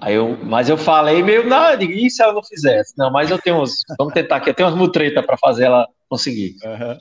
Aí 0.00 0.14
eu, 0.14 0.38
mas 0.42 0.68
eu 0.68 0.78
falei 0.78 1.22
meio, 1.22 1.46
não, 1.46 1.76
digo, 1.76 1.92
e 1.92 2.10
se 2.10 2.22
ela 2.22 2.32
não 2.32 2.42
fizesse? 2.42 2.94
Não, 2.96 3.12
mas 3.12 3.30
eu 3.30 3.38
tenho 3.38 3.60
uns, 3.60 3.82
vamos 3.98 4.14
tentar 4.14 4.36
aqui, 4.36 4.50
eu 4.50 4.54
tenho 4.54 4.68
umas 4.68 4.78
mutretas 4.78 5.24
para 5.24 5.36
fazer 5.36 5.64
ela 5.64 5.86
conseguir. 6.08 6.56
Uhum. 6.64 6.98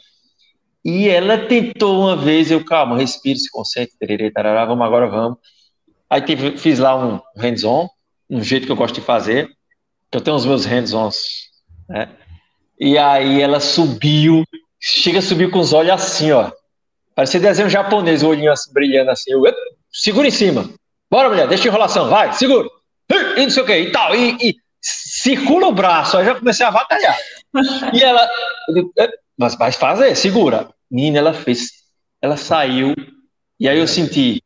E 0.83 1.07
ela 1.07 1.37
tentou 1.37 2.01
uma 2.01 2.15
vez, 2.15 2.51
eu, 2.51 2.63
calma, 2.63 2.97
respire, 2.97 3.39
se 3.39 3.49
concentre, 3.49 3.95
tererê, 3.97 4.31
tarará, 4.31 4.65
vamos 4.65 4.85
agora, 4.85 5.07
vamos. 5.07 5.37
Aí 6.09 6.21
tive, 6.21 6.57
fiz 6.57 6.79
lá 6.79 6.95
um 6.95 7.21
hands-on, 7.37 7.87
um 8.29 8.43
jeito 8.43 8.65
que 8.65 8.71
eu 8.71 8.75
gosto 8.75 8.95
de 8.95 9.01
fazer 9.01 9.49
eu 10.11 10.21
tenho 10.21 10.35
os 10.35 10.45
meus 10.45 10.65
hands-ons, 10.65 11.17
né? 11.87 12.09
E 12.79 12.97
aí 12.97 13.41
ela 13.41 13.59
subiu, 13.59 14.43
chega 14.79 15.19
a 15.19 15.21
subir 15.21 15.51
com 15.51 15.59
os 15.59 15.73
olhos 15.73 15.91
assim, 15.91 16.31
ó. 16.31 16.51
Parecia 17.13 17.39
desenho 17.39 17.69
japonês, 17.69 18.23
o 18.23 18.29
olhinho 18.29 18.51
assim, 18.51 18.71
brilhando 18.73 19.11
assim. 19.11 19.31
Eu, 19.31 19.43
segura 19.91 20.27
em 20.27 20.31
cima. 20.31 20.69
Bora, 21.11 21.29
mulher, 21.29 21.47
deixa 21.47 21.65
a 21.65 21.67
enrolação, 21.67 22.09
vai, 22.09 22.33
segura. 22.33 22.67
E 23.11 23.43
não 23.43 23.49
sei 23.49 23.63
o 23.63 23.65
que, 23.65 23.77
e 23.77 23.91
tal. 23.91 24.15
E, 24.15 24.37
e 24.41 24.55
circula 24.81 25.67
o 25.67 25.73
braço, 25.73 26.17
aí 26.17 26.25
já 26.25 26.35
comecei 26.35 26.65
a 26.65 26.71
batalhar. 26.71 27.17
E 27.93 28.03
ela, 28.03 28.29
mas 29.37 29.55
vai 29.55 29.71
fazer, 29.71 30.15
segura. 30.15 30.69
Menina, 30.89 31.19
ela 31.19 31.33
fez, 31.33 31.69
ela 32.21 32.37
saiu, 32.37 32.93
e 33.59 33.67
aí 33.67 33.77
eu 33.77 33.87
senti, 33.87 34.41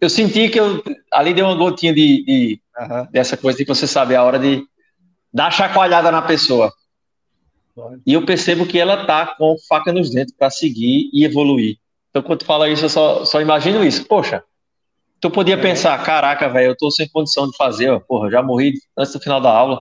eu 0.00 0.08
senti 0.08 0.48
que 0.48 0.58
eu, 0.58 0.82
ali 1.12 1.34
deu 1.34 1.46
uma 1.46 1.54
gotinha 1.54 1.92
de, 1.92 2.24
de 2.24 2.60
uhum. 2.78 3.06
dessa 3.10 3.36
coisa 3.36 3.58
de 3.58 3.64
você 3.64 3.86
saber 3.86 4.16
a 4.16 4.24
hora 4.24 4.38
de 4.38 4.64
dá 5.32 5.50
chacoalhada 5.50 6.10
na 6.10 6.22
pessoa. 6.22 6.72
E 8.06 8.12
eu 8.12 8.24
percebo 8.24 8.66
que 8.66 8.78
ela 8.78 9.06
tá 9.06 9.34
com 9.38 9.56
faca 9.68 9.92
nos 9.92 10.10
dentes 10.10 10.34
para 10.36 10.50
seguir 10.50 11.08
e 11.12 11.24
evoluir. 11.24 11.78
Então, 12.10 12.22
quando 12.22 12.40
tu 12.40 12.44
fala 12.44 12.68
isso, 12.68 12.84
eu 12.84 12.90
só, 12.90 13.24
só 13.24 13.40
imagino 13.40 13.82
isso. 13.82 14.04
Poxa, 14.06 14.44
tu 15.22 15.30
podia 15.30 15.54
é. 15.54 15.62
pensar, 15.62 16.02
caraca, 16.04 16.48
velho, 16.48 16.72
eu 16.72 16.76
tô 16.76 16.90
sem 16.90 17.08
condição 17.08 17.48
de 17.48 17.56
fazer, 17.56 17.88
ó, 17.88 18.00
porra, 18.00 18.28
já 18.28 18.42
morri 18.42 18.74
antes 18.98 19.12
do 19.12 19.20
final 19.20 19.40
da 19.40 19.50
aula. 19.50 19.80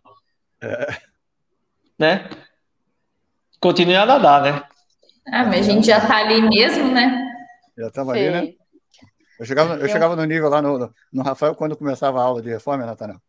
É. 0.62 0.98
Né? 1.98 2.30
Continue 3.60 3.96
a 3.96 4.06
nadar, 4.06 4.44
né? 4.44 4.64
Ah, 5.28 5.44
mas 5.44 5.68
a 5.68 5.72
gente 5.72 5.88
já 5.88 6.00
tá 6.00 6.18
ali 6.18 6.42
mesmo, 6.42 6.92
né? 6.94 7.28
Já 7.76 7.90
tava 7.90 8.12
ali, 8.12 8.30
né? 8.30 8.54
Eu 9.40 9.46
chegava, 9.46 9.76
eu 9.76 9.90
chegava 9.90 10.16
no 10.16 10.24
nível 10.26 10.50
lá 10.50 10.62
no, 10.62 10.78
no, 10.78 10.94
no 11.12 11.24
Rafael 11.24 11.56
quando 11.56 11.76
começava 11.76 12.20
a 12.20 12.24
aula 12.24 12.42
de 12.44 12.50
reforma, 12.50 12.86
Natanel. 12.86 13.20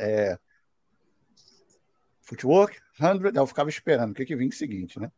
É, 0.00 0.36
footwork, 2.22 2.76
100, 2.98 3.32
eu 3.34 3.46
ficava 3.46 3.70
esperando 3.70 4.10
o 4.10 4.14
que, 4.14 4.24
que 4.24 4.34
vinha 4.34 4.50
o 4.50 4.52
seguinte, 4.52 4.98
né? 4.98 5.10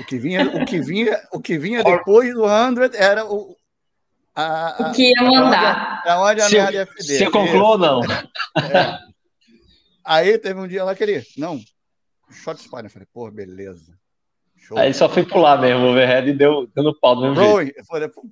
O 0.00 0.04
que 0.04 0.18
vinha, 0.18 0.44
o 0.56 0.64
que 0.64 0.80
vinha, 0.80 1.20
o 1.32 1.40
que 1.40 1.58
vinha 1.58 1.84
depois 1.84 2.34
do 2.34 2.42
100 2.42 2.90
era 2.94 3.24
o 3.24 3.56
a, 4.38 4.86
a, 4.86 4.90
o 4.90 4.94
que 4.94 5.10
ia 5.10 5.22
mandar. 5.22 6.02
Para 6.02 6.22
onde, 6.22 6.40
a 6.40 6.48
minha 6.48 6.86
FD. 6.86 7.02
Você 7.02 7.30
concluiu 7.30 7.64
ou 7.64 7.78
não? 7.78 8.02
É. 8.04 8.98
Aí 10.04 10.38
teve 10.38 10.60
um 10.60 10.68
dia 10.68 10.84
lá 10.84 10.94
que 10.94 11.02
ele, 11.02 11.26
não, 11.36 11.60
shot 12.30 12.60
spine. 12.60 12.84
Eu 12.84 12.90
falei, 12.90 13.08
pô, 13.12 13.28
beleza. 13.32 13.98
Show. 14.56 14.78
Aí 14.78 14.94
só 14.94 15.08
foi 15.08 15.24
pular 15.26 15.60
mesmo, 15.60 15.86
o 15.86 15.90
overhead 15.90 16.30
e 16.30 16.32
deu, 16.32 16.68
deu 16.68 16.84
no 16.84 16.98
pau 16.98 17.16
do 17.16 17.22
mesmo 17.22 17.34
Bro, 17.34 17.62
jeito. 17.62 17.78
Eu, 17.78 17.84
falei, 17.84 18.08
pô, 18.08 18.24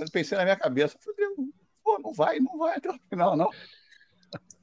eu 0.00 0.10
pensei 0.12 0.36
na 0.36 0.44
minha 0.44 0.56
cabeça, 0.56 0.98
falei, 1.02 1.30
pô, 1.82 1.98
não 1.98 2.12
vai, 2.12 2.38
não 2.40 2.58
vai 2.58 2.76
até 2.76 2.90
o 2.90 2.98
final, 3.08 3.34
não. 3.36 3.48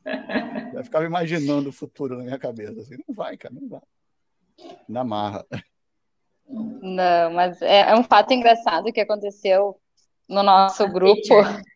Eu 0.74 0.84
ficava 0.84 1.06
imaginando 1.06 1.70
o 1.70 1.74
futuro 1.74 2.18
na 2.18 2.24
minha 2.24 2.40
cabeça. 2.40 2.80
Assim, 2.80 2.98
não 3.08 3.14
vai, 3.14 3.38
cara, 3.38 3.54
não 3.54 3.70
vai. 3.70 3.82
Na 4.88 5.04
marra. 5.04 5.46
Não, 6.48 7.32
mas 7.34 7.62
é, 7.62 7.92
é 7.92 7.96
um 7.96 8.04
fato 8.04 8.34
engraçado 8.34 8.92
que 8.92 9.00
aconteceu 9.00 9.81
no 10.32 10.44
nosso 10.44 10.88
grupo. 10.88 11.22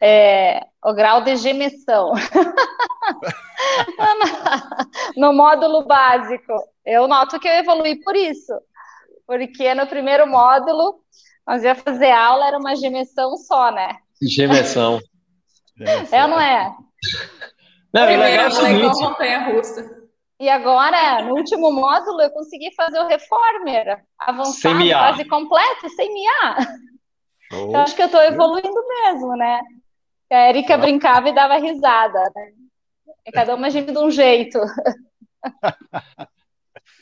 É, 0.00 0.62
o 0.82 0.94
grau 0.94 1.20
de 1.20 1.36
gemessão. 1.36 2.14
no 5.16 5.34
módulo 5.34 5.84
básico. 5.84 6.50
Eu 6.82 7.06
noto 7.06 7.38
que 7.38 7.46
eu 7.46 7.52
evolui 7.52 7.96
por 7.96 8.16
isso. 8.16 8.54
Porque 9.26 9.74
no 9.74 9.86
primeiro 9.86 10.26
módulo, 10.26 10.98
nós 11.46 11.62
ia 11.62 11.74
fazer 11.74 12.10
aula, 12.10 12.46
era 12.46 12.58
uma 12.58 12.74
gemessão 12.74 13.36
só, 13.36 13.70
né? 13.70 13.98
Gemessão. 15.78 16.08
é 16.10 16.22
ou 16.22 16.28
não 16.28 16.40
é? 16.40 16.74
Não, 17.92 18.02
é 18.04 18.16
legal 18.16 18.48
o 18.48 18.50
seguinte. 18.50 19.52
russa. 19.52 20.04
E 20.40 20.48
agora, 20.48 21.22
no 21.22 21.36
último 21.36 21.70
módulo, 21.70 22.22
eu 22.22 22.30
consegui 22.30 22.74
fazer 22.74 22.98
o 22.98 23.06
reformer 23.06 24.02
avançado, 24.18 24.88
quase 24.88 25.24
completo, 25.26 25.88
sem 25.90 26.12
miar. 26.12 26.56
Oh. 27.52 27.72
Eu 27.72 27.76
acho 27.76 27.94
que 27.94 28.02
eu 28.02 28.06
estou 28.06 28.22
evoluindo 28.22 28.86
mesmo, 29.02 29.36
né? 29.36 29.60
A 30.30 30.48
Erika 30.48 30.76
brincava 30.76 31.28
e 31.28 31.34
dava 31.34 31.58
risada, 31.58 32.20
né? 32.34 32.52
Cada 33.32 33.54
uma 33.54 33.70
gente 33.70 33.92
de 33.92 33.98
um 33.98 34.10
jeito. 34.10 34.58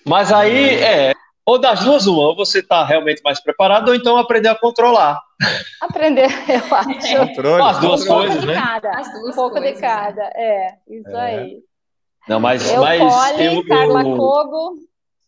Mas 0.04 0.32
aí, 0.32 0.74
é, 0.82 1.12
ou 1.44 1.58
das 1.58 1.84
duas, 1.84 2.06
uma, 2.06 2.22
ou 2.22 2.36
você 2.36 2.60
está 2.60 2.84
realmente 2.84 3.22
mais 3.22 3.40
preparado, 3.40 3.88
ou 3.88 3.94
então 3.94 4.16
aprender 4.16 4.48
a 4.48 4.54
controlar. 4.54 5.18
Aprender, 5.80 6.28
eu 6.48 6.76
acho. 6.76 7.16
Controle, 7.16 7.62
As 7.62 7.78
duas 7.80 8.02
um 8.02 8.06
coisas, 8.06 8.44
né? 8.44 8.54
Cada, 8.54 8.90
As 8.90 9.12
duas 9.12 9.32
um 9.32 9.34
pouco 9.34 9.56
coisas, 9.56 9.74
de 9.74 9.80
cada, 9.80 10.22
é, 10.34 10.78
isso 10.88 11.16
é. 11.16 11.20
aí. 11.20 11.58
Não, 12.28 12.38
mas, 12.38 12.70
eu, 12.70 12.80
mas 12.80 13.00
Poli, 13.00 13.44
eu, 13.44 13.66
Carla 13.66 14.02
eu... 14.02 14.16
Fogo, 14.16 14.76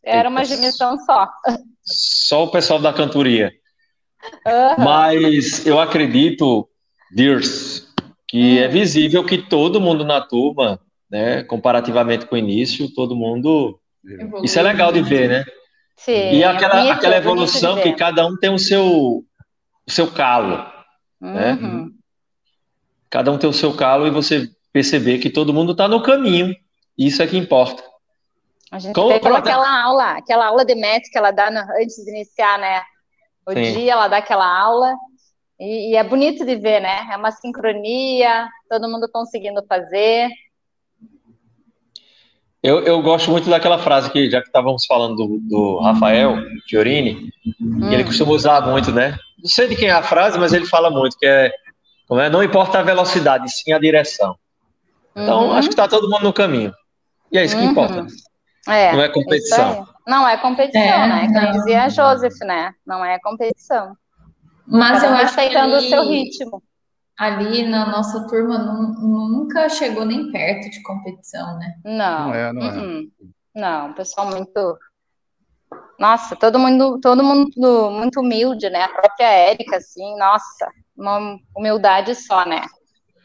era 0.05 0.29
uma 0.29 0.45
dimensão 0.45 0.97
só. 0.99 1.29
Só 1.83 2.45
o 2.45 2.51
pessoal 2.51 2.79
da 2.79 2.93
cantoria. 2.93 3.53
Uhum. 4.47 4.85
Mas 4.85 5.67
eu 5.67 5.81
acredito, 5.81 6.69
Dears, 7.11 7.89
que 8.29 8.59
é 8.59 8.69
visível 8.69 9.25
que 9.25 9.39
todo 9.39 9.81
mundo 9.81 10.05
na 10.05 10.21
turma, 10.21 10.81
né, 11.11 11.43
comparativamente 11.45 12.27
com 12.27 12.35
o 12.35 12.39
início, 12.39 12.93
todo 12.95 13.17
mundo. 13.17 13.79
Evoluiu. 14.05 14.45
Isso 14.45 14.59
é 14.59 14.63
legal 14.63 14.93
de 14.93 15.03
ver, 15.03 15.29
né? 15.29 15.45
Sim, 15.97 16.33
e 16.35 16.45
aquela, 16.45 16.75
bonito, 16.75 16.93
aquela 16.93 17.17
evolução 17.17 17.81
que 17.81 17.93
cada 17.93 18.27
um 18.27 18.37
tem 18.37 18.51
o 18.51 18.59
seu, 18.59 18.85
o 19.87 19.91
seu 19.91 20.11
calo. 20.11 20.67
Né? 21.21 21.53
Uhum. 21.53 21.85
Né? 21.85 21.91
Cada 23.09 23.31
um 23.31 23.39
tem 23.39 23.49
o 23.49 23.53
seu 23.53 23.75
calo 23.75 24.07
e 24.07 24.11
você 24.11 24.51
perceber 24.73 25.19
que 25.19 25.31
todo 25.31 25.55
mundo 25.55 25.73
está 25.73 25.87
no 25.87 26.03
caminho. 26.03 26.55
Isso 26.99 27.23
é 27.23 27.27
que 27.27 27.37
importa. 27.37 27.83
A 28.73 28.79
gente 28.81 28.93
pegou 28.93 29.37
aquela 29.37 29.85
aula, 29.85 30.17
aquela 30.17 30.47
aula 30.47 30.65
de 30.65 30.75
MET 30.75 31.09
que 31.09 31.17
ela 31.17 31.31
dá 31.31 31.49
no, 31.49 31.61
antes 31.81 31.95
de 32.05 32.11
iniciar, 32.11 32.59
né? 32.59 32.83
O 33.47 33.53
Sim. 33.53 33.73
dia 33.73 33.93
ela 33.93 34.09
dá 34.09 34.19
aquela 34.19 34.47
aula. 34.47 34.95
E, 35.59 35.93
e, 35.93 35.97
é 35.97 36.03
bonito 36.03 36.45
de 36.45 36.57
ver, 36.57 36.81
né? 36.81 37.09
É 37.13 37.17
uma 37.17 37.31
sincronia, 37.31 38.49
todo 38.69 38.89
mundo 38.89 39.09
conseguindo 39.13 39.65
fazer. 39.69 40.29
Eu, 42.63 42.81
eu 42.81 43.03
gosto 43.03 43.31
muito 43.31 43.49
daquela 43.49 43.79
frase 43.79 44.11
que, 44.11 44.31
já 44.31 44.41
que 44.41 44.47
estávamos 44.47 44.87
falando 44.87 45.17
do, 45.17 45.39
do 45.41 45.79
Rafael 45.81 46.39
Fiorini, 46.67 47.31
hum. 47.61 47.93
ele 47.93 48.05
costuma 48.05 48.33
usar 48.33 48.63
muito, 48.63 48.91
né? 48.91 49.17
Não 49.39 49.51
sei 49.51 49.69
de 49.69 49.77
quem 49.77 49.89
é 49.89 49.93
a 49.93 50.03
frase, 50.03 50.39
mas 50.39 50.55
ele 50.55 50.65
fala 50.65 50.91
muito, 50.91 51.19
que 51.19 51.27
é, 51.27 51.53
é 52.11 52.31
não 52.31 52.43
importa 52.43 52.79
a 52.79 52.83
velocidade, 52.83 53.53
sim 53.55 53.73
a 53.73 53.79
direção. 53.79 54.35
Então, 55.15 55.49
uhum. 55.49 55.53
acho 55.53 55.69
que 55.69 55.75
está 55.75 55.87
todo 55.87 56.09
mundo 56.09 56.25
no 56.25 56.33
caminho. 56.33 56.73
E 57.31 57.39
é 57.39 57.45
isso 57.45 57.55
que 57.55 57.63
uhum. 57.63 57.71
importa. 57.71 58.07
É, 58.67 58.93
não 58.93 59.03
é 59.03 59.09
competição. 59.09 59.87
Não 60.07 60.27
é 60.27 60.37
competição, 60.37 60.83
é, 60.83 61.09
né? 61.09 61.33
Como 61.33 61.53
dizia 61.53 61.85
a 61.85 61.89
Joseph, 61.89 62.39
né? 62.43 62.73
Não 62.87 63.05
é 63.05 63.19
competição. 63.21 63.97
Mas 64.67 65.03
eu 65.03 65.11
acho 65.15 65.35
que 65.35 65.41
ali, 65.57 65.75
o 65.75 65.81
seu 65.81 66.09
ritmo. 66.09 66.63
Ali 67.19 67.67
na 67.69 67.87
nossa 67.87 68.27
turma 68.27 68.59
nunca 68.59 69.69
chegou 69.69 70.05
nem 70.05 70.31
perto 70.33 70.71
de 70.71 70.83
competição, 70.83 71.59
né? 71.59 71.75
Não. 71.85 72.29
Não 72.29 72.35
é, 72.35 72.53
não 72.53 72.63
é. 72.63 72.71
Uh 72.71 72.81
-uh. 72.81 73.11
Não, 73.55 73.93
pessoal 73.93 74.27
muito 74.27 74.79
nossa, 75.99 76.35
todo 76.35 76.59
mundo, 76.59 76.99
todo 77.01 77.23
mundo 77.23 77.91
muito 77.91 78.21
humilde, 78.21 78.69
né? 78.69 78.83
A 78.83 78.89
própria 78.89 79.27
Érica, 79.27 79.77
assim, 79.77 80.17
nossa, 80.19 80.69
uma 80.97 81.39
humildade 81.57 82.15
só, 82.15 82.45
né? 82.45 82.63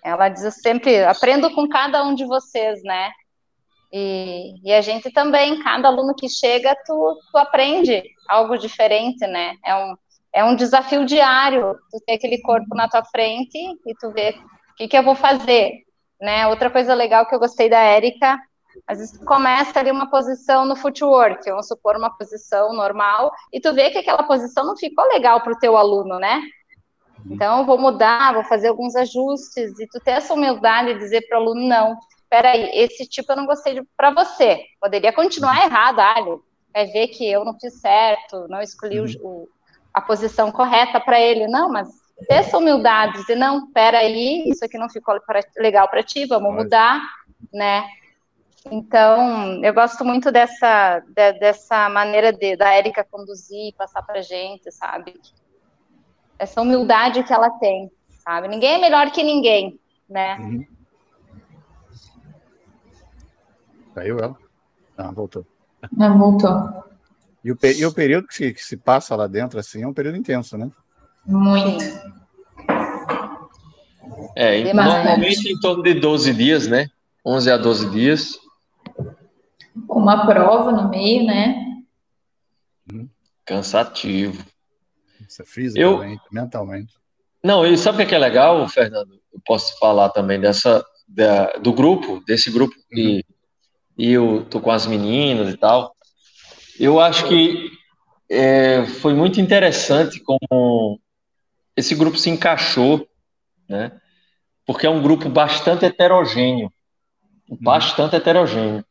Ela 0.04 0.30
diz 0.30 0.54
sempre, 0.62 1.04
aprendo 1.04 1.54
com 1.54 1.68
cada 1.68 2.04
um 2.04 2.14
de 2.14 2.26
vocês, 2.26 2.82
né? 2.84 3.12
E, 3.92 4.54
e 4.64 4.72
a 4.74 4.82
gente 4.82 5.12
também, 5.12 5.62
cada 5.64 5.88
aluno 5.88 6.14
que 6.14 6.30
chega, 6.30 6.76
tu, 6.86 7.20
tu 7.32 7.38
aprende 7.38 8.04
algo 8.28 8.58
diferente, 8.58 9.26
né? 9.26 9.56
É 9.66 9.76
um, 9.76 9.96
é 10.34 10.44
um 10.44 10.56
desafio 10.56 11.06
diário, 11.06 11.76
tu 11.92 12.00
ter 12.06 12.14
aquele 12.14 12.40
corpo 12.42 12.76
na 12.76 12.88
tua 12.88 13.04
frente 13.04 13.58
e 13.58 13.96
tu 14.00 14.12
ver 14.12 14.36
o 14.36 14.76
que, 14.76 14.88
que 14.88 14.98
eu 14.98 15.04
vou 15.04 15.16
fazer, 15.16 15.72
né? 16.22 16.48
Outra 16.48 16.70
coisa 16.70 16.94
legal 16.94 17.26
que 17.26 17.34
eu 17.34 17.40
gostei 17.40 17.70
da 17.70 17.80
Érica, 17.80 18.40
às 18.86 19.00
vezes 19.00 19.18
tu 19.18 19.26
começa 19.26 19.80
ali 19.80 19.90
uma 19.90 20.10
posição 20.10 20.66
no 20.66 20.76
footwork, 20.76 21.50
vamos 21.50 21.68
supor 21.68 21.96
uma 21.98 22.16
posição 22.16 22.74
normal, 22.74 23.32
e 23.52 23.60
tu 23.60 23.74
vê 23.74 23.90
que 23.90 23.98
aquela 23.98 24.24
posição 24.24 24.66
não 24.66 24.78
ficou 24.78 25.06
legal 25.08 25.42
para 25.42 25.54
o 25.54 25.60
teu 25.60 25.76
aluno, 25.76 26.20
né? 26.20 26.42
Então, 27.26 27.66
vou 27.66 27.78
mudar, 27.78 28.34
vou 28.34 28.44
fazer 28.44 28.70
alguns 28.70 28.96
ajustes, 28.96 29.78
e 29.80 29.88
tu 29.88 30.00
ter 30.00 30.12
essa 30.12 30.34
humildade 30.34 30.94
de 30.94 31.00
dizer 31.00 31.28
para 31.28 31.40
o 31.40 31.42
aluno, 31.42 31.68
não, 31.68 31.98
peraí, 32.30 32.70
esse 32.74 33.08
tipo 33.08 33.32
eu 33.32 33.36
não 33.36 33.46
gostei 33.46 33.82
para 33.98 34.12
você, 34.12 34.64
poderia 34.80 35.12
continuar 35.12 35.66
errado, 35.66 36.00
Ali, 36.00 36.40
vai 36.74 36.86
ver 36.86 37.08
que 37.08 37.30
eu 37.30 37.44
não 37.44 37.58
fiz 37.60 37.80
certo, 37.80 38.48
não 38.48 38.62
escolhi 38.62 39.00
uhum. 39.00 39.08
o, 39.22 39.50
a 39.94 40.02
posição 40.02 40.52
correta 40.52 41.00
para 41.00 41.20
ele, 41.20 41.48
não, 41.48 41.70
mas 41.70 41.90
ter 42.28 42.36
essa 42.36 42.58
humildade, 42.58 43.20
dizer, 43.20 43.36
não, 43.36 43.72
peraí, 43.72 44.50
isso 44.50 44.64
aqui 44.64 44.78
não 44.78 44.90
ficou 44.90 45.16
legal 45.58 45.88
para 45.88 46.04
ti, 46.04 46.26
vamos 46.26 46.54
mudar, 46.54 47.02
né, 47.54 47.86
então, 48.72 49.64
eu 49.64 49.74
gosto 49.74 50.04
muito 50.04 50.32
dessa, 50.32 51.00
de, 51.00 51.34
dessa 51.40 51.90
maneira 51.90 52.32
de, 52.32 52.58
da 52.58 52.74
Érica 52.74 53.08
conduzir, 53.10 53.74
passar 53.76 54.04
para 54.04 54.22
gente, 54.22 54.70
sabe? 54.70 55.14
essa 56.40 56.62
humildade 56.62 57.22
que 57.24 57.34
ela 57.34 57.52
tem, 57.52 57.92
sabe? 58.24 58.48
Ninguém 58.48 58.76
é 58.76 58.78
melhor 58.80 59.12
que 59.12 59.22
ninguém, 59.22 59.78
né? 60.10 60.38
Uhum. 60.40 60.66
Caiu 63.94 64.20
ela? 64.20 64.36
Ah, 64.98 65.12
voltou. 65.12 65.46
Não, 65.92 66.18
voltou. 66.18 66.84
E 67.44 67.52
o, 67.52 67.58
e 67.64 67.86
o 67.86 67.94
período 67.94 68.28
que 68.28 68.36
se, 68.36 68.54
que 68.54 68.62
se, 68.62 68.78
passa 68.78 69.16
lá 69.16 69.28
dentro, 69.28 69.60
assim, 69.60 69.84
é 69.84 69.88
um 69.88 69.94
período 69.94 70.18
intenso, 70.18 70.58
né? 70.58 70.70
Muito. 71.26 71.84
É, 74.36 74.74
normalmente 74.74 75.52
em 75.52 75.60
torno 75.60 75.84
de 75.84 75.94
12 75.94 76.34
dias, 76.34 76.68
né? 76.68 76.90
11 77.26 77.52
a 77.52 77.58
12 77.58 77.90
dias. 77.92 78.38
Uma 79.88 80.26
prova 80.26 80.72
no 80.72 80.90
meio, 80.90 81.26
né? 81.26 81.66
Cansativo. 83.46 84.44
Isso 85.28 85.42
é 85.42 85.46
fisicamente, 85.46 86.22
eu... 86.26 86.34
mentalmente. 86.34 86.94
Não, 87.44 87.66
e 87.66 87.78
sabe 87.78 88.04
o 88.04 88.08
que 88.08 88.16
é 88.16 88.20
legal, 88.20 88.68
Fernando? 88.68 89.20
Eu 89.34 89.40
posso 89.46 89.78
falar 89.80 90.10
também 90.10 90.40
dessa 90.40 90.84
da, 91.08 91.54
do 91.54 91.74
grupo, 91.74 92.22
desse 92.26 92.52
grupo 92.52 92.76
que 92.90 93.16
uhum. 93.16 93.36
Eu 94.00 94.46
tô 94.50 94.62
com 94.62 94.72
as 94.72 94.88
meninas 94.88 95.54
e 95.54 95.58
tal. 95.58 95.96
Eu 96.80 97.00
acho 97.00 97.28
que 97.28 97.70
é, 98.30 98.86
foi 98.86 99.14
muito 99.14 99.42
interessante 99.42 100.22
como 100.22 101.00
esse 101.76 101.94
grupo 101.96 102.18
se 102.18 102.30
encaixou, 102.30 103.08
né? 103.68 103.92
Porque 104.66 104.86
é 104.86 104.90
um 104.90 105.02
grupo 105.02 105.28
bastante 105.28 105.84
heterogêneo, 105.84 106.72
uhum. 107.50 107.58
bastante 107.60 108.16
heterogêneo. 108.16 108.86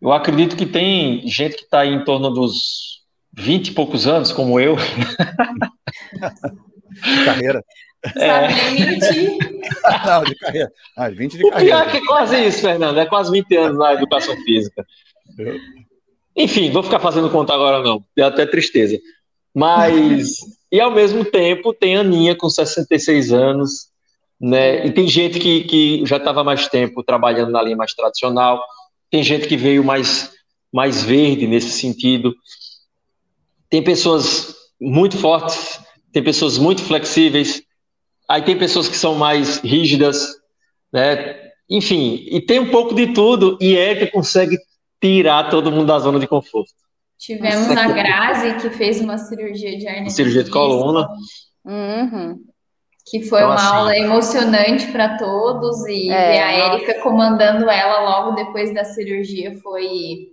Eu 0.00 0.12
acredito 0.12 0.56
que 0.56 0.66
tem 0.66 1.26
gente 1.28 1.56
que 1.56 1.62
está 1.64 1.80
aí 1.80 1.94
em 1.94 2.04
torno 2.04 2.30
dos 2.30 3.02
vinte 3.32 3.68
e 3.68 3.72
poucos 3.72 4.06
anos, 4.06 4.32
como 4.32 4.58
eu. 4.58 4.76
de 6.94 7.64
É. 8.16 8.50
Sabe 8.50 9.38
Não, 10.06 10.24
de 10.24 10.34
carreira. 10.36 10.72
Ah, 10.96 11.08
20 11.08 11.36
de 11.36 11.44
o 11.44 11.50
carreira. 11.50 11.76
Pior 11.76 11.90
que 11.90 11.96
é 11.96 12.06
quase 12.06 12.46
isso, 12.46 12.60
Fernando. 12.60 12.98
É 12.98 13.06
quase 13.06 13.30
20 13.30 13.56
anos 13.56 13.78
na 13.78 13.94
educação 13.94 14.36
física. 14.44 14.86
Enfim, 16.36 16.70
vou 16.70 16.82
ficar 16.82 17.00
fazendo 17.00 17.30
conta 17.30 17.54
agora, 17.54 17.82
não. 17.82 18.04
Deu 18.16 18.26
até 18.26 18.44
tristeza. 18.44 18.98
Mas, 19.54 20.38
e 20.70 20.80
ao 20.80 20.90
mesmo 20.90 21.24
tempo, 21.24 21.72
tem 21.72 21.96
a 21.96 22.00
Aninha 22.00 22.34
com 22.34 22.50
66 22.50 23.32
anos, 23.32 23.88
né? 24.40 24.84
E 24.86 24.90
tem 24.90 25.08
gente 25.08 25.38
que, 25.38 25.62
que 25.64 26.06
já 26.06 26.16
estava 26.16 26.42
mais 26.42 26.68
tempo 26.68 27.02
trabalhando 27.04 27.52
na 27.52 27.62
linha 27.62 27.76
mais 27.76 27.94
tradicional, 27.94 28.62
tem 29.10 29.22
gente 29.22 29.46
que 29.46 29.56
veio 29.56 29.84
mais, 29.84 30.32
mais 30.72 31.04
verde 31.04 31.46
nesse 31.46 31.70
sentido. 31.70 32.34
Tem 33.70 33.82
pessoas 33.82 34.54
muito 34.80 35.16
fortes, 35.16 35.80
tem 36.12 36.22
pessoas 36.22 36.58
muito 36.58 36.82
flexíveis, 36.82 37.62
aí 38.28 38.42
tem 38.42 38.58
pessoas 38.58 38.88
que 38.88 38.96
são 38.96 39.14
mais 39.14 39.58
rígidas, 39.58 40.34
né? 40.92 41.40
Enfim, 41.68 42.26
e 42.30 42.40
tem 42.40 42.60
um 42.60 42.70
pouco 42.70 42.94
de 42.94 43.12
tudo, 43.12 43.58
e 43.60 43.76
é 43.76 43.94
que 43.94 44.06
consegue 44.08 44.58
tirar 45.00 45.50
todo 45.50 45.70
mundo 45.72 45.86
da 45.86 45.98
zona 45.98 46.18
de 46.18 46.26
conforto. 46.26 46.72
Tivemos 47.18 47.70
a 47.70 47.88
Grazi, 47.88 48.54
que 48.60 48.70
fez 48.70 49.00
uma 49.00 49.16
cirurgia 49.16 49.78
de 49.78 49.86
hernia. 49.86 50.10
Cirurgia 50.10 50.44
de 50.44 50.50
coluna. 50.50 51.08
Uhum. 51.64 52.38
Que 53.06 53.22
foi 53.22 53.40
então, 53.40 53.50
uma 53.50 53.54
assim, 53.54 53.66
aula 53.66 53.96
emocionante 53.96 54.86
para 54.88 55.16
todos 55.16 55.86
e 55.86 56.10
é, 56.10 56.42
a 56.42 56.52
Érica 56.52 57.00
comandando 57.02 57.68
ela 57.68 58.00
logo 58.00 58.32
depois 58.32 58.72
da 58.74 58.84
cirurgia 58.84 59.58
foi. 59.58 60.32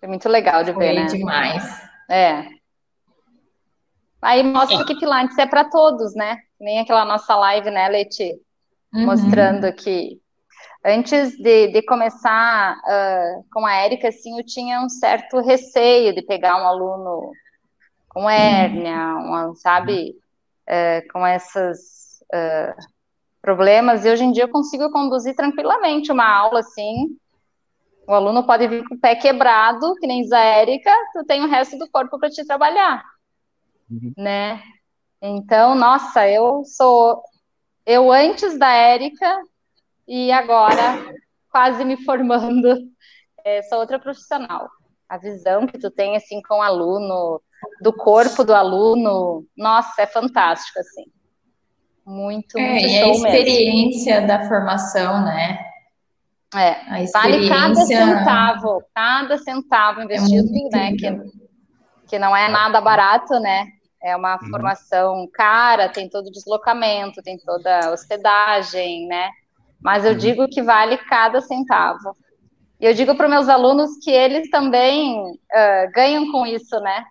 Foi 0.00 0.08
muito 0.08 0.28
legal 0.28 0.64
de 0.64 0.72
ver, 0.72 0.94
né? 0.94 1.06
demais. 1.06 1.64
É. 2.10 2.57
Aí 4.20 4.42
mostra 4.42 4.84
que 4.84 4.98
Pilates 4.98 5.38
é 5.38 5.46
para 5.46 5.64
todos, 5.64 6.14
né? 6.14 6.38
Nem 6.60 6.80
aquela 6.80 7.04
nossa 7.04 7.36
live, 7.36 7.70
né, 7.70 7.88
Leti? 7.88 8.34
Uhum. 8.92 9.06
Mostrando 9.06 9.72
que 9.72 10.20
antes 10.84 11.36
de, 11.36 11.68
de 11.68 11.82
começar 11.82 12.76
uh, 12.76 13.44
com 13.52 13.64
a 13.64 13.74
Érica, 13.74 14.08
assim, 14.08 14.38
eu 14.38 14.44
tinha 14.44 14.80
um 14.80 14.88
certo 14.88 15.40
receio 15.40 16.14
de 16.14 16.22
pegar 16.22 16.60
um 16.60 16.66
aluno 16.66 17.32
com 18.08 18.28
hérnia, 18.28 18.96
uma, 19.16 19.54
sabe, 19.54 20.16
uh, 20.68 21.12
com 21.12 21.26
esses 21.26 22.20
uh, 22.32 22.74
problemas, 23.40 24.04
e 24.04 24.10
hoje 24.10 24.24
em 24.24 24.32
dia 24.32 24.44
eu 24.44 24.48
consigo 24.48 24.90
conduzir 24.90 25.36
tranquilamente 25.36 26.10
uma 26.10 26.26
aula, 26.26 26.60
assim, 26.60 27.16
o 28.06 28.14
aluno 28.14 28.44
pode 28.44 28.66
vir 28.66 28.88
com 28.88 28.94
o 28.94 28.98
pé 28.98 29.14
quebrado, 29.14 29.94
que 29.96 30.06
nem 30.06 30.26
a 30.32 30.38
Érica, 30.38 30.92
tu 31.12 31.24
tem 31.24 31.44
o 31.44 31.48
resto 31.48 31.76
do 31.78 31.88
corpo 31.90 32.18
para 32.18 32.30
te 32.30 32.44
trabalhar, 32.46 33.04
uhum. 33.90 34.12
né? 34.16 34.62
Então, 35.20 35.74
nossa, 35.74 36.28
eu 36.28 36.64
sou 36.64 37.22
eu 37.84 38.12
antes 38.12 38.58
da 38.58 38.70
Érica 38.70 39.40
e 40.06 40.30
agora 40.30 41.14
quase 41.50 41.84
me 41.84 41.96
formando, 42.04 42.76
é, 43.44 43.62
sou 43.62 43.78
outra 43.78 43.98
profissional. 43.98 44.68
A 45.08 45.16
visão 45.16 45.66
que 45.66 45.78
tu 45.78 45.90
tem 45.90 46.16
assim 46.16 46.42
com 46.42 46.56
o 46.56 46.62
aluno, 46.62 47.40
do 47.80 47.92
corpo 47.92 48.44
do 48.44 48.54
aluno, 48.54 49.44
nossa, 49.56 50.02
é 50.02 50.06
fantástico 50.06 50.78
assim. 50.78 51.04
Muito, 52.04 52.58
é, 52.58 52.70
muito 52.70 52.86
é, 52.86 52.88
show 52.88 53.10
a 53.10 53.14
experiência 53.14 54.14
mesmo. 54.20 54.28
da 54.28 54.48
formação, 54.48 55.24
né? 55.24 55.58
É, 56.54 57.04
vale 57.12 57.48
cada 57.48 57.74
centavo, 57.74 58.82
cada 58.94 59.38
centavo 59.38 60.02
investido, 60.02 60.48
é 60.72 60.76
né? 60.76 60.92
Que, 60.92 61.20
que 62.08 62.18
não 62.18 62.34
é 62.34 62.48
nada 62.48 62.80
barato, 62.80 63.38
né? 63.40 63.66
É 64.02 64.14
uma 64.16 64.40
uhum. 64.40 64.48
formação 64.50 65.28
cara, 65.32 65.88
tem 65.88 66.08
todo 66.08 66.26
o 66.28 66.32
deslocamento, 66.32 67.22
tem 67.22 67.38
toda 67.38 67.86
a 67.86 67.90
hospedagem, 67.90 69.06
né? 69.06 69.30
Mas 69.80 70.04
eu 70.04 70.12
uhum. 70.12 70.18
digo 70.18 70.48
que 70.48 70.62
vale 70.62 70.96
cada 70.96 71.40
centavo. 71.40 72.16
E 72.80 72.86
eu 72.86 72.94
digo 72.94 73.16
para 73.16 73.28
meus 73.28 73.48
alunos 73.48 73.98
que 74.02 74.10
eles 74.10 74.48
também 74.50 75.20
uh, 75.20 75.92
ganham 75.92 76.30
com 76.30 76.46
isso, 76.46 76.78
né? 76.80 77.04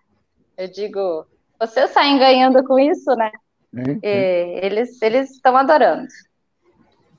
Eu 0.57 0.69
digo, 0.69 1.25
vocês 1.59 1.91
saem 1.91 2.17
ganhando 2.17 2.63
com 2.63 2.79
isso, 2.79 3.13
né? 3.15 3.31
eles 4.01 4.99
eles 5.01 5.31
estão 5.31 5.55
adorando. 5.55 6.07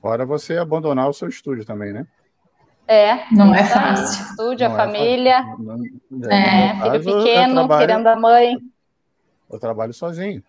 Fora 0.01 0.25
você 0.25 0.57
abandonar 0.57 1.07
o 1.09 1.13
seu 1.13 1.29
estúdio 1.29 1.65
também, 1.65 1.93
né? 1.93 2.07
É. 2.87 3.31
Não 3.31 3.53
é 3.53 3.63
fácil. 3.63 4.25
Estúdio, 4.25 4.67
não 4.67 4.75
a 4.75 4.79
é 4.79 4.85
família. 4.85 5.41
Não, 5.59 6.31
é, 6.31 6.69
é 6.69 6.99
filho 6.99 7.17
pequeno, 7.17 7.53
trabalho, 7.53 7.87
querendo 7.87 8.07
a 8.07 8.15
mãe. 8.15 8.57
Eu 9.49 9.59
trabalho 9.59 9.93
sozinho. 9.93 10.43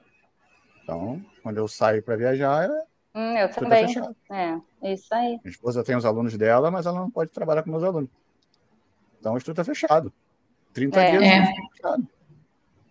Então, 0.83 1.25
quando 1.43 1.59
eu 1.59 1.69
saio 1.69 2.03
para 2.03 2.17
viajar, 2.17 2.69
é 2.69 2.91
Hum, 3.15 3.37
eu 3.37 3.51
também. 3.51 3.87
É, 4.31 4.93
isso 4.93 5.13
aí. 5.13 5.41
Minha 5.43 5.51
esposa 5.51 5.83
tem 5.83 5.97
os 5.97 6.05
alunos 6.05 6.37
dela, 6.37 6.71
mas 6.71 6.87
ela 6.87 7.01
não 7.01 7.11
pode 7.11 7.31
trabalhar 7.31 7.63
com 7.63 7.71
meus 7.71 7.83
alunos. 7.83 8.11
Então 9.19 9.35
o 9.35 9.39
estudo 9.39 9.61
está 9.61 9.65
fechado. 9.65 10.13
30 10.73 11.01
é. 11.01 11.11
dias 11.11 11.23
é. 11.25 11.47
fechado. 11.73 12.09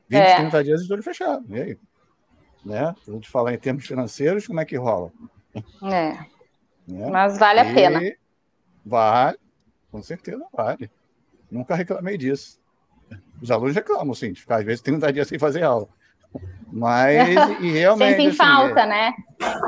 20, 0.09 0.19
é. 0.21 0.35
30 0.35 0.63
dias 0.63 0.79
de 0.79 0.83
estúdio 0.83 1.03
fechado. 1.03 1.45
E 1.49 1.61
aí? 1.61 1.77
Né? 2.65 2.93
Se 3.03 3.11
a 3.11 3.13
gente 3.13 3.29
falar 3.29 3.53
em 3.53 3.57
termos 3.57 3.87
financeiros, 3.87 4.45
como 4.45 4.59
é 4.59 4.65
que 4.65 4.75
rola? 4.75 5.11
É. 5.83 6.11
Né? 6.85 7.09
Mas 7.09 7.37
vale 7.37 7.61
a 7.61 7.73
pena. 7.73 8.01
Vale, 8.85 9.37
com 9.91 10.01
certeza 10.01 10.45
vale. 10.51 10.91
Nunca 11.49 11.75
reclamei 11.75 12.17
disso. 12.17 12.59
Os 13.41 13.49
alunos 13.49 13.73
reclamam, 13.73 14.13
sim, 14.13 14.33
de 14.33 14.41
ficar 14.41 14.57
às 14.57 14.65
vezes 14.65 14.81
30 14.81 15.13
dias 15.13 15.27
sem 15.27 15.39
fazer 15.39 15.63
aula. 15.63 15.87
Mas, 16.71 17.59
e 17.59 17.71
realmente. 17.71 18.09
Sentem 18.11 18.27
assim, 18.27 18.37
falta, 18.37 18.81
é... 18.81 18.87
né? 18.87 19.13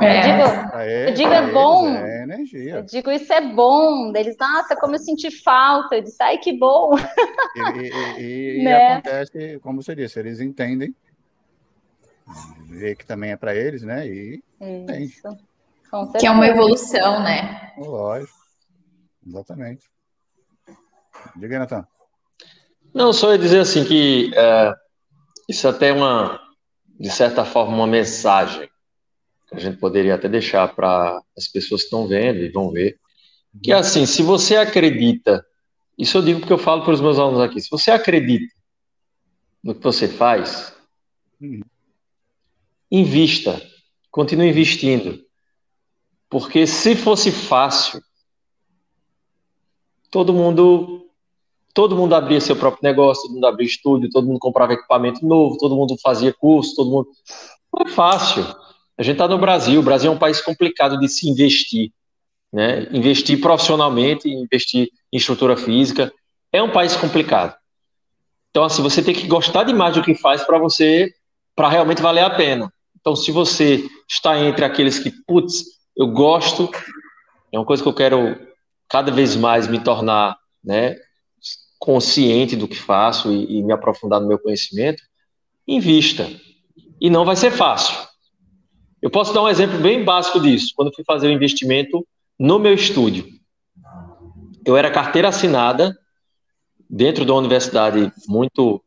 É. 0.01 0.17
Eu 0.17 0.21
digo, 0.21 0.77
é, 0.77 1.09
eu 1.09 1.13
digo, 1.13 1.33
é 1.33 1.51
bom. 1.51 1.87
É 1.89 2.23
energia. 2.23 2.75
Eu 2.75 2.83
digo, 2.83 3.11
isso 3.11 3.31
é 3.33 3.41
bom. 3.41 4.13
Eles, 4.15 4.37
nossa, 4.37 4.75
como 4.75 4.95
eu 4.95 4.99
senti 4.99 5.31
falta. 5.31 5.95
Eu 5.95 6.03
disse, 6.03 6.21
ai, 6.21 6.37
que 6.37 6.53
bom. 6.53 6.95
E, 7.55 8.21
e, 8.21 8.59
e 8.59 8.63
né? 8.63 8.93
acontece, 8.93 9.59
como 9.61 9.81
você 9.81 9.95
disse, 9.95 10.19
eles 10.19 10.39
entendem. 10.39 10.95
Vê 12.67 12.95
que 12.95 13.05
também 13.05 13.31
é 13.31 13.37
para 13.37 13.55
eles, 13.55 13.83
né? 13.83 14.07
E 14.07 14.43
isso. 14.99 15.37
Que 16.19 16.27
é 16.27 16.31
uma 16.31 16.47
evolução, 16.47 17.21
né? 17.23 17.73
Lógico. 17.77 18.39
Exatamente. 19.25 19.85
Diga 21.35 21.59
Natan. 21.59 21.85
Não, 22.93 23.13
só 23.13 23.31
ia 23.31 23.37
dizer 23.37 23.59
assim 23.59 23.83
que 23.85 24.31
é, 24.35 24.73
isso 25.47 25.67
até 25.67 25.89
é 25.89 25.93
uma, 25.93 26.39
de 27.01 27.09
certa 27.09 27.43
forma, 27.43 27.75
uma 27.75 27.87
mensagem 27.87 28.69
que 29.47 29.55
a 29.55 29.59
gente 29.59 29.77
poderia 29.77 30.13
até 30.13 30.29
deixar 30.29 30.67
para 30.75 31.19
as 31.35 31.47
pessoas 31.47 31.81
que 31.81 31.87
estão 31.87 32.07
vendo 32.07 32.37
e 32.37 32.49
vão 32.49 32.69
ver. 32.69 32.99
Que 33.61 33.71
é 33.71 33.75
assim, 33.75 34.05
se 34.05 34.21
você 34.21 34.55
acredita, 34.55 35.43
isso 35.97 36.19
eu 36.19 36.21
digo 36.21 36.39
porque 36.39 36.53
eu 36.53 36.59
falo 36.59 36.83
para 36.83 36.93
os 36.93 37.01
meus 37.01 37.17
alunos 37.17 37.41
aqui, 37.41 37.59
se 37.59 37.71
você 37.71 37.89
acredita 37.89 38.53
no 39.63 39.73
que 39.73 39.83
você 39.83 40.07
faz, 40.07 40.75
invista, 42.91 43.59
continue 44.11 44.49
investindo. 44.49 45.25
Porque 46.29 46.67
se 46.67 46.95
fosse 46.95 47.31
fácil, 47.31 47.99
todo 50.11 50.33
mundo 50.33 51.00
todo 51.73 51.95
mundo 51.95 52.13
abria 52.13 52.41
seu 52.41 52.55
próprio 52.55 52.83
negócio, 52.83 53.23
todo 53.23 53.33
mundo 53.33 53.47
abria 53.47 53.67
estúdio, 53.67 54.09
todo 54.09 54.27
mundo 54.27 54.39
comprava 54.39 54.73
equipamento 54.73 55.25
novo, 55.25 55.57
todo 55.57 55.75
mundo 55.75 55.95
fazia 56.01 56.33
curso, 56.33 56.75
todo 56.75 56.89
mundo. 56.89 57.07
Não 57.73 57.85
é 57.85 57.89
fácil. 57.89 58.43
A 58.97 59.03
gente 59.03 59.13
está 59.13 59.27
no 59.27 59.37
Brasil, 59.37 59.79
o 59.79 59.83
Brasil 59.83 60.11
é 60.11 60.15
um 60.15 60.19
país 60.19 60.41
complicado 60.41 60.99
de 60.99 61.07
se 61.07 61.29
investir. 61.29 61.91
Né? 62.51 62.87
Investir 62.91 63.39
profissionalmente, 63.39 64.29
investir 64.29 64.89
em 65.11 65.17
estrutura 65.17 65.55
física, 65.55 66.11
é 66.51 66.61
um 66.61 66.71
país 66.71 66.95
complicado. 66.95 67.55
Então, 68.49 68.63
assim, 68.63 68.83
você 68.83 69.01
tem 69.01 69.15
que 69.15 69.27
gostar 69.27 69.63
demais 69.63 69.95
do 69.95 70.03
que 70.03 70.13
faz 70.13 70.43
para 70.43 70.59
você, 70.59 71.13
para 71.55 71.69
realmente 71.69 72.01
valer 72.01 72.23
a 72.23 72.29
pena. 72.29 72.71
Então, 72.99 73.15
se 73.15 73.31
você 73.31 73.89
está 74.07 74.37
entre 74.37 74.65
aqueles 74.65 74.99
que, 74.99 75.11
putz, 75.25 75.63
eu 75.95 76.07
gosto, 76.07 76.69
é 77.51 77.57
uma 77.57 77.65
coisa 77.65 77.81
que 77.81 77.87
eu 77.87 77.93
quero 77.93 78.37
cada 78.89 79.11
vez 79.11 79.35
mais 79.35 79.67
me 79.67 79.79
tornar, 79.79 80.37
né, 80.63 80.97
consciente 81.81 82.55
do 82.55 82.67
que 82.67 82.75
faço 82.75 83.33
e, 83.33 83.57
e 83.57 83.63
me 83.63 83.73
aprofundar 83.73 84.21
no 84.21 84.27
meu 84.27 84.37
conhecimento, 84.37 85.01
invista. 85.67 86.29
E 87.01 87.09
não 87.09 87.25
vai 87.25 87.35
ser 87.35 87.49
fácil. 87.49 87.97
Eu 89.01 89.09
posso 89.09 89.33
dar 89.33 89.41
um 89.41 89.49
exemplo 89.49 89.79
bem 89.79 90.05
básico 90.05 90.39
disso. 90.39 90.73
Quando 90.75 90.93
fui 90.93 91.03
fazer 91.03 91.25
o 91.25 91.31
um 91.31 91.33
investimento 91.33 92.07
no 92.37 92.59
meu 92.59 92.75
estúdio, 92.75 93.25
eu 94.63 94.77
era 94.77 94.91
carteira 94.91 95.29
assinada 95.29 95.97
dentro 96.87 97.25
de 97.25 97.31
uma 97.31 97.39
universidade 97.39 98.13
muito 98.27 98.83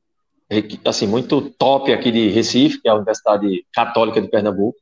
assim 0.84 1.08
muito 1.08 1.50
top 1.58 1.92
aqui 1.92 2.12
de 2.12 2.28
Recife, 2.28 2.80
que 2.80 2.86
é 2.86 2.92
a 2.92 2.94
Universidade 2.94 3.66
Católica 3.72 4.22
de 4.22 4.28
Pernambuco. 4.28 4.78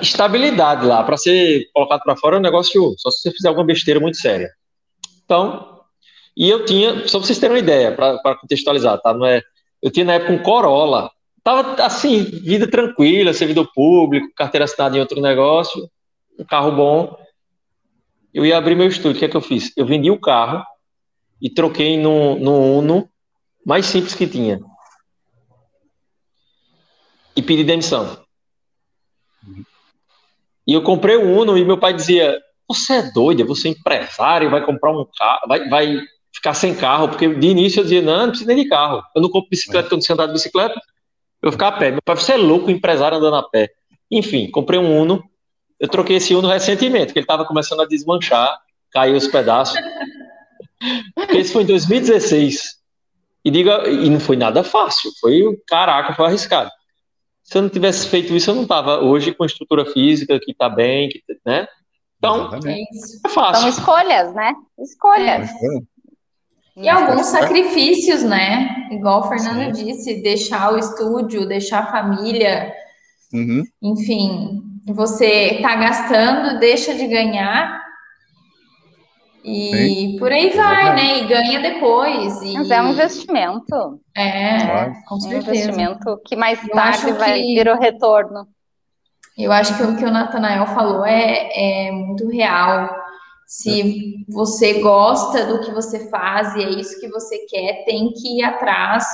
Estabilidade 0.00 0.86
lá 0.86 1.02
para 1.02 1.16
ser 1.16 1.68
colocado 1.74 2.02
para 2.04 2.16
fora 2.16 2.36
é 2.36 2.38
um 2.38 2.42
negócio 2.42 2.94
só 2.96 3.10
se 3.10 3.22
você 3.22 3.32
fizer 3.32 3.48
alguma 3.48 3.66
besteira 3.66 3.98
muito 3.98 4.18
séria. 4.18 4.48
Então, 5.24 5.71
e 6.36 6.48
eu 6.48 6.64
tinha, 6.64 7.06
só 7.08 7.18
para 7.18 7.26
vocês 7.26 7.38
terem 7.38 7.56
uma 7.56 7.62
ideia, 7.62 7.92
para 7.92 8.36
contextualizar, 8.36 9.00
tá? 9.00 9.12
Não 9.12 9.26
é, 9.26 9.42
eu 9.82 9.90
tinha 9.90 10.04
na 10.04 10.14
época 10.14 10.32
um 10.32 10.42
Corolla. 10.42 11.10
Tava 11.44 11.82
assim, 11.82 12.22
vida 12.22 12.70
tranquila, 12.70 13.34
servidor 13.34 13.70
público, 13.74 14.32
carteira 14.34 14.64
assinada 14.64 14.96
em 14.96 15.00
outro 15.00 15.20
negócio, 15.20 15.88
um 16.38 16.44
carro 16.44 16.72
bom. 16.72 17.18
Eu 18.32 18.46
ia 18.46 18.56
abrir 18.56 18.74
meu 18.74 18.86
estúdio, 18.86 19.16
o 19.16 19.18
que 19.18 19.24
é 19.24 19.28
que 19.28 19.36
eu 19.36 19.40
fiz? 19.40 19.72
Eu 19.76 19.84
vendi 19.84 20.10
o 20.10 20.20
carro 20.20 20.64
e 21.40 21.50
troquei 21.50 21.98
no, 21.98 22.38
no 22.38 22.78
Uno 22.78 23.08
mais 23.66 23.86
simples 23.86 24.14
que 24.14 24.26
tinha. 24.26 24.60
E 27.36 27.42
pedi 27.42 27.64
demissão. 27.64 28.22
E 30.66 30.72
eu 30.72 30.82
comprei 30.82 31.16
o 31.16 31.40
Uno 31.40 31.58
e 31.58 31.64
meu 31.64 31.78
pai 31.78 31.92
dizia: 31.92 32.40
Você 32.68 32.94
é 32.94 33.10
doido, 33.10 33.44
você 33.44 33.68
é 33.68 33.72
empresário, 33.72 34.50
vai 34.50 34.64
comprar 34.64 34.92
um 34.92 35.04
carro, 35.16 35.48
vai, 35.48 35.68
vai 35.68 36.00
ficar 36.42 36.54
sem 36.54 36.74
carro, 36.74 37.08
porque 37.08 37.32
de 37.32 37.46
início 37.46 37.78
eu 37.78 37.84
dizia, 37.84 38.02
não, 38.02 38.18
não 38.18 38.28
precisa 38.30 38.52
nem 38.52 38.64
de 38.64 38.68
carro. 38.68 39.00
Eu 39.14 39.22
não 39.22 39.30
compro 39.30 39.48
bicicleta, 39.48 39.88
quando 39.88 40.04
você 40.04 40.12
andar 40.12 40.26
de 40.26 40.32
bicicleta, 40.32 40.74
eu 40.74 41.50
vou 41.50 41.52
ficar 41.52 41.68
a 41.68 41.72
pé. 41.72 41.92
Meu 41.92 42.02
pai, 42.04 42.16
você 42.16 42.32
é 42.32 42.36
louco, 42.36 42.68
empresário 42.68 43.16
andando 43.16 43.36
a 43.36 43.48
pé. 43.48 43.70
Enfim, 44.10 44.50
comprei 44.50 44.78
um 44.78 45.00
Uno. 45.00 45.22
Eu 45.78 45.88
troquei 45.88 46.16
esse 46.16 46.34
Uno 46.34 46.48
recentemente, 46.48 47.06
porque 47.06 47.20
ele 47.20 47.24
estava 47.24 47.44
começando 47.44 47.80
a 47.80 47.86
desmanchar, 47.86 48.58
caiu 48.90 49.16
os 49.16 49.28
pedaços. 49.28 49.80
Esse 51.30 51.52
foi 51.52 51.62
em 51.62 51.66
2016. 51.66 52.82
E 53.44 53.50
diga, 53.50 53.88
e 53.88 54.10
não 54.10 54.18
foi 54.18 54.36
nada 54.36 54.64
fácil. 54.64 55.12
Foi, 55.20 55.42
caraca, 55.68 56.12
foi 56.14 56.26
arriscado. 56.26 56.70
Se 57.44 57.56
eu 57.56 57.62
não 57.62 57.68
tivesse 57.68 58.08
feito 58.08 58.34
isso, 58.34 58.50
eu 58.50 58.54
não 58.56 58.62
estava 58.62 59.00
hoje 59.00 59.32
com 59.32 59.44
estrutura 59.44 59.84
física 59.86 60.40
que 60.40 60.50
está 60.50 60.68
bem, 60.68 61.08
que, 61.08 61.22
né? 61.46 61.68
Então, 62.18 62.50
é, 62.66 62.80
é 63.26 63.28
fácil. 63.28 63.62
São 63.62 63.68
escolhas, 63.68 64.34
né? 64.34 64.54
Escolhas. 64.78 65.50
É. 65.50 65.91
E 66.76 66.88
alguns 66.88 67.26
sacrifícios, 67.26 68.22
né? 68.22 68.88
Igual 68.90 69.20
o 69.20 69.28
Fernando 69.28 69.74
Sim. 69.74 69.84
disse, 69.84 70.22
deixar 70.22 70.72
o 70.72 70.78
estúdio, 70.78 71.46
deixar 71.46 71.80
a 71.80 71.90
família, 71.90 72.72
uhum. 73.32 73.62
enfim, 73.82 74.62
você 74.86 75.58
tá 75.60 75.76
gastando, 75.76 76.58
deixa 76.58 76.94
de 76.94 77.06
ganhar 77.06 77.82
e 79.44 79.70
Sim. 79.70 80.18
por 80.18 80.30
aí 80.30 80.50
vai, 80.50 80.94
né? 80.94 81.18
E 81.18 81.26
ganha 81.26 81.60
depois. 81.60 82.40
E... 82.42 82.54
Mas 82.54 82.70
é 82.70 82.80
um 82.80 82.92
investimento. 82.92 84.00
É, 84.16 84.92
com 85.06 85.18
certeza. 85.20 85.26
É 85.26 85.50
um 85.50 85.52
investimento 85.52 86.20
que 86.24 86.36
mais 86.36 86.60
tarde 86.68 87.12
vai 87.12 87.40
que... 87.40 87.54
vir 87.54 87.68
o 87.68 87.78
retorno. 87.78 88.46
Eu 89.36 89.50
acho 89.50 89.76
que 89.76 89.82
o 89.82 89.96
que 89.96 90.04
o 90.04 90.10
Natanael 90.10 90.66
falou 90.66 91.04
é, 91.04 91.88
é 91.88 91.90
muito 91.90 92.28
real 92.28 92.88
se 93.52 94.24
você 94.30 94.80
gosta 94.80 95.44
do 95.44 95.60
que 95.60 95.70
você 95.72 96.08
faz 96.08 96.56
e 96.56 96.62
é 96.62 96.70
isso 96.70 96.98
que 96.98 97.08
você 97.08 97.40
quer, 97.40 97.84
tem 97.84 98.10
que 98.14 98.38
ir 98.38 98.42
atrás 98.42 99.06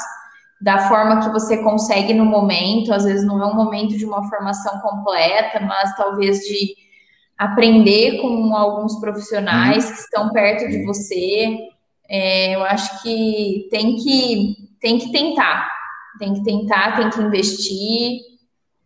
da 0.61 0.89
forma 0.89 1.21
que 1.25 1.31
você 1.31 1.61
consegue 1.61 2.15
no 2.15 2.25
momento. 2.25 2.95
Às 2.95 3.03
vezes 3.03 3.27
não 3.27 3.43
é 3.43 3.47
um 3.47 3.57
momento 3.57 3.99
de 3.99 4.05
uma 4.05 4.29
formação 4.29 4.79
completa, 4.79 5.59
mas 5.59 5.93
talvez 5.97 6.39
de 6.39 6.73
aprender 7.37 8.21
com 8.23 8.55
alguns 8.55 9.01
profissionais 9.01 9.85
uhum. 9.85 9.93
que 9.93 9.99
estão 9.99 10.31
perto 10.31 10.69
de 10.71 10.85
você. 10.85 11.59
É, 12.09 12.55
eu 12.55 12.63
acho 12.63 13.03
que 13.03 13.67
tem 13.73 13.97
que 13.97 14.57
tem 14.81 14.99
que 14.99 15.11
tentar, 15.11 15.69
tem 16.17 16.35
que 16.35 16.45
tentar, 16.45 16.97
tem 16.97 17.11
que 17.11 17.21
investir 17.21 18.21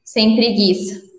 sem 0.02 0.34
preguiça. 0.34 1.11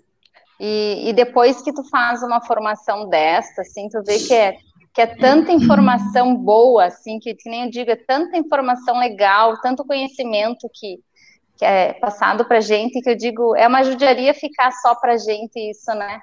E, 0.58 1.08
e, 1.08 1.12
depois 1.12 1.60
que 1.62 1.72
tu 1.72 1.82
faz 1.90 2.22
uma 2.22 2.40
formação 2.40 3.08
desta, 3.08 3.62
assim, 3.62 3.88
tu 3.88 4.02
vê 4.04 4.18
que 4.18 4.32
é, 4.32 4.56
que 4.92 5.00
é 5.00 5.06
tanta 5.06 5.50
informação 5.50 6.34
boa, 6.36 6.84
assim, 6.84 7.18
que, 7.18 7.34
que 7.34 7.50
nem 7.50 7.64
eu 7.64 7.70
digo, 7.70 7.90
é 7.90 7.96
tanta 7.96 8.36
informação 8.36 8.98
legal, 8.98 9.60
tanto 9.60 9.84
conhecimento 9.84 10.70
que, 10.72 11.00
que 11.56 11.64
é 11.64 11.94
passado 11.94 12.44
pra 12.44 12.60
gente, 12.60 13.00
que 13.00 13.10
eu 13.10 13.16
digo, 13.16 13.56
é 13.56 13.66
uma 13.66 13.82
judiaria 13.82 14.32
ficar 14.32 14.70
só 14.70 14.94
pra 14.94 15.16
gente 15.16 15.58
isso, 15.58 15.92
né? 15.92 16.20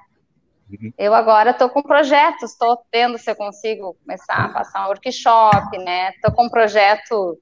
Uhum. 0.70 0.92
Eu 0.96 1.14
agora 1.14 1.50
estou 1.50 1.68
com 1.68 1.82
projetos, 1.82 2.52
estou 2.52 2.78
vendo 2.90 3.18
se 3.18 3.30
eu 3.30 3.36
consigo 3.36 3.94
começar 4.02 4.46
a 4.46 4.48
passar 4.48 4.84
um 4.84 4.88
workshop, 4.88 5.76
né? 5.78 6.10
Estou 6.10 6.32
com 6.32 6.46
um 6.46 6.50
projeto 6.50 7.38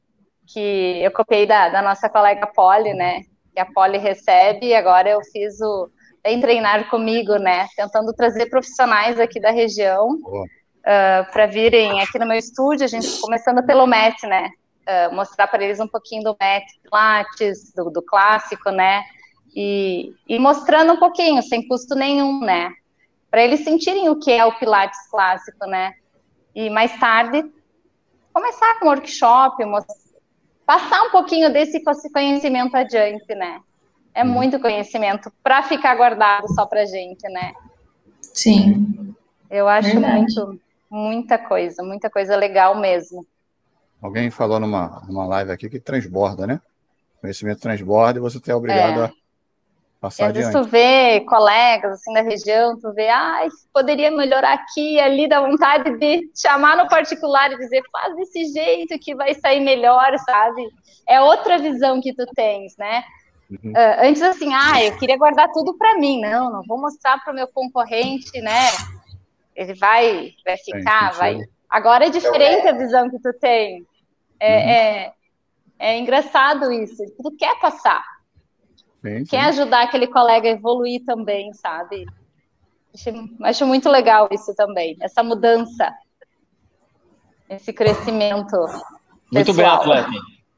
que 0.53 1.01
eu 1.01 1.13
copiei 1.13 1.47
da, 1.47 1.69
da 1.69 1.81
nossa 1.81 2.09
colega 2.09 2.49
Polly, 2.49 2.93
né? 2.93 3.21
Que 3.55 3.61
a 3.61 3.67
Polly 3.67 3.99
recebe, 3.99 4.67
e 4.67 4.75
agora 4.75 5.09
eu 5.09 5.21
fiz 5.33 5.61
o 5.61 5.89
vem 6.23 6.41
treinar 6.41 6.89
comigo, 6.91 7.37
né? 7.37 7.67
Tentando 7.77 8.13
trazer 8.13 8.47
profissionais 8.47 9.19
aqui 9.19 9.41
da 9.41 9.51
região 9.51 10.11
uh, 10.11 10.47
ah, 10.85 11.29
para 11.33 11.47
virem 11.47 12.01
aqui 12.01 12.19
no 12.19 12.27
meu 12.27 12.37
estúdio, 12.37 12.85
a 12.85 12.89
gente 12.89 13.21
começando 13.21 13.65
pelo 13.65 13.87
MET, 13.87 14.27
né? 14.27 14.51
Uh, 14.81 15.15
mostrar 15.15 15.47
para 15.47 15.63
eles 15.63 15.79
um 15.79 15.87
pouquinho 15.87 16.25
do 16.25 16.37
MET 16.41 16.65
Pilates, 16.83 17.73
do, 17.75 17.91
do 17.91 18.03
clássico, 18.03 18.71
né? 18.71 19.03
E, 19.55 20.15
e, 20.29 20.39
mostrando 20.39 20.93
um 20.93 20.99
pouquinho, 20.99 21.43
sem 21.43 21.67
custo 21.67 21.95
nenhum, 21.95 22.41
né? 22.41 22.71
Para 23.31 23.43
eles 23.43 23.65
sentirem 23.65 24.09
o 24.09 24.19
que 24.19 24.33
é 24.33 24.45
o 24.45 24.59
Pilates 24.59 24.99
clássico, 25.11 25.67
né? 25.67 25.93
E 26.55 26.71
mais 26.71 26.99
tarde 26.99 27.45
começar 28.33 28.79
com 28.79 28.87
um 28.87 28.89
workshop, 28.89 29.63
passar 30.65 31.03
um 31.03 31.11
pouquinho 31.11 31.53
desse 31.53 31.83
conhecimento 32.13 32.77
adiante, 32.77 33.35
né? 33.35 33.61
É 34.15 34.25
uhum. 34.25 34.31
muito 34.31 34.61
conhecimento 34.61 35.33
para 35.43 35.63
ficar 35.63 35.95
guardado 35.95 36.53
só 36.55 36.67
para 36.67 36.85
gente, 36.85 37.23
né? 37.29 37.53
Sim. 38.21 39.15
Eu 39.51 39.69
acho 39.69 40.01
muito, 40.01 40.61
muita 40.91 41.39
coisa, 41.39 41.83
muita 41.83 42.11
coisa 42.11 42.37
legal 42.37 42.79
mesmo. 42.79 43.27
Alguém 44.01 44.31
falou 44.31 44.59
numa, 44.59 45.03
numa 45.09 45.27
live 45.27 45.53
aqui 45.53 45.69
que 45.69 45.79
transborda, 45.79 46.47
né? 46.47 46.61
Conhecimento 47.21 47.61
transborda 47.61 48.19
e 48.19 48.23
você 48.23 48.41
é 48.51 48.55
obrigado 48.55 49.03
é. 49.03 49.05
a 49.05 49.13
passar 50.01 50.25
às 50.25 50.31
adiante. 50.31 50.53
vezes 50.53 50.67
tu 50.67 50.71
vê 50.71 51.21
colegas 51.21 51.93
assim 51.93 52.15
da 52.15 52.23
região, 52.23 52.79
tu 52.81 52.93
vê, 52.95 53.11
ah, 53.11 53.47
poderia 53.75 54.11
melhorar 54.11 54.55
aqui 54.55 54.99
ali, 54.99 55.29
dá 55.29 55.41
vontade 55.41 55.99
de 55.99 56.31
chamar 56.35 56.77
no 56.79 56.89
particular 56.89 57.53
e 57.53 57.59
dizer, 57.59 57.83
faz 57.93 58.17
desse 58.17 58.47
jeito 58.47 58.99
que 58.99 59.15
vai 59.15 59.35
sair 59.35 59.61
melhor, 59.61 60.19
sabe? 60.21 60.67
É 61.07 61.21
outra 61.21 61.59
visão 61.59 62.01
que 62.01 62.15
tu 62.15 62.25
tens, 62.35 62.75
né? 62.79 63.05
Uhum. 63.51 63.73
Uh, 63.73 64.07
antes, 64.07 64.23
assim, 64.23 64.53
ah, 64.55 64.85
eu 64.85 64.97
queria 64.97 65.19
guardar 65.19 65.51
tudo 65.53 65.77
para 65.77 65.99
mim. 65.99 66.21
Não, 66.21 66.53
não 66.53 66.63
vou 66.63 66.81
mostrar 66.81 67.19
para 67.23 67.33
o 67.33 67.35
meu 67.35 67.49
concorrente, 67.49 68.41
né? 68.41 68.69
Ele 69.57 69.75
vai, 69.75 70.33
vai 70.45 70.57
ficar, 70.57 71.13
vai. 71.15 71.41
Agora 71.69 72.07
é 72.07 72.11
diferente 72.11 72.67
a 72.69 72.73
visão 72.73 73.11
que 73.11 73.19
tu 73.19 73.33
tem. 73.35 73.85
É, 74.39 74.57
uhum. 74.57 74.71
é, 74.71 75.13
é, 75.79 75.99
engraçado 75.99 76.73
isso. 76.73 77.03
Tu 77.21 77.37
quer 77.37 77.59
passar. 77.61 78.05
Sim, 79.03 79.25
quer 79.25 79.47
ajudar 79.47 79.83
aquele 79.83 80.07
colega 80.07 80.49
a 80.49 80.53
evoluir 80.53 81.05
também, 81.05 81.53
sabe? 81.55 82.07
Acho, 82.95 83.11
acho 83.43 83.67
muito 83.67 83.89
legal 83.89 84.29
isso 84.31 84.55
também, 84.55 84.97
essa 85.01 85.23
mudança, 85.23 85.93
esse 87.49 87.73
crescimento. 87.73 88.57
Muito 89.33 89.55
pessoal. 89.55 89.57
bem, 89.57 89.67
atleta. 89.67 90.11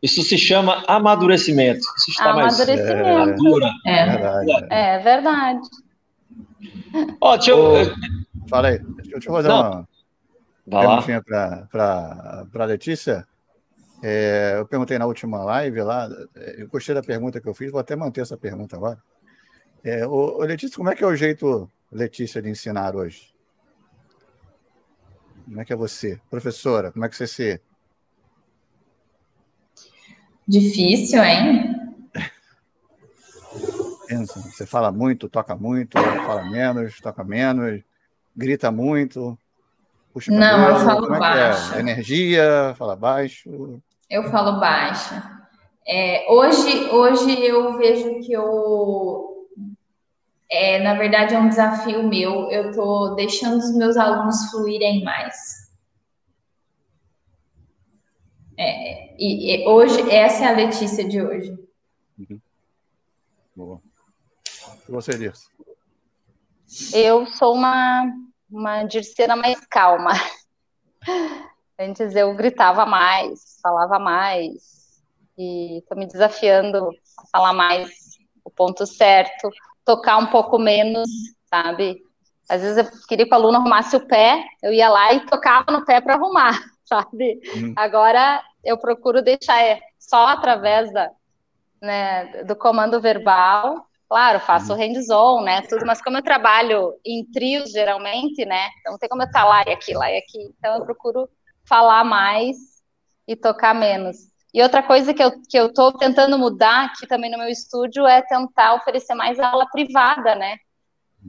Isso 0.02 0.22
se 0.22 0.36
chama 0.36 0.82
amadurecimento. 0.88 1.80
Isso 1.96 2.10
está 2.10 2.30
amadurecimento. 2.30 3.02
mais 3.04 3.74
é, 3.86 3.92
é, 3.92 4.06
verdade. 4.06 4.66
É 4.70 4.98
verdade. 4.98 5.60
Ó, 7.20 7.36
deixa 7.36 7.50
eu... 7.52 7.72
Fala 8.48 8.68
aí. 8.68 8.78
Deixa 8.78 9.28
eu 9.28 9.32
fazer 9.32 9.48
Não. 9.48 9.86
uma 10.66 10.80
perguntinha 10.80 11.22
para 11.22 12.46
a 12.52 12.64
Letícia. 12.64 13.26
É, 14.02 14.56
eu 14.58 14.66
perguntei 14.66 14.98
na 14.98 15.06
última 15.06 15.44
live 15.44 15.80
lá, 15.82 16.08
eu 16.58 16.66
gostei 16.66 16.92
da 16.92 17.02
pergunta 17.04 17.40
que 17.40 17.48
eu 17.48 17.54
fiz, 17.54 17.70
vou 17.70 17.80
até 17.80 17.94
manter 17.94 18.22
essa 18.22 18.36
pergunta 18.36 18.74
agora. 18.74 19.00
É, 19.84 20.04
ô, 20.04 20.38
ô 20.38 20.40
Letícia, 20.40 20.76
como 20.76 20.90
é 20.90 20.96
que 20.96 21.04
é 21.04 21.06
o 21.06 21.14
jeito, 21.14 21.70
Letícia, 21.90 22.42
de 22.42 22.50
ensinar 22.50 22.96
hoje? 22.96 23.32
Como 25.44 25.60
é 25.60 25.64
que 25.64 25.72
é 25.72 25.76
você? 25.76 26.20
Professora, 26.28 26.90
como 26.90 27.04
é 27.04 27.08
que 27.08 27.16
você 27.16 27.28
se 27.28 27.60
Difícil, 30.46 31.22
hein? 31.22 31.72
Você 34.26 34.66
fala 34.66 34.92
muito, 34.92 35.28
toca 35.28 35.56
muito, 35.56 35.98
fala 35.98 36.44
menos, 36.44 37.00
toca 37.00 37.24
menos, 37.24 37.80
grita 38.36 38.70
muito. 38.70 39.38
Puxa 40.12 40.30
Não, 40.30 40.40
cabelo, 40.40 40.78
eu 40.78 40.84
falo 40.84 41.12
é, 41.12 41.16
é 41.16 41.18
baixo. 41.18 41.74
É? 41.74 41.80
Energia, 41.80 42.74
fala 42.76 42.96
baixo. 42.96 43.80
Eu 44.10 44.24
falo 44.24 44.60
baixo. 44.60 45.14
É, 45.86 46.26
hoje, 46.30 46.90
hoje 46.90 47.44
eu 47.44 47.76
vejo 47.78 48.20
que 48.20 48.32
eu, 48.32 49.48
é, 50.50 50.80
na 50.80 50.94
verdade, 50.94 51.34
é 51.34 51.38
um 51.38 51.48
desafio 51.48 52.06
meu. 52.06 52.50
Eu 52.50 52.70
estou 52.70 53.14
deixando 53.14 53.56
os 53.56 53.74
meus 53.74 53.96
alunos 53.96 54.50
fluírem 54.50 55.02
mais. 55.02 55.61
É, 58.62 59.14
e, 59.18 59.56
e, 59.56 59.66
hoje, 59.66 60.08
essa 60.08 60.44
é 60.44 60.48
a 60.48 60.56
Letícia 60.56 61.06
de 61.06 61.20
hoje. 61.20 61.52
Uhum. 62.16 62.40
Boa. 63.56 63.80
E 64.88 64.92
você, 64.92 65.18
Dirce? 65.18 65.48
Eu 66.94 67.26
sou 67.26 67.54
uma, 67.54 68.04
uma 68.48 68.84
dirceira 68.84 69.34
mais 69.34 69.58
calma. 69.66 70.12
Antes 71.76 72.14
eu 72.14 72.32
gritava 72.36 72.86
mais, 72.86 73.58
falava 73.60 73.98
mais, 73.98 75.02
e 75.36 75.78
estou 75.78 75.98
me 75.98 76.06
desafiando 76.06 76.90
a 77.18 77.26
falar 77.32 77.52
mais 77.52 77.90
o 78.44 78.50
ponto 78.50 78.86
certo, 78.86 79.50
tocar 79.84 80.18
um 80.18 80.26
pouco 80.26 80.56
menos, 80.56 81.08
sabe? 81.46 82.00
Às 82.48 82.62
vezes 82.62 82.78
eu 82.78 83.06
queria 83.08 83.26
que 83.26 83.32
o 83.32 83.34
aluno 83.34 83.58
arrumasse 83.58 83.96
o 83.96 84.06
pé, 84.06 84.44
eu 84.62 84.72
ia 84.72 84.88
lá 84.88 85.12
e 85.14 85.26
tocava 85.26 85.72
no 85.72 85.84
pé 85.84 86.00
para 86.00 86.14
arrumar, 86.14 86.60
sabe? 86.84 87.40
Uhum. 87.56 87.72
Agora 87.76 88.42
eu 88.64 88.78
procuro 88.78 89.22
deixar 89.22 89.62
é, 89.62 89.80
só 89.98 90.26
através 90.28 90.92
da, 90.92 91.10
né, 91.80 92.44
do 92.44 92.54
comando 92.54 93.00
verbal. 93.00 93.86
Claro, 94.08 94.40
faço 94.40 94.72
uhum. 94.72 94.78
hands-on, 94.78 95.42
né, 95.42 95.62
tudo, 95.62 95.86
mas 95.86 96.02
como 96.02 96.18
eu 96.18 96.22
trabalho 96.22 96.92
em 97.02 97.24
trios, 97.32 97.70
geralmente, 97.70 98.44
né, 98.44 98.68
então 98.80 98.92
não 98.92 98.98
tem 98.98 99.08
como 99.08 99.22
eu 99.22 99.26
estar 99.26 99.42
lá 99.42 99.64
e 99.66 99.72
aqui, 99.72 99.94
lá 99.94 100.12
e 100.12 100.18
aqui, 100.18 100.54
então 100.58 100.76
eu 100.76 100.84
procuro 100.84 101.26
falar 101.66 102.04
mais 102.04 102.58
e 103.26 103.34
tocar 103.34 103.74
menos. 103.74 104.18
E 104.52 104.62
outra 104.62 104.82
coisa 104.82 105.14
que 105.14 105.24
eu, 105.24 105.32
que 105.48 105.58
eu 105.58 105.72
tô 105.72 105.92
tentando 105.92 106.38
mudar 106.38 106.84
aqui 106.84 107.06
também 107.06 107.30
no 107.30 107.38
meu 107.38 107.48
estúdio 107.48 108.06
é 108.06 108.20
tentar 108.20 108.74
oferecer 108.74 109.14
mais 109.14 109.40
aula 109.40 109.66
privada, 109.72 110.34
né, 110.34 110.58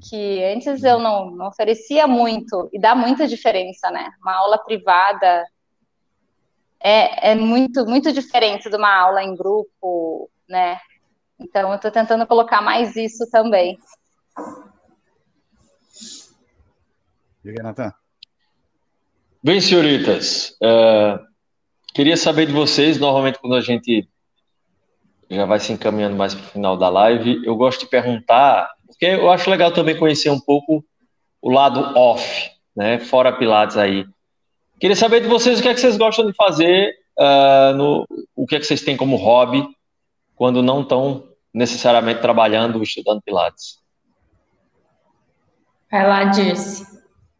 que 0.09 0.43
antes 0.43 0.83
eu 0.83 0.99
não, 0.99 1.31
não 1.31 1.47
oferecia 1.47 2.05
muito, 2.05 2.69
e 2.73 2.77
dá 2.77 2.93
muita 2.93 3.25
diferença, 3.29 3.89
né, 3.91 4.09
uma 4.21 4.35
aula 4.35 4.57
privada, 4.57 5.45
é, 6.83 7.31
é 7.31 7.35
muito, 7.35 7.85
muito 7.85 8.11
diferente 8.11 8.69
de 8.69 8.75
uma 8.75 8.93
aula 8.93 9.23
em 9.23 9.35
grupo, 9.35 10.29
né? 10.49 10.77
Então, 11.39 11.69
eu 11.69 11.75
estou 11.75 11.89
tentando 11.89 12.27
colocar 12.27 12.61
mais 12.61 12.95
isso 12.97 13.29
também. 13.31 13.79
Diga, 17.43 17.63
Natan. 17.63 17.93
Bem, 19.41 19.59
senhoritas, 19.59 20.57
uh, 20.61 21.19
queria 21.93 22.15
saber 22.15 22.45
de 22.45 22.53
vocês, 22.53 22.97
normalmente 22.97 23.39
quando 23.39 23.55
a 23.55 23.61
gente 23.61 24.07
já 25.29 25.45
vai 25.45 25.59
se 25.59 25.73
encaminhando 25.73 26.15
mais 26.15 26.33
para 26.33 26.45
o 26.45 26.49
final 26.49 26.77
da 26.77 26.87
live, 26.87 27.45
eu 27.45 27.55
gosto 27.55 27.81
de 27.81 27.87
perguntar, 27.87 28.69
porque 28.87 29.05
eu 29.05 29.29
acho 29.29 29.49
legal 29.49 29.71
também 29.73 29.97
conhecer 29.97 30.29
um 30.29 30.39
pouco 30.39 30.85
o 31.41 31.49
lado 31.49 31.79
off, 31.97 32.51
né, 32.73 32.99
fora 32.99 33.37
Pilates 33.37 33.75
aí. 33.75 34.05
Queria 34.79 34.95
saber 34.95 35.21
de 35.21 35.27
vocês 35.27 35.59
o 35.59 35.61
que 35.61 35.69
é 35.69 35.73
que 35.73 35.79
vocês 35.79 35.97
gostam 35.97 36.25
de 36.25 36.33
fazer, 36.33 36.93
uh, 37.19 37.73
no, 37.75 38.07
o 38.35 38.45
que 38.45 38.55
é 38.55 38.59
que 38.59 38.65
vocês 38.65 38.81
têm 38.81 38.97
como 38.97 39.15
hobby, 39.15 39.65
quando 40.35 40.61
não 40.61 40.81
estão 40.81 41.27
necessariamente 41.53 42.21
trabalhando 42.21 42.77
ou 42.77 42.83
estudando 42.83 43.21
Pilates. 43.21 43.79
Vai 45.91 46.07
lá, 46.07 46.23
Dirce. 46.25 46.91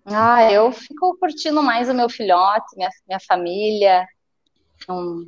Ah, 0.06 0.52
eu 0.52 0.72
fico 0.72 1.18
curtindo 1.18 1.64
mais 1.64 1.90
o 1.90 1.94
meu 1.94 2.10
filhote, 2.10 2.76
minha, 2.76 2.90
minha 3.08 3.20
família. 3.20 4.06
Um, 4.90 5.28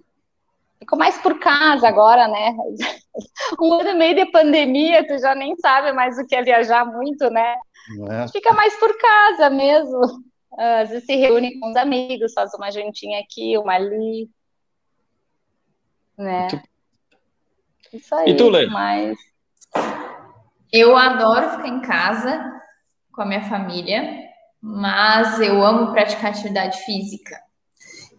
fico 0.80 0.98
mais 0.98 1.18
por 1.18 1.40
casa 1.40 1.88
agora, 1.88 2.28
né? 2.28 2.56
Um 3.62 3.74
ano 3.74 3.92
e 3.92 3.94
meio 3.94 4.14
de 4.14 4.26
pandemia, 4.26 5.08
tu 5.08 5.18
já 5.18 5.34
nem 5.34 5.56
sabe 5.56 5.94
mais 5.94 6.18
o 6.18 6.28
que 6.28 6.36
é 6.36 6.44
viajar 6.44 6.86
muito, 6.86 7.30
né? 7.30 7.56
É. 8.10 8.28
Fica 8.28 8.52
mais 8.52 8.78
por 8.78 8.96
casa 8.98 9.50
mesmo. 9.50 10.22
Às 10.58 10.90
vezes 10.90 11.06
se 11.06 11.16
reúne 11.16 11.60
com 11.60 11.70
os 11.70 11.76
amigos, 11.76 12.34
faz 12.34 12.54
uma 12.54 12.72
jantinha 12.72 13.20
aqui, 13.20 13.58
uma 13.58 13.74
ali. 13.74 14.30
Né? 16.18 16.48
Isso 17.92 18.16
aí. 18.16 18.32
E 18.32 18.38
tu, 18.38 18.50
Lê? 18.50 18.68
Mas... 18.68 19.18
Eu 20.72 20.98
adoro 20.98 21.52
ficar 21.52 21.68
em 21.68 21.82
casa 21.82 22.44
com 23.14 23.22
a 23.22 23.26
minha 23.26 23.44
família, 23.44 24.26
mas 24.62 25.40
eu 25.40 25.64
amo 25.64 25.94
praticar 25.94 26.32
atividade 26.32 26.80
física. 26.80 27.40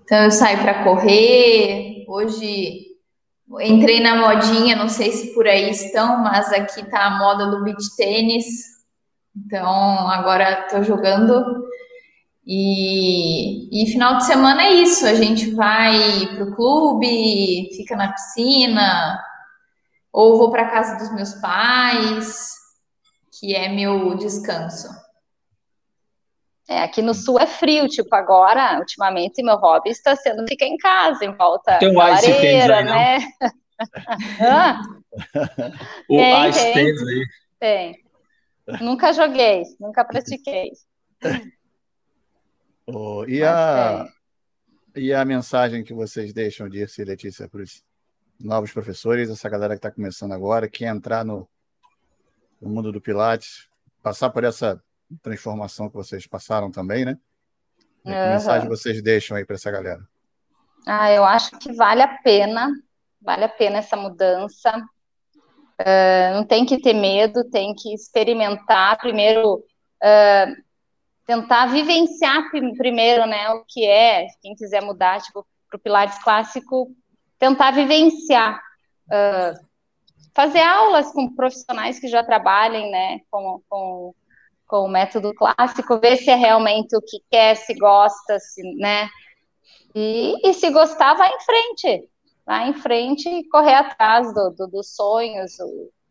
Então 0.03 0.25
eu 0.25 0.31
saio 0.31 0.63
para 0.63 0.85
correr. 0.85 2.05
Hoje 2.09 2.87
entrei 3.61 4.01
na 4.01 4.17
modinha, 4.17 4.75
não 4.75 4.89
sei 4.89 5.11
se 5.11 5.35
por 5.35 5.47
aí 5.47 5.69
estão, 5.69 6.23
mas 6.23 6.53
aqui 6.53 6.89
tá 6.89 7.05
a 7.05 7.19
moda 7.19 7.51
do 7.51 7.63
beach 7.63 7.95
tênis. 7.97 8.47
Então 9.37 10.09
agora 10.09 10.63
estou 10.63 10.83
jogando. 10.83 11.66
E, 12.47 13.83
e 13.83 13.91
final 13.91 14.19
de 14.19 14.25
semana 14.25 14.63
é 14.63 14.75
isso, 14.75 15.05
a 15.05 15.15
gente 15.15 15.51
vai 15.51 15.93
pro 16.37 16.55
clube, 16.55 17.71
fica 17.75 17.97
na 17.97 18.13
piscina, 18.13 19.21
ou 20.13 20.39
vou 20.39 20.53
para 20.53 20.71
casa 20.71 20.97
dos 20.97 21.13
meus 21.13 21.35
pais, 21.35 22.53
que 23.33 23.53
é 23.53 23.69
meu 23.69 24.17
descanso. 24.17 24.87
É, 26.69 26.83
aqui 26.83 27.03
no 27.03 27.15
sul 27.15 27.41
é 27.41 27.49
frio, 27.49 27.89
tipo, 27.89 28.15
agora, 28.15 28.79
ultimamente, 28.79 29.43
meu 29.43 29.57
hobby 29.57 29.91
está 29.91 30.15
sendo 30.15 30.47
ficar 30.47 30.67
em 30.67 30.77
casa, 30.77 31.25
em 31.25 31.35
volta 31.35 31.79
tem 31.79 31.91
um 31.91 31.95
da 31.95 32.13
ice 32.13 32.31
lareira, 32.31 32.77
aí, 32.77 32.85
né? 32.85 33.19
o 36.09 36.17
tem, 36.17 36.49
ice 36.49 36.73
tem, 36.73 36.87
aí. 36.87 37.27
Tem. 37.59 37.99
Nunca 38.81 39.13
joguei, 39.13 39.65
nunca 39.81 40.05
pratiquei. 40.05 40.71
Oh, 42.87 43.25
e, 43.27 43.43
a, 43.43 44.07
e 44.95 45.13
a 45.13 45.25
mensagem 45.25 45.83
que 45.83 45.93
vocês 45.93 46.33
deixam, 46.33 46.69
Dirce 46.69 47.03
e 47.03 47.05
Letícia, 47.05 47.49
para 47.49 47.63
os 47.63 47.85
novos 48.39 48.73
professores, 48.73 49.29
essa 49.29 49.49
galera 49.49 49.75
que 49.75 49.79
está 49.79 49.91
começando 49.91 50.33
agora, 50.33 50.69
que 50.69 50.85
entrar 50.85 51.25
no, 51.25 51.49
no 52.61 52.69
mundo 52.69 52.93
do 52.93 53.01
Pilates, 53.01 53.69
passar 54.03 54.31
por 54.31 54.45
essa 54.45 54.81
transformação 55.23 55.89
que 55.89 55.97
vocês 55.97 56.27
passaram 56.27 56.71
também, 56.71 57.05
né? 57.05 57.19
Que 58.05 58.13
uhum. 58.13 58.31
mensagem 58.31 58.69
vocês 58.69 59.03
deixam 59.03 59.37
aí 59.37 59.45
para 59.45 59.57
essa 59.57 59.71
galera? 59.71 60.07
Ah, 60.87 61.11
eu 61.11 61.25
acho 61.25 61.59
que 61.59 61.73
vale 61.73 62.03
a 62.03 62.19
pena, 62.19 62.71
vale 63.21 63.45
a 63.45 63.49
pena 63.49 63.79
essa 63.79 63.97
mudança. 63.97 64.77
Uh, 65.81 66.35
não 66.35 66.45
tem 66.45 66.65
que 66.65 66.81
ter 66.81 66.95
medo, 66.95 67.45
tem 67.51 67.75
que 67.75 67.93
experimentar 67.93 68.97
primeiro, 68.99 69.57
uh, 69.57 70.57
tentar 71.27 71.67
vivenciar 71.67 72.49
primeiro, 72.51 73.27
né, 73.27 73.51
o 73.51 73.65
que 73.67 73.85
é, 73.85 74.29
quem 74.41 74.55
quiser 74.55 74.81
mudar, 74.81 75.21
tipo, 75.21 75.45
para 75.69 75.77
o 75.77 75.81
Pilates 75.81 76.23
clássico, 76.23 76.95
tentar 77.37 77.73
vivenciar, 77.73 78.59
uh, 79.09 79.67
fazer 80.33 80.61
aulas 80.61 81.11
com 81.11 81.35
profissionais 81.35 81.99
que 81.99 82.07
já 82.07 82.23
trabalhem, 82.23 82.91
né, 82.93 83.21
com, 83.29 83.61
com, 83.69 84.15
com 84.69 84.85
o 84.85 84.89
método 84.89 85.35
clássico, 85.35 85.99
ver 85.99 86.17
se 86.17 86.31
é 86.31 86.37
realmente 86.37 86.97
o 86.97 87.03
que 87.03 87.19
quer, 87.29 87.57
se 87.57 87.75
gosta, 87.75 88.39
se, 88.39 88.63
né, 88.77 89.09
e, 89.95 90.49
e 90.49 90.55
se 90.55 90.71
gostar, 90.71 91.15
vai 91.15 91.35
em 91.35 91.41
frente, 91.41 92.09
vai 92.47 92.69
em 92.69 92.75
frente 92.75 93.29
e 93.29 93.49
correr 93.49 93.75
atrás 93.75 94.33
do, 94.33 94.51
do, 94.51 94.69
dos 94.69 94.95
sonhos, 94.95 95.53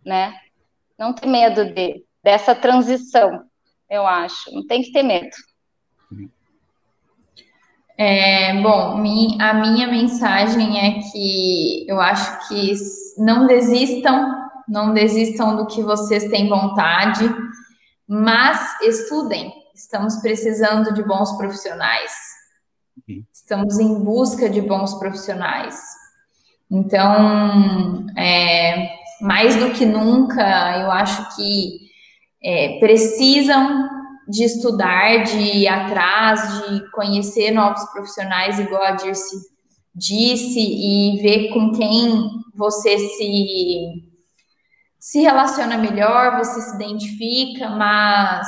né, 0.05 0.38
não 0.99 1.13
ter 1.13 1.28
medo 1.28 1.63
de, 1.74 2.03
dessa 2.22 2.53
transição, 2.53 3.45
eu 3.89 4.05
acho, 4.05 4.53
não 4.53 4.65
tem 4.65 4.81
que 4.81 4.91
ter 4.91 5.03
medo. 5.03 5.36
É, 7.97 8.61
bom, 8.61 8.97
a 9.39 9.53
minha 9.53 9.88
mensagem 9.88 10.79
é 10.79 10.99
que 10.99 11.86
eu 11.88 12.01
acho 12.01 12.47
que 12.47 12.73
não 13.17 13.47
desistam, 13.47 14.33
não 14.67 14.93
desistam 14.93 15.55
do 15.55 15.65
que 15.65 15.81
vocês 15.81 16.25
têm 16.25 16.49
vontade, 16.49 17.23
mas 18.07 18.81
estudem. 18.81 19.53
Estamos 19.73 20.17
precisando 20.17 20.93
de 20.93 21.03
bons 21.03 21.38
profissionais. 21.38 22.11
Estamos 23.33 23.79
em 23.79 24.03
busca 24.03 24.49
de 24.49 24.61
bons 24.61 24.93
profissionais. 24.95 25.79
Então, 26.69 28.07
é, 28.17 28.89
mais 29.21 29.55
do 29.55 29.71
que 29.71 29.86
nunca, 29.86 30.79
eu 30.79 30.91
acho 30.91 31.36
que 31.36 31.84
é, 32.45 32.77
precisam 32.79 33.89
de 34.27 34.43
estudar, 34.43 35.23
de 35.23 35.37
ir 35.37 35.67
atrás, 35.67 36.69
de 36.69 36.91
conhecer 36.91 37.49
novos 37.51 37.83
profissionais, 37.91 38.59
igual 38.59 38.83
a 38.83 38.91
Dirce 38.91 39.35
disse, 39.95 40.59
e 40.59 41.21
ver 41.21 41.49
com 41.49 41.71
quem 41.71 42.29
você 42.53 42.99
se, 42.99 44.03
se 44.99 45.21
relaciona 45.21 45.77
melhor, 45.77 46.37
você 46.37 46.61
se 46.61 46.75
identifica, 46.75 47.69
mas 47.69 48.47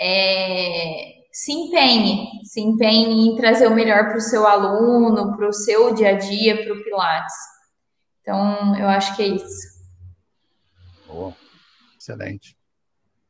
é, 0.00 1.14
se 1.32 1.52
empenhe, 1.52 2.28
se 2.44 2.60
empenhe 2.60 3.28
em 3.28 3.36
trazer 3.36 3.66
o 3.66 3.74
melhor 3.74 4.08
para 4.08 4.18
o 4.18 4.20
seu 4.20 4.46
aluno, 4.46 5.36
para 5.36 5.48
o 5.48 5.52
seu 5.52 5.92
dia 5.92 6.10
a 6.10 6.18
dia, 6.18 6.62
para 6.62 6.72
o 6.72 6.84
Pilates. 6.84 7.34
Então, 8.22 8.78
eu 8.78 8.88
acho 8.88 9.14
que 9.16 9.22
é 9.22 9.26
isso. 9.26 9.74
Boa. 11.06 11.34
Excelente. 11.98 12.56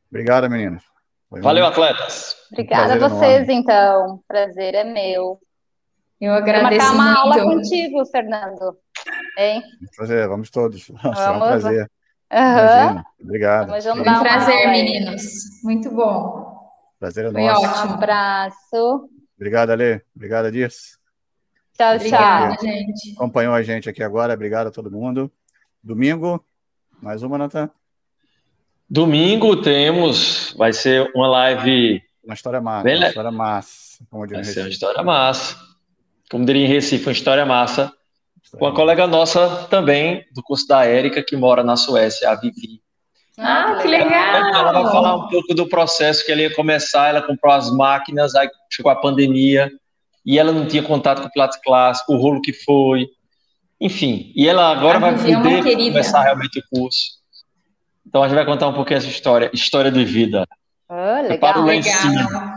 Obrigado, 0.09 0.49
meninas. 0.49 0.83
Valeu, 1.29 1.65
atletas. 1.65 2.35
Obrigada 2.51 2.93
a 2.93 3.09
vocês, 3.09 3.47
enorme. 3.49 3.53
então. 3.53 4.23
Prazer 4.27 4.73
é 4.75 4.83
meu. 4.83 5.39
Eu 6.21 6.33
agradeço 6.33 6.85
Vou 6.87 6.95
uma 6.95 7.03
muito. 7.25 7.39
aula 7.39 7.43
contigo, 7.43 8.05
Fernando. 8.05 8.77
Hein? 9.37 9.61
Prazer, 9.95 10.27
vamos 10.27 10.49
todos. 10.49 10.87
Vamos. 11.03 11.19
é 11.19 11.29
um 11.29 11.39
prazer. 11.39 11.91
Uhum. 12.31 13.03
Obrigado. 13.21 13.71
Um 13.73 14.19
prazer, 14.21 14.69
meninos. 14.69 15.23
Muito 15.63 15.91
bom. 15.91 16.71
Prazer 16.99 17.25
é 17.25 17.31
Foi 17.31 17.43
nosso. 17.43 17.65
ótimo. 17.65 17.91
Um 17.91 17.93
abraço. 17.95 19.09
Obrigado, 19.35 19.69
Ale. 19.71 20.01
Obrigado, 20.15 20.51
Dirce. 20.51 20.97
Tchau, 21.73 21.95
Obrigada, 21.95 22.55
tchau. 22.55 22.63
gente. 22.63 23.13
Acompanhou 23.15 23.53
a 23.53 23.61
gente 23.61 23.89
aqui 23.89 24.01
agora. 24.01 24.33
Obrigado 24.33 24.67
a 24.67 24.71
todo 24.71 24.89
mundo. 24.89 25.29
Domingo, 25.83 26.43
mais 27.01 27.21
uma, 27.21 27.37
Natan. 27.37 27.69
Domingo 28.89 29.55
temos, 29.61 30.53
vai 30.57 30.71
ser 30.71 31.11
uma 31.15 31.27
live. 31.27 32.01
Uma 32.23 32.33
história 32.33 32.61
massa. 32.61 32.83
Bem 32.83 32.97
uma 32.97 33.07
história 33.07 33.31
massa. 33.31 34.05
Como 34.09 34.27
vai 34.27 34.43
ser 34.43 34.59
uma 34.59 34.69
história 34.69 35.03
massa. 35.03 35.57
Como 36.29 36.45
diria 36.45 36.65
em 36.65 36.67
Recife, 36.67 37.05
uma 37.05 37.11
história 37.11 37.45
massa. 37.45 37.91
História 38.43 38.59
com 38.59 38.67
a 38.67 38.75
colega 38.75 39.07
nossa 39.07 39.67
também, 39.69 40.23
do 40.33 40.43
curso 40.43 40.67
da 40.67 40.85
Érica, 40.85 41.23
que 41.23 41.35
mora 41.35 41.63
na 41.63 41.75
Suécia, 41.75 42.29
a 42.29 42.35
Vivi. 42.35 42.81
Ah, 43.37 43.79
que 43.81 43.87
legal! 43.87 44.53
Ela 44.53 44.71
vai 44.71 44.83
falar 44.83 45.15
um 45.15 45.27
pouco 45.27 45.53
do 45.53 45.67
processo 45.67 46.25
que 46.25 46.31
ela 46.31 46.41
ia 46.41 46.53
começar. 46.53 47.09
Ela 47.09 47.21
comprou 47.21 47.53
as 47.53 47.69
máquinas, 47.75 48.35
aí 48.35 48.49
chegou 48.69 48.91
a 48.91 48.95
pandemia 48.95 49.71
e 50.25 50.39
ela 50.39 50.51
não 50.51 50.67
tinha 50.67 50.81
contato 50.81 51.21
com 51.21 51.27
o 51.27 51.31
Pilates 51.31 51.59
Clássico, 51.63 52.13
o 52.13 52.17
rolo 52.17 52.41
que 52.41 52.53
foi. 52.53 53.07
Enfim, 53.79 54.31
e 54.35 54.47
ela 54.47 54.71
agora 54.71 54.97
a 54.97 54.99
vai 55.01 55.09
é 55.09 55.13
uma 55.13 55.43
poder 55.43 55.63
querida. 55.63 55.91
começar 55.91 56.21
realmente 56.21 56.59
o 56.59 56.63
curso. 56.69 57.24
Então 58.07 58.23
a 58.23 58.27
gente 58.27 58.35
vai 58.35 58.45
contar 58.45 58.67
um 58.67 58.73
pouquinho 58.73 58.97
essa 58.97 59.07
história, 59.07 59.49
história 59.53 59.91
de 59.91 60.05
vida. 60.05 60.45
Ah, 60.87 61.15
legal. 61.15 61.27
Prepara 61.27 61.59
o 61.59 61.65
lencinho. 61.65 62.25
Legal. 62.25 62.55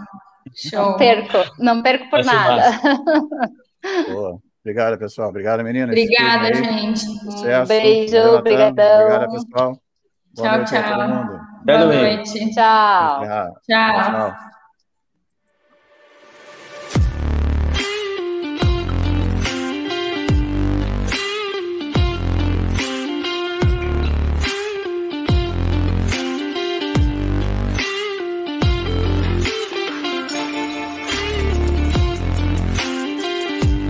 Show. 0.55 0.83
Não 0.83 0.97
perco, 0.97 1.55
não 1.59 1.83
perco 1.83 2.11
por 2.11 2.25
nada. 2.25 2.81
Boa. 4.09 4.39
Obrigado, 4.61 4.99
pessoal. 4.99 5.29
Obrigado, 5.29 5.63
meninas. 5.63 5.91
Obrigada, 5.91 6.53
gente. 6.53 7.07
Um 7.07 7.67
Beijo, 7.67 8.19
obrigadão. 8.35 9.03
Obrigada, 9.03 9.31
pessoal. 9.31 9.79
Boa 10.35 10.49
tchau, 10.49 10.57
noite 10.57 10.71
tchau. 10.71 11.41
Boa 11.65 11.85
noite. 11.87 12.55
Tchau. 12.55 13.23
tchau. 13.25 13.55
tchau. 13.67 14.58